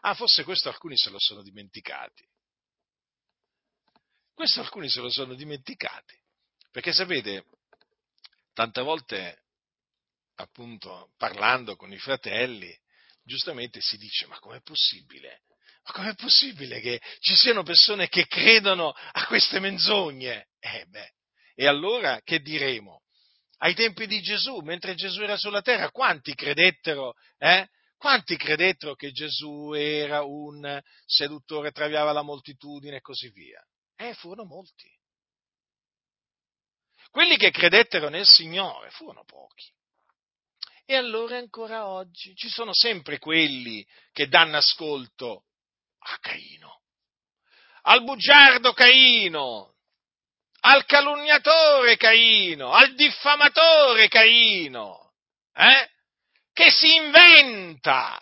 Ah, 0.00 0.14
forse 0.14 0.44
questo 0.44 0.68
alcuni 0.68 0.96
se 0.96 1.10
lo 1.10 1.18
sono 1.18 1.42
dimenticati. 1.42 2.26
Questo 4.32 4.60
alcuni 4.60 4.88
se 4.88 5.00
lo 5.00 5.10
sono 5.10 5.34
dimenticati. 5.34 6.18
Perché 6.70 6.92
sapete, 6.92 7.44
tante 8.52 8.80
volte, 8.82 9.44
appunto, 10.36 11.12
parlando 11.16 11.76
con 11.76 11.92
i 11.92 11.98
fratelli, 11.98 12.76
giustamente 13.22 13.80
si 13.80 13.96
dice, 13.96 14.26
ma 14.26 14.38
com'è 14.38 14.60
possibile? 14.60 15.42
Ma 15.84 15.92
com'è 15.92 16.14
possibile 16.14 16.80
che 16.80 17.00
ci 17.20 17.34
siano 17.34 17.62
persone 17.62 18.08
che 18.08 18.26
credono 18.26 18.90
a 18.90 19.26
queste 19.26 19.60
menzogne? 19.60 20.48
Eh 20.58 20.86
beh, 20.86 21.12
e 21.54 21.66
allora 21.66 22.20
che 22.22 22.40
diremo? 22.40 23.02
Ai 23.58 23.74
tempi 23.74 24.06
di 24.06 24.20
Gesù, 24.20 24.58
mentre 24.58 24.94
Gesù 24.94 25.22
era 25.22 25.36
sulla 25.36 25.62
terra, 25.62 25.90
quanti 25.90 26.34
credettero, 26.34 27.14
eh? 27.38 27.68
Quanti 27.96 28.36
credettero 28.36 28.94
che 28.94 29.12
Gesù 29.12 29.72
era 29.72 30.22
un 30.24 30.80
seduttore, 31.06 31.72
traviava 31.72 32.12
la 32.12 32.22
moltitudine 32.22 32.96
e 32.96 33.00
così 33.00 33.30
via? 33.30 33.64
Eh, 33.96 34.12
furono 34.14 34.44
molti. 34.44 34.90
Quelli 37.10 37.36
che 37.36 37.50
credettero 37.50 38.08
nel 38.08 38.26
Signore 38.26 38.90
furono 38.90 39.24
pochi. 39.24 39.72
E 40.84 40.96
allora 40.96 41.38
ancora 41.38 41.86
oggi 41.86 42.34
ci 42.34 42.50
sono 42.50 42.74
sempre 42.74 43.18
quelli 43.18 43.86
che 44.12 44.28
danno 44.28 44.58
ascolto 44.58 45.46
a 45.98 46.18
Caino, 46.18 46.82
al 47.82 48.04
bugiardo 48.04 48.74
Caino, 48.74 49.73
al 50.66 50.86
calunniatore 50.86 51.96
Caino, 51.96 52.72
al 52.72 52.94
diffamatore 52.94 54.08
Caino, 54.08 55.12
eh? 55.52 55.90
che 56.52 56.70
si 56.70 56.94
inventa 56.94 58.18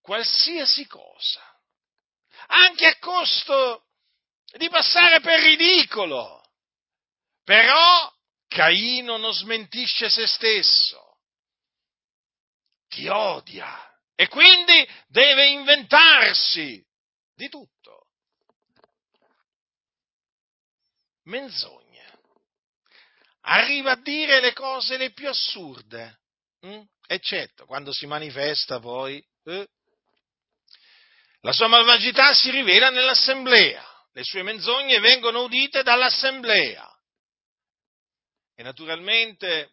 qualsiasi 0.00 0.86
cosa, 0.86 1.42
anche 2.46 2.86
a 2.86 2.98
costo 2.98 3.86
di 4.56 4.68
passare 4.68 5.20
per 5.20 5.40
ridicolo. 5.40 6.44
Però 7.42 8.12
Caino 8.46 9.16
non 9.16 9.32
smentisce 9.32 10.08
se 10.08 10.28
stesso, 10.28 11.18
ti 12.88 13.08
odia 13.08 14.00
e 14.14 14.28
quindi 14.28 14.88
deve 15.08 15.48
inventarsi 15.48 16.84
di 17.34 17.48
tutto. 17.48 17.75
Menzogna. 21.26 21.84
Arriva 23.42 23.92
a 23.92 24.00
dire 24.00 24.40
le 24.40 24.52
cose 24.52 24.96
le 24.96 25.12
più 25.12 25.28
assurde, 25.28 26.20
hm? 26.60 26.82
eccetto 27.06 27.64
quando 27.66 27.92
si 27.92 28.06
manifesta 28.06 28.80
poi. 28.80 29.24
Eh? 29.44 29.68
La 31.40 31.52
sua 31.52 31.68
malvagità 31.68 32.34
si 32.34 32.50
rivela 32.50 32.90
nell'assemblea, 32.90 33.84
le 34.12 34.24
sue 34.24 34.42
menzogne 34.42 34.98
vengono 34.98 35.44
udite 35.44 35.82
dall'assemblea. 35.84 36.90
E 38.56 38.62
naturalmente 38.62 39.70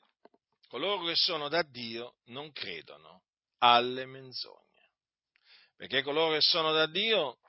coloro 0.67 1.05
che 1.05 1.15
sono 1.15 1.47
da 1.49 1.63
Dio 1.63 2.17
non 2.25 2.51
credono 2.51 3.23
alle 3.59 4.05
menzogne, 4.05 4.91
perché 5.75 6.03
coloro 6.03 6.33
che 6.33 6.41
sono 6.41 6.71
da 6.73 6.85
Dio 6.85 7.39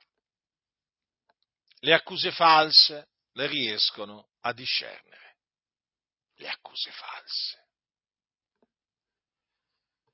le 1.79 1.93
accuse 1.93 2.31
false 2.31 3.09
le 3.35 3.47
riescono 3.47 4.29
a 4.41 4.53
discernere, 4.53 5.37
le 6.35 6.49
accuse 6.49 6.91
false. 6.91 7.63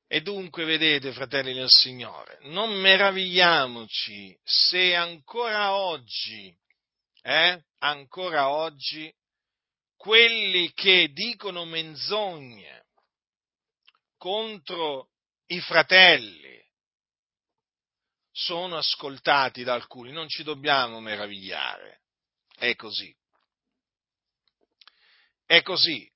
E 0.07 0.21
dunque, 0.21 0.65
vedete, 0.65 1.13
fratelli 1.13 1.53
del 1.53 1.69
Signore, 1.69 2.39
non 2.41 2.71
meravigliamoci 2.71 4.37
se 4.43 4.93
ancora 4.93 5.73
oggi, 5.73 6.53
eh, 7.21 7.63
ancora 7.77 8.49
oggi, 8.49 9.13
quelli 9.95 10.73
che 10.73 11.11
dicono 11.13 11.63
menzogne 11.63 12.87
contro 14.17 15.11
i 15.45 15.61
fratelli 15.61 16.59
sono 18.31 18.77
ascoltati 18.77 19.63
da 19.63 19.75
alcuni, 19.75 20.11
non 20.11 20.27
ci 20.27 20.43
dobbiamo 20.43 20.99
meravigliare. 20.99 22.00
È 22.61 22.75
così. 22.75 23.11
È 25.47 25.63
così. 25.63 26.07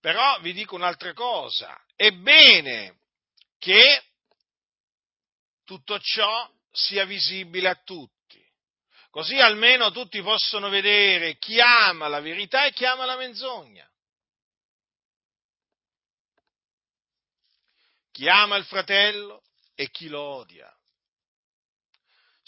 Però 0.00 0.38
vi 0.40 0.52
dico 0.52 0.74
un'altra 0.74 1.14
cosa. 1.14 1.82
È 1.96 2.10
bene 2.10 2.98
che 3.56 4.04
tutto 5.64 5.98
ciò 5.98 6.52
sia 6.70 7.06
visibile 7.06 7.70
a 7.70 7.82
tutti. 7.82 8.46
Così 9.08 9.40
almeno 9.40 9.90
tutti 9.92 10.20
possono 10.20 10.68
vedere 10.68 11.38
chi 11.38 11.58
ama 11.58 12.06
la 12.08 12.20
verità 12.20 12.66
e 12.66 12.72
chi 12.74 12.84
ama 12.84 13.06
la 13.06 13.16
menzogna. 13.16 13.90
Chi 18.12 18.28
ama 18.28 18.56
il 18.56 18.66
fratello 18.66 19.42
e 19.74 19.88
chi 19.90 20.08
lo 20.08 20.20
odia. 20.20 20.77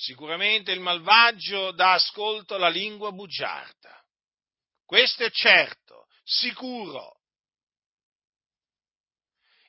Sicuramente 0.01 0.73
il 0.73 0.81
malvagio 0.81 1.73
dà 1.73 1.93
ascolto 1.93 2.55
alla 2.55 2.71
lingua 2.71 3.13
bugiarda. 3.13 4.03
Questo 4.87 5.25
è 5.25 5.31
certo, 5.31 6.09
sicuro. 6.25 7.21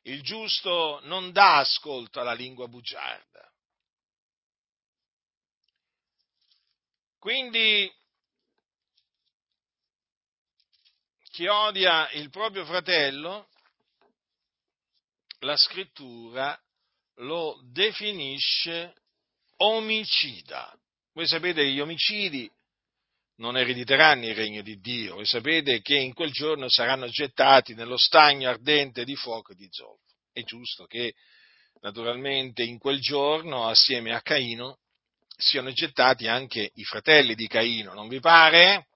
Il 0.04 0.24
giusto 0.24 1.02
non 1.04 1.34
dà 1.34 1.58
ascolto 1.58 2.22
alla 2.22 2.32
lingua 2.32 2.70
bugiarda. 2.70 3.52
Quindi 7.20 7.94
chi 11.24 11.46
odia 11.46 12.10
il 12.12 12.30
proprio 12.30 12.64
fratello, 12.64 13.50
la 15.40 15.58
scrittura 15.58 16.58
lo 17.16 17.60
definisce 17.66 18.96
omicida. 19.62 20.74
Voi 21.14 21.28
sapete 21.28 21.62
che 21.62 21.72
gli 21.72 21.80
omicidi 21.80 22.50
non 23.38 23.58
erediteranno 23.58 24.26
il 24.26 24.36
regno 24.36 24.62
di 24.62 24.80
Dio, 24.80 25.16
voi 25.16 25.26
sapete 25.26 25.82
che 25.82 25.96
in 25.96 26.14
quel 26.14 26.32
giorno 26.32 26.70
saranno 26.70 27.08
gettati 27.08 27.74
nello 27.74 27.98
stagno 27.98 28.50
ardente 28.50 29.04
di 29.04 29.16
fuoco 29.16 29.52
e 29.52 29.56
di 29.56 29.68
zolfo. 29.72 30.14
È 30.32 30.44
giusto 30.44 30.86
che 30.86 31.14
naturalmente 31.82 32.64
in 32.64 32.78
quel 32.78 33.00
giorno, 33.00 33.68
assieme 33.68 34.14
a 34.14 34.22
Caino, 34.22 34.78
siano 35.36 35.72
gettati 35.72 36.28
anche 36.28 36.70
i 36.76 36.84
fratelli 36.84 37.34
di 37.34 37.48
Caino, 37.48 37.94
non 37.94 38.08
vi 38.08 38.20
pare? 38.20 38.88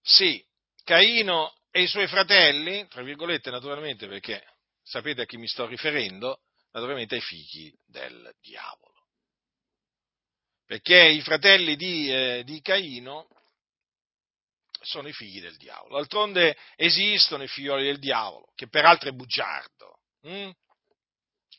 Sì, 0.00 0.44
Caino 0.82 1.54
e 1.70 1.82
i 1.82 1.86
suoi 1.86 2.08
fratelli, 2.08 2.86
tra 2.88 3.02
virgolette 3.02 3.50
naturalmente 3.50 4.08
perché 4.08 4.44
sapete 4.82 5.22
a 5.22 5.24
chi 5.24 5.36
mi 5.36 5.46
sto 5.46 5.66
riferendo, 5.66 6.40
naturalmente 6.72 7.14
ai 7.16 7.20
figli 7.20 7.72
del 7.86 8.34
diavolo. 8.40 8.90
perché 10.72 11.04
i 11.04 11.20
fratelli 11.20 11.76
di, 11.76 12.10
eh, 12.10 12.42
di 12.44 12.62
Caino 12.62 13.28
sono 14.80 15.06
i 15.08 15.12
figli 15.12 15.38
del 15.38 15.58
diavolo. 15.58 15.96
D'altronde 15.96 16.56
esistono 16.76 17.42
i 17.42 17.48
figlioli 17.48 17.84
del 17.84 17.98
diavolo, 17.98 18.52
che 18.54 18.68
peraltro 18.68 19.10
è 19.10 19.12
bugiardo. 19.12 19.98
Hm? 20.22 20.50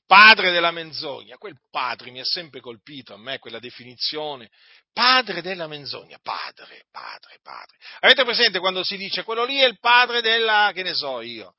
Padre 0.07 0.51
della 0.51 0.72
menzogna, 0.72 1.38
quel 1.38 1.59
padre 1.70 2.09
mi 2.09 2.22
ha 2.22 2.26
sempre 2.26 2.59
colpito 2.59 3.14
a 3.14 3.18
me 3.18 3.38
quella 3.38 3.59
definizione. 3.59 4.49
Padre 4.91 5.43
della 5.43 5.68
menzogna, 5.68 6.18
padre, 6.22 6.86
padre, 6.91 7.38
padre. 7.43 7.78
Avete 7.99 8.24
presente 8.24 8.57
quando 8.57 8.84
si 8.84 8.97
dice 8.97 9.24
quello 9.24 9.43
lì 9.43 9.59
è 9.59 9.66
il 9.66 9.80
padre 9.80 10.22
della, 10.22 10.72
che 10.74 10.82
ne 10.82 10.93
so 10.95 11.22
io, 11.22 11.53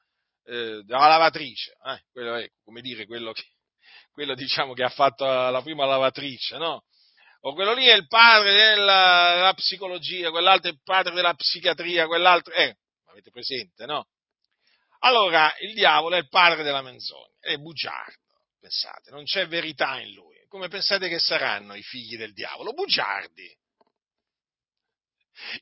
eh, 0.45 0.83
della 0.85 1.07
lavatrice, 1.07 1.77
eh? 1.85 2.03
quello 2.13 2.37
è, 2.37 2.49
come 2.63 2.81
dire, 2.81 3.07
quello 3.07 3.33
che, 3.33 3.45
quello 4.13 4.35
diciamo 4.35 4.75
che 4.75 4.85
ha 4.85 4.89
fatto 4.89 5.25
la 5.25 5.63
prima 5.63 5.87
lavatrice, 5.87 6.57
no? 6.57 6.85
O 7.47 7.53
quello 7.53 7.75
lì 7.75 7.87
è 7.87 7.95
il 7.95 8.07
padre 8.07 8.53
della, 8.53 9.33
della 9.35 9.55
psicologia, 9.55 10.31
quell'altro 10.31 10.71
è 10.71 10.73
il 10.73 10.81
padre 10.83 11.13
della 11.13 11.35
psichiatria, 11.35 12.07
quell'altro, 12.07 12.55
eh, 12.55 12.77
avete 13.09 13.31
presente, 13.31 13.85
no? 13.85 14.09
Allora, 15.01 15.55
il 15.61 15.75
diavolo 15.75 16.17
è 16.17 16.21
il 16.21 16.29
padre 16.29 16.63
della 16.63 16.81
menzogna, 16.81 17.37
è 17.41 17.57
bugiardo, 17.59 18.47
pensate, 18.59 19.11
non 19.11 19.25
c'è 19.25 19.47
verità 19.47 20.01
in 20.01 20.13
lui. 20.15 20.33
Come 20.49 20.69
pensate 20.69 21.09
che 21.09 21.19
saranno 21.19 21.75
i 21.75 21.83
figli 21.83 22.17
del 22.17 22.33
diavolo? 22.33 22.73
Bugiardi. 22.73 23.53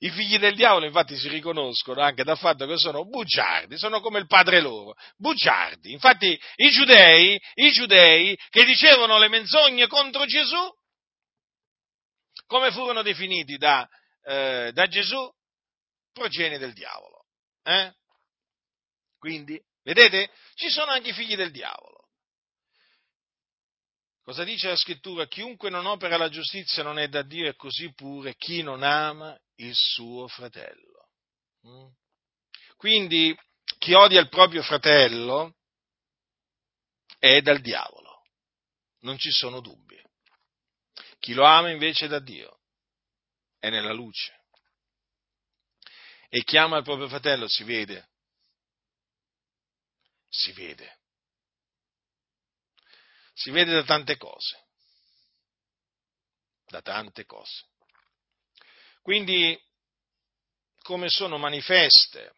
I 0.01 0.11
figli 0.11 0.39
del 0.39 0.55
diavolo 0.55 0.87
infatti 0.87 1.17
si 1.17 1.29
riconoscono 1.29 2.03
anche 2.03 2.25
dal 2.25 2.39
fatto 2.39 2.67
che 2.67 2.77
sono 2.77 3.07
bugiardi, 3.07 3.79
sono 3.79 4.01
come 4.01 4.19
il 4.19 4.27
padre 4.27 4.61
loro, 4.61 4.95
bugiardi. 5.17 5.93
Infatti 5.93 6.39
i 6.57 6.71
giudei, 6.71 7.41
i 7.55 7.71
giudei 7.71 8.39
che 8.51 8.65
dicevano 8.65 9.19
le 9.19 9.29
menzogne 9.29 9.87
contro 9.87 10.27
Gesù, 10.27 10.71
come 12.47 12.71
furono 12.71 13.03
definiti 13.03 13.57
da, 13.57 13.89
eh, 14.25 14.71
da 14.73 14.87
Gesù? 14.87 15.31
Progenie 16.13 16.59
del 16.59 16.75
diavolo. 16.75 17.25
Eh? 17.63 17.95
Quindi, 19.19 19.59
vedete, 19.83 20.31
ci 20.55 20.69
sono 20.69 20.91
anche 20.91 21.11
i 21.11 21.15
figli 21.15 21.37
del 21.37 21.51
diavolo. 21.51 22.03
Cosa 24.23 24.45
dice 24.45 24.69
la 24.69 24.77
scrittura? 24.77 25.27
Chiunque 25.27 25.69
non 25.69 25.87
opera 25.87 26.17
la 26.17 26.29
giustizia 26.29 26.85
non 26.85 26.99
è 26.99 27.09
da 27.09 27.23
Dio 27.23 27.49
e 27.49 27.57
così 27.57 27.93
pure 27.93 28.37
chi 28.37 28.63
non 28.63 28.85
ama 28.85 29.37
il 29.65 29.75
suo 29.75 30.29
fratello. 30.29 31.11
Mm? 31.67 31.89
Quindi 32.77 33.37
chi 33.79 33.93
odia 33.95 34.21
il 34.21 34.29
proprio 34.29 34.63
fratello 34.63 35.57
è 37.19 37.41
dal 37.41 37.61
diavolo, 37.61 38.25
non 39.01 39.19
ci 39.19 39.31
sono 39.31 39.61
dubbi. 39.61 40.01
Chi 41.19 41.35
lo 41.35 41.45
ama 41.45 41.71
invece 41.71 42.07
è 42.07 42.09
da 42.09 42.19
Dio, 42.19 42.61
è 43.59 43.71
nella 43.71 43.93
luce. 43.93 44.41
E 46.29 46.43
chi 46.43 46.57
ama 46.57 46.79
il 46.79 46.83
proprio 46.83 47.09
fratello 47.09 47.47
si 47.47 47.63
vede, 47.63 48.09
si 50.29 50.51
vede. 50.53 51.01
Si 53.35 53.51
vede 53.51 53.73
da 53.73 53.85
tante 53.85 54.17
cose, 54.17 54.67
da 56.67 56.83
tante 56.83 57.25
cose. 57.25 57.72
Quindi, 59.03 59.61
come 60.83 61.09
sono 61.09 61.37
manifeste 61.37 62.37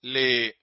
le, 0.00 0.58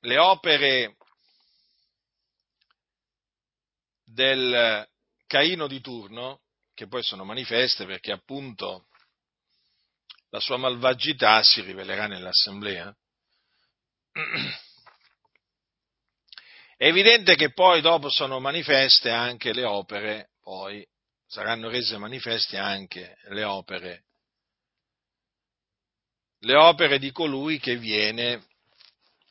le 0.00 0.18
opere 0.18 0.96
del 4.04 4.86
Caino 5.26 5.66
di 5.66 5.80
turno, 5.80 6.42
che 6.74 6.86
poi 6.86 7.02
sono 7.02 7.24
manifeste 7.24 7.86
perché 7.86 8.12
appunto 8.12 8.88
la 10.28 10.40
sua 10.40 10.58
malvagità 10.58 11.42
si 11.42 11.62
rivelerà 11.62 12.06
nell'assemblea. 12.06 12.94
È 16.78 16.86
evidente 16.86 17.34
che 17.34 17.52
poi 17.52 17.80
dopo 17.80 18.08
sono 18.08 18.38
manifeste 18.38 19.10
anche 19.10 19.52
le 19.52 19.64
opere, 19.64 20.30
poi 20.40 20.86
saranno 21.26 21.68
rese 21.68 21.98
manifeste 21.98 22.56
anche 22.56 23.18
le 23.30 23.42
opere, 23.42 24.04
le 26.42 26.54
opere 26.54 27.00
di 27.00 27.10
colui 27.10 27.58
che 27.58 27.76
viene 27.78 28.46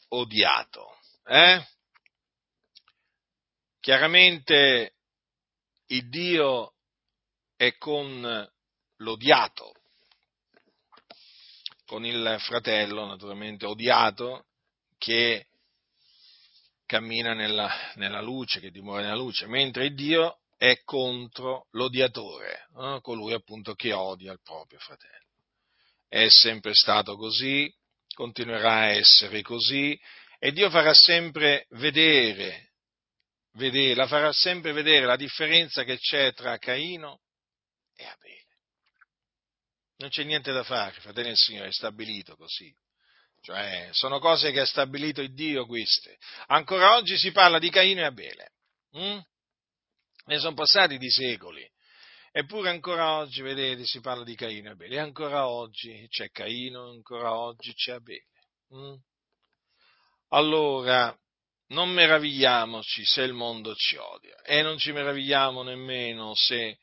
odiato. 0.09 0.99
Eh? 1.23 1.65
Chiaramente 3.79 4.95
il 5.85 6.09
Dio 6.09 6.73
è 7.55 7.77
con 7.77 8.51
l'odiato, 8.97 9.71
con 11.85 12.03
il 12.03 12.35
fratello 12.41 13.05
naturalmente 13.05 13.65
odiato 13.65 14.47
che 14.97 15.47
cammina 16.87 17.33
nella, 17.35 17.91
nella 17.95 18.21
luce, 18.21 18.59
che 18.59 18.71
dimora 18.71 19.01
nella 19.01 19.15
luce, 19.15 19.45
mentre 19.45 19.93
Dio 19.93 20.39
è 20.57 20.81
contro 20.83 21.67
l'odiatore, 21.71 22.67
eh? 22.75 22.99
colui 23.01 23.33
appunto 23.33 23.75
che 23.75 23.93
odia 23.93 24.31
il 24.31 24.41
proprio 24.41 24.79
fratello. 24.79 25.25
È 26.07 26.27
sempre 26.29 26.73
stato 26.73 27.15
così, 27.15 27.71
continuerà 28.15 28.73
a 28.77 28.87
essere 28.87 29.43
così 29.43 29.99
e 30.39 30.51
Dio 30.51 30.69
farà 30.71 30.93
sempre 30.93 31.67
vedere, 31.71 32.71
vedere, 33.53 33.93
la 33.93 34.07
farà 34.07 34.31
sempre 34.31 34.71
vedere 34.71 35.05
la 35.05 35.15
differenza 35.15 35.83
che 35.83 35.99
c'è 35.99 36.33
tra 36.33 36.57
Caino 36.57 37.21
e 37.95 38.05
Abele. 38.05 38.45
Non 39.97 40.09
c'è 40.09 40.23
niente 40.23 40.51
da 40.51 40.63
fare, 40.63 40.99
fratelli 40.99 41.27
del 41.27 41.37
Signore, 41.37 41.67
è 41.67 41.73
stabilito 41.73 42.35
così. 42.35 42.73
Cioè, 43.47 43.87
sono 43.93 44.19
cose 44.19 44.51
che 44.51 44.59
ha 44.59 44.65
stabilito 44.65 45.21
il 45.21 45.33
Dio 45.33 45.65
queste. 45.65 46.17
Ancora 46.47 46.97
oggi 46.97 47.17
si 47.17 47.31
parla 47.31 47.59
di 47.59 47.69
Caino 47.69 48.01
e 48.01 48.03
Abele. 48.03 48.51
Mm? 48.97 49.19
Ne 50.25 50.37
sono 50.37 50.53
passati 50.53 50.97
di 50.97 51.09
secoli. 51.09 51.65
Eppure 52.33 52.69
ancora 52.71 53.13
oggi, 53.13 53.41
vedete, 53.41 53.85
si 53.85 54.01
parla 54.01 54.25
di 54.25 54.35
Caino 54.35 54.67
e 54.67 54.71
Abele. 54.73 54.95
E 54.95 54.99
ancora 54.99 55.47
oggi 55.47 56.05
c'è 56.09 56.29
Caino, 56.29 56.89
ancora 56.89 57.37
oggi 57.37 57.73
c'è 57.73 57.93
Abele. 57.93 58.25
Mm? 58.75 58.95
Allora, 60.31 61.17
non 61.67 61.89
meravigliamoci 61.91 63.05
se 63.05 63.21
il 63.21 63.31
mondo 63.31 63.73
ci 63.75 63.95
odia 63.95 64.41
e 64.41 64.61
non 64.61 64.77
ci 64.77 64.91
meravigliamo 64.91 65.63
nemmeno 65.63 66.33
se 66.35 66.79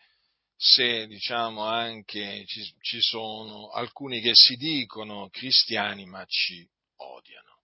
se 0.57 1.07
diciamo 1.07 1.65
anche 1.65 2.45
ci, 2.47 2.75
ci 2.81 3.01
sono 3.01 3.71
alcuni 3.71 4.21
che 4.21 4.33
si 4.35 4.55
dicono 4.57 5.29
cristiani 5.31 6.07
ma 6.07 6.25
ci 6.27 6.67
odiano. 6.97 7.59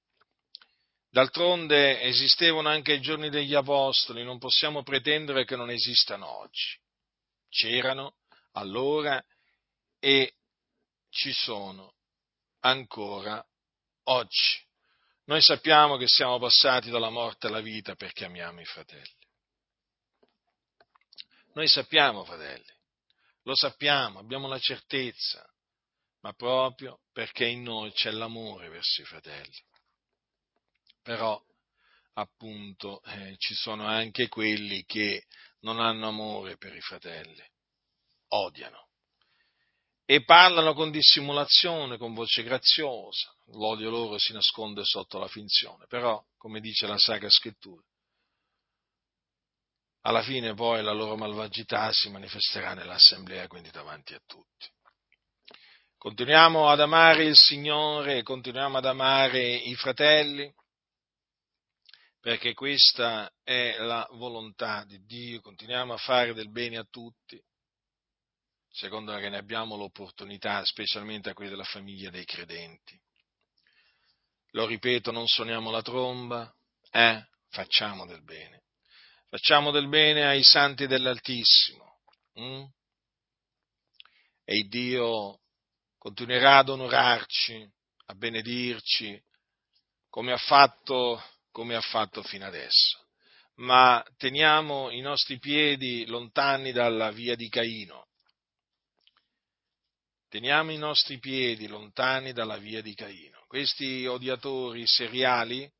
D'altronde 1.08 2.02
esistevano 2.02 2.68
anche 2.68 2.94
i 2.94 3.00
giorni 3.00 3.30
degli 3.30 3.54
apostoli, 3.54 4.22
non 4.22 4.38
possiamo 4.38 4.82
pretendere 4.82 5.44
che 5.44 5.56
non 5.56 5.70
esistano 5.70 6.26
oggi. 6.26 6.78
C'erano 7.48 8.14
allora 8.52 9.22
e 9.98 10.34
ci 11.10 11.32
sono 11.32 11.94
ancora 12.60 13.44
oggi. 14.04 14.68
Noi 15.24 15.42
sappiamo 15.42 15.96
che 15.96 16.06
siamo 16.06 16.38
passati 16.38 16.90
dalla 16.90 17.10
morte 17.10 17.48
alla 17.48 17.60
vita 17.60 17.94
perché 17.94 18.24
amiamo 18.24 18.60
i 18.60 18.64
fratelli. 18.64 19.18
Noi 21.54 21.68
sappiamo, 21.68 22.24
fratelli, 22.24 22.72
lo 23.42 23.54
sappiamo, 23.54 24.18
abbiamo 24.18 24.48
la 24.48 24.58
certezza, 24.58 25.44
ma 26.20 26.32
proprio 26.32 27.00
perché 27.12 27.46
in 27.46 27.62
noi 27.62 27.92
c'è 27.92 28.10
l'amore 28.10 28.68
verso 28.68 29.00
i 29.00 29.04
fratelli. 29.04 29.56
Però, 31.02 31.42
appunto, 32.14 33.02
eh, 33.04 33.36
ci 33.38 33.54
sono 33.54 33.86
anche 33.86 34.28
quelli 34.28 34.84
che 34.84 35.24
non 35.60 35.80
hanno 35.80 36.08
amore 36.08 36.56
per 36.56 36.74
i 36.74 36.80
fratelli, 36.80 37.42
odiano 38.28 38.88
e 40.10 40.24
parlano 40.24 40.74
con 40.74 40.90
dissimulazione, 40.90 41.96
con 41.96 42.14
voce 42.14 42.42
graziosa. 42.42 43.32
L'odio 43.52 43.90
loro 43.90 44.18
si 44.18 44.32
nasconde 44.32 44.82
sotto 44.84 45.20
la 45.20 45.28
finzione, 45.28 45.86
però, 45.86 46.20
come 46.36 46.58
dice 46.58 46.88
la 46.88 46.98
Sacra 46.98 47.30
Scrittura, 47.30 47.80
alla 50.02 50.22
fine 50.22 50.54
poi 50.54 50.82
la 50.82 50.92
loro 50.92 51.16
malvagità 51.16 51.92
si 51.92 52.08
manifesterà 52.08 52.74
nell'assemblea, 52.74 53.46
quindi 53.46 53.70
davanti 53.70 54.14
a 54.14 54.20
tutti. 54.26 54.68
Continuiamo 55.96 56.70
ad 56.70 56.80
amare 56.80 57.24
il 57.24 57.36
Signore, 57.36 58.22
continuiamo 58.22 58.78
ad 58.78 58.86
amare 58.86 59.54
i 59.54 59.74
fratelli, 59.74 60.50
perché 62.20 62.54
questa 62.54 63.30
è 63.42 63.76
la 63.78 64.06
volontà 64.12 64.84
di 64.84 65.04
Dio, 65.04 65.40
continuiamo 65.40 65.92
a 65.92 65.98
fare 65.98 66.32
del 66.32 66.50
bene 66.50 66.78
a 66.78 66.86
tutti, 66.88 67.38
secondo 68.70 69.14
che 69.18 69.28
ne 69.28 69.36
abbiamo 69.36 69.76
l'opportunità, 69.76 70.64
specialmente 70.64 71.28
a 71.28 71.34
quelli 71.34 71.50
della 71.50 71.64
famiglia 71.64 72.08
dei 72.08 72.24
credenti. 72.24 72.98
Lo 74.52 74.64
ripeto, 74.66 75.10
non 75.10 75.26
suoniamo 75.26 75.70
la 75.70 75.82
tromba, 75.82 76.50
eh, 76.90 77.26
facciamo 77.50 78.06
del 78.06 78.22
bene. 78.22 78.62
Facciamo 79.30 79.70
del 79.70 79.86
bene 79.86 80.26
ai 80.26 80.42
santi 80.42 80.88
dell'Altissimo. 80.88 82.00
Hm? 82.34 82.64
E 84.42 84.62
Dio 84.64 85.42
continuerà 85.96 86.58
ad 86.58 86.70
onorarci, 86.70 87.64
a 88.06 88.14
benedirci, 88.14 89.22
come 90.08 90.32
ha 90.32 90.36
fatto, 90.36 91.22
come 91.52 91.76
ha 91.76 91.80
fatto 91.80 92.24
fino 92.24 92.44
adesso. 92.44 93.06
Ma 93.58 94.04
teniamo 94.16 94.90
i 94.90 95.00
nostri 95.00 95.38
piedi 95.38 96.06
lontani 96.06 96.72
dalla 96.72 97.12
via 97.12 97.36
di 97.36 97.48
Caino. 97.48 98.08
Teniamo 100.28 100.72
i 100.72 100.78
nostri 100.78 101.20
piedi 101.20 101.68
lontani 101.68 102.32
dalla 102.32 102.56
via 102.56 102.82
di 102.82 102.94
Caino. 102.94 103.44
Questi 103.46 104.06
odiatori 104.06 104.84
seriali 104.88 105.72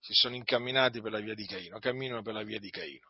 si 0.00 0.14
sono 0.14 0.34
incamminati 0.34 1.00
per 1.00 1.12
la 1.12 1.20
via 1.20 1.34
di 1.34 1.46
Caino, 1.46 1.78
camminano 1.78 2.22
per 2.22 2.34
la 2.34 2.42
via 2.42 2.58
di 2.58 2.70
Caino. 2.70 3.08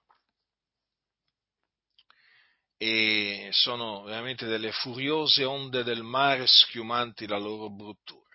E 2.77 3.49
sono 3.53 4.03
veramente 4.03 4.47
delle 4.47 4.73
furiose 4.73 5.45
onde 5.45 5.83
del 5.83 6.03
mare 6.03 6.47
schiumanti 6.47 7.27
la 7.27 7.39
loro 7.39 7.71
bruttura. 7.71 8.29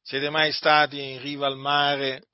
Siete 0.00 0.30
mai 0.30 0.52
stati 0.52 1.00
in 1.00 1.20
riva 1.20 1.46
al 1.46 1.56
mare, 1.56 2.28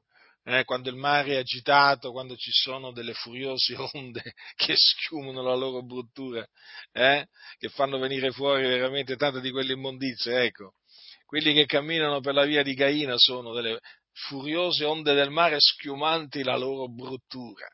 eh, 0.45 0.65
quando 0.65 0.89
il 0.89 0.97
mare 0.97 1.33
è 1.33 1.37
agitato, 1.37 2.13
quando 2.13 2.35
ci 2.37 2.51
sono 2.51 2.93
delle 2.93 3.13
furiose 3.13 3.77
onde 3.93 4.33
che 4.55 4.75
schiumano 4.77 5.43
la 5.43 5.55
loro 5.55 5.83
bruttura, 5.83 6.47
eh, 6.93 7.27
che 7.59 7.69
fanno 7.69 7.99
venire 7.99 8.31
fuori 8.31 8.63
veramente 8.63 9.17
tante 9.17 9.41
di 9.41 9.51
quelle 9.51 9.75
immondizie? 9.75 10.45
Ecco, 10.45 10.75
quelli 11.27 11.53
che 11.53 11.67
camminano 11.67 12.21
per 12.21 12.33
la 12.33 12.47
via 12.47 12.63
di 12.63 12.75
Caino 12.75 13.19
sono 13.19 13.53
delle 13.53 13.79
furiose 14.27 14.85
onde 14.85 15.15
del 15.15 15.31
mare 15.31 15.57
schiumanti 15.59 16.43
la 16.43 16.57
loro 16.57 16.89
bruttura. 16.89 17.67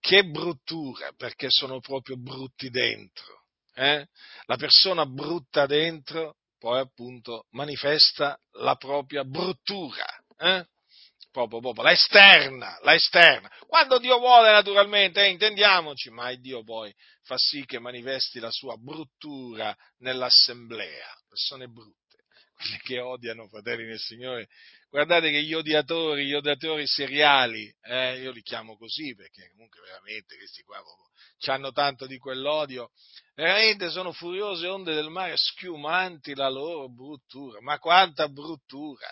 Che 0.00 0.24
bruttura, 0.24 1.12
perché 1.16 1.46
sono 1.50 1.80
proprio 1.80 2.16
brutti 2.16 2.70
dentro. 2.70 3.44
Eh? 3.74 4.06
La 4.46 4.56
persona 4.56 5.06
brutta 5.06 5.66
dentro 5.66 6.36
poi 6.58 6.80
appunto 6.80 7.46
manifesta 7.50 8.36
la 8.52 8.74
propria 8.74 9.24
bruttura. 9.24 10.06
Eh? 10.36 10.66
Proprio, 11.30 11.60
proprio, 11.60 11.84
la 11.84 11.92
esterna, 11.92 12.78
la 12.82 12.94
esterna. 12.94 13.50
Quando 13.66 13.98
Dio 13.98 14.18
vuole, 14.18 14.50
naturalmente, 14.50 15.22
eh, 15.22 15.28
intendiamoci, 15.28 16.10
ma 16.10 16.32
Dio 16.34 16.64
poi 16.64 16.92
fa 17.22 17.36
sì 17.36 17.64
che 17.64 17.78
manifesti 17.78 18.40
la 18.40 18.50
sua 18.50 18.76
bruttura 18.76 19.76
nell'assemblea. 19.98 21.06
Persone 21.28 21.68
brutte, 21.68 22.24
quelle 22.56 22.78
che 22.78 22.98
odiano 22.98 23.46
fratelli 23.46 23.84
nel 23.84 24.00
Signore, 24.00 24.48
Guardate 24.90 25.30
che 25.30 25.42
gli 25.42 25.52
odiatori, 25.52 26.24
gli 26.24 26.32
odiatori 26.32 26.86
seriali, 26.86 27.70
eh, 27.82 28.20
io 28.20 28.30
li 28.30 28.40
chiamo 28.40 28.76
così 28.78 29.14
perché 29.14 29.50
comunque 29.50 29.80
veramente 29.82 30.34
questi 30.36 30.62
qua 30.62 30.82
hanno 31.46 31.72
tanto 31.72 32.06
di 32.06 32.16
quell'odio, 32.16 32.90
veramente 33.34 33.90
sono 33.90 34.12
furiose 34.12 34.66
onde 34.66 34.94
del 34.94 35.10
mare 35.10 35.36
schiumanti 35.36 36.34
la 36.34 36.48
loro 36.48 36.88
bruttura. 36.88 37.60
Ma 37.60 37.78
quanta 37.78 38.28
bruttura! 38.28 39.06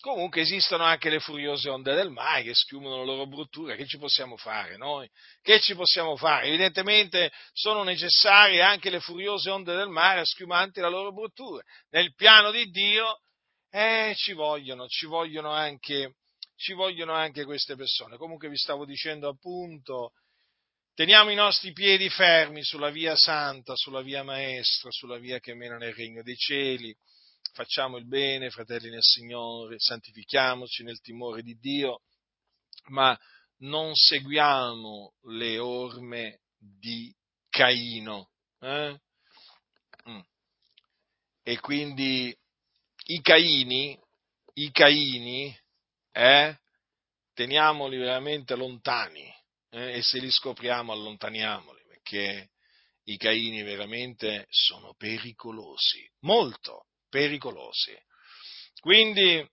Comunque 0.00 0.42
esistono 0.42 0.84
anche 0.84 1.08
le 1.08 1.18
furiose 1.18 1.70
onde 1.70 1.94
del 1.94 2.10
mare 2.10 2.42
che 2.44 2.54
schiumano 2.54 2.98
la 2.98 3.04
loro 3.04 3.26
bruttura, 3.26 3.74
che 3.74 3.86
ci 3.86 3.98
possiamo 3.98 4.36
fare 4.36 4.76
noi? 4.76 5.08
Che 5.42 5.58
ci 5.58 5.74
possiamo 5.74 6.16
fare? 6.16 6.46
Evidentemente 6.46 7.32
sono 7.52 7.82
necessarie 7.82 8.60
anche 8.62 8.90
le 8.90 9.00
furiose 9.00 9.50
onde 9.50 9.74
del 9.74 9.88
mare 9.88 10.24
schiumanti 10.24 10.80
la 10.80 10.88
loro 10.88 11.12
bruttura. 11.12 11.62
Nel 11.90 12.14
piano 12.14 12.52
di 12.52 12.66
Dio 12.66 13.22
eh, 13.70 14.14
ci 14.16 14.32
vogliono, 14.32 14.86
ci 14.88 15.06
vogliono 15.06 15.50
anche, 15.50 16.16
ci 16.56 16.72
vogliono 16.72 17.12
anche 17.12 17.44
queste 17.44 17.76
persone. 17.76 18.16
Comunque 18.16 18.48
vi 18.48 18.56
stavo 18.56 18.84
dicendo 18.84 19.28
appunto, 19.28 20.12
teniamo 20.94 21.30
i 21.30 21.34
nostri 21.34 21.72
piedi 21.72 22.08
fermi 22.08 22.62
sulla 22.62 22.90
via 22.90 23.14
santa, 23.16 23.74
sulla 23.76 24.02
via 24.02 24.22
maestra, 24.22 24.90
sulla 24.90 25.18
via 25.18 25.38
che 25.38 25.54
mena 25.54 25.76
nel 25.76 25.94
regno 25.94 26.22
dei 26.22 26.36
cieli. 26.36 26.94
Facciamo 27.52 27.96
il 27.96 28.06
bene, 28.06 28.50
fratelli 28.50 28.90
nel 28.90 29.02
Signore, 29.02 29.78
santifichiamoci 29.78 30.82
nel 30.84 31.00
timore 31.00 31.42
di 31.42 31.56
Dio, 31.58 32.02
ma 32.88 33.18
non 33.58 33.94
seguiamo 33.94 35.14
le 35.22 35.58
orme 35.58 36.40
di 36.56 37.12
Caino. 37.48 38.30
Eh? 38.60 39.00
Mm. 40.08 40.20
E 41.42 41.58
quindi 41.60 42.36
i 43.10 43.22
Caini, 43.22 43.98
i 44.54 44.70
Caini, 44.70 45.56
eh, 46.12 46.58
teniamoli 47.32 47.96
veramente 47.96 48.54
lontani 48.54 49.32
eh, 49.70 49.96
e 49.96 50.02
se 50.02 50.18
li 50.18 50.30
scopriamo 50.30 50.92
allontaniamoli, 50.92 51.80
perché 51.88 52.50
i 53.04 53.16
Caini 53.16 53.62
veramente 53.62 54.46
sono 54.50 54.94
pericolosi, 54.94 56.06
molto 56.20 56.88
pericolosi. 57.08 57.96
Quindi 58.78 59.46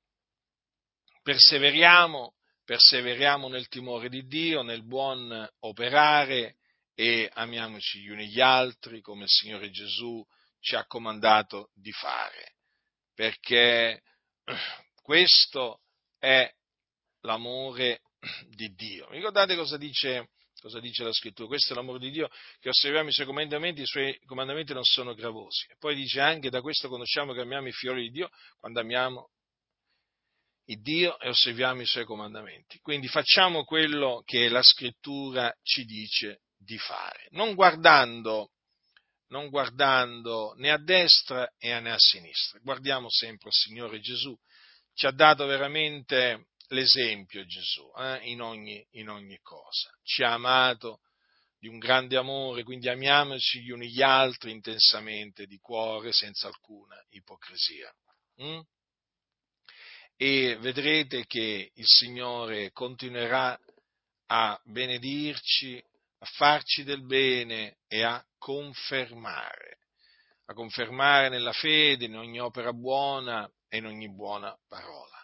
perseveriamo, 1.22 2.34
perseveriamo 2.66 3.48
nel 3.48 3.70
timore 3.70 4.10
di 4.10 4.26
Dio, 4.28 4.64
nel 4.64 4.86
buon 4.86 5.48
operare 5.60 6.58
e 6.94 7.30
amiamoci 7.34 8.02
gli 8.02 8.10
uni 8.10 8.28
gli 8.28 8.42
altri 8.42 9.00
come 9.00 9.24
il 9.24 9.30
Signore 9.30 9.70
Gesù 9.70 10.26
ci 10.60 10.76
ha 10.76 10.86
comandato 10.86 11.70
di 11.74 11.92
fare 11.94 12.55
perché 13.16 14.02
questo 15.02 15.82
è 16.20 16.48
l'amore 17.22 18.02
di 18.50 18.74
Dio. 18.74 19.10
Ricordate 19.10 19.56
cosa 19.56 19.78
dice, 19.78 20.30
cosa 20.60 20.80
dice 20.80 21.04
la 21.04 21.14
scrittura? 21.14 21.48
Questo 21.48 21.74
è 21.74 21.76
l'amore 21.76 22.00
di 22.00 22.12
Dio, 22.12 22.30
che 22.60 22.70
osserviamo 22.70 23.10
i 23.10 23.14
suoi 23.14 23.26
comandamenti, 23.26 23.82
i 23.82 23.88
suoi 23.88 24.20
comandamenti 24.26 24.74
non 24.74 24.84
sono 24.84 25.14
gravosi. 25.14 25.66
E 25.70 25.76
poi 25.80 25.96
dice 25.96 26.20
anche, 26.20 26.50
da 26.50 26.62
questo 26.62 26.90
conosciamo 26.90 27.34
che 27.34 27.42
amiamo 27.42 27.68
i 27.68 27.74
fiori 27.74 28.04
di 28.04 28.12
Dio, 28.12 28.30
quando 28.60 28.82
amiamo 28.82 29.30
il 30.68 30.82
Dio 30.82 31.20
e 31.20 31.30
osserviamo 31.30 31.82
i 31.82 31.86
suoi 31.86 32.06
comandamenti. 32.06 32.80
Quindi 32.80 33.08
facciamo 33.08 33.64
quello 33.64 34.24
che 34.26 34.50
la 34.50 34.64
scrittura 34.64 35.56
ci 35.62 35.86
dice 35.86 36.42
di 36.58 36.78
fare, 36.78 37.28
non 37.32 37.54
guardando 37.54 38.50
non 39.36 39.50
guardando 39.50 40.54
né 40.56 40.72
a 40.72 40.78
destra 40.78 41.52
né 41.60 41.92
a 41.92 41.98
sinistra. 42.00 42.58
Guardiamo 42.64 43.10
sempre 43.10 43.50
il 43.50 43.54
Signore 43.54 44.00
Gesù. 44.00 44.34
Ci 44.94 45.08
ha 45.08 45.12
dato 45.12 45.46
veramente 45.46 46.48
l'esempio 46.70 47.46
Gesù 47.46 47.92
eh, 47.98 48.20
in, 48.30 48.42
ogni, 48.42 48.86
in 48.92 49.10
ogni 49.10 49.38
cosa. 49.42 49.90
Ci 50.04 50.24
ha 50.24 50.32
amato 50.32 51.02
di 51.60 51.68
un 51.68 51.80
grande 51.80 52.16
amore, 52.16 52.64
quindi 52.64 52.88
amiamoci 52.88 53.62
gli 53.62 53.72
uni 53.72 53.90
gli 53.90 54.02
altri 54.02 54.52
intensamente, 54.52 55.48
di 55.48 55.58
cuore, 55.58 56.14
senza 56.14 56.48
alcuna 56.48 56.96
ipocrisia. 57.10 57.94
Mm? 58.42 58.60
E 60.16 60.58
vedrete 60.62 61.26
che 61.26 61.72
il 61.74 61.86
Signore 61.86 62.72
continuerà 62.72 63.60
a 64.28 64.58
benedirci 64.64 65.84
farci 66.26 66.84
del 66.84 67.06
bene 67.06 67.78
e 67.88 68.04
a 68.04 68.24
confermare, 68.38 69.80
a 70.46 70.54
confermare 70.54 71.30
nella 71.30 71.54
fede, 71.54 72.06
in 72.06 72.16
ogni 72.16 72.40
opera 72.40 72.74
buona 72.74 73.50
e 73.70 73.78
in 73.78 73.86
ogni 73.86 74.14
buona 74.14 74.56
parola. 74.68 75.24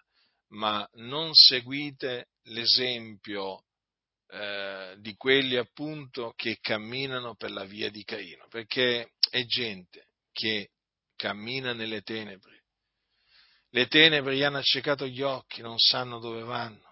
Ma 0.49 0.87
non 0.93 1.33
seguite 1.33 2.29
l'esempio 2.43 3.65
eh, 4.27 4.95
di 4.99 5.15
quelli 5.15 5.55
appunto 5.55 6.33
che 6.35 6.57
camminano 6.59 7.35
per 7.35 7.51
la 7.51 7.63
via 7.63 7.89
di 7.89 8.03
Caino, 8.03 8.47
perché 8.49 9.11
è 9.29 9.45
gente 9.45 10.07
che 10.31 10.71
cammina 11.15 11.73
nelle 11.73 12.01
tenebre. 12.01 12.63
Le 13.69 13.87
tenebre 13.87 14.35
gli 14.35 14.43
hanno 14.43 14.57
accecato 14.57 15.07
gli 15.07 15.21
occhi, 15.21 15.61
non 15.61 15.77
sanno 15.77 16.19
dove 16.19 16.43
vanno 16.43 16.91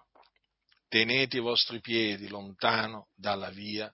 tenete 0.89 1.37
i 1.37 1.41
vostri 1.41 1.79
piedi 1.79 2.27
lontano 2.27 3.09
dalla 3.15 3.51
via 3.51 3.93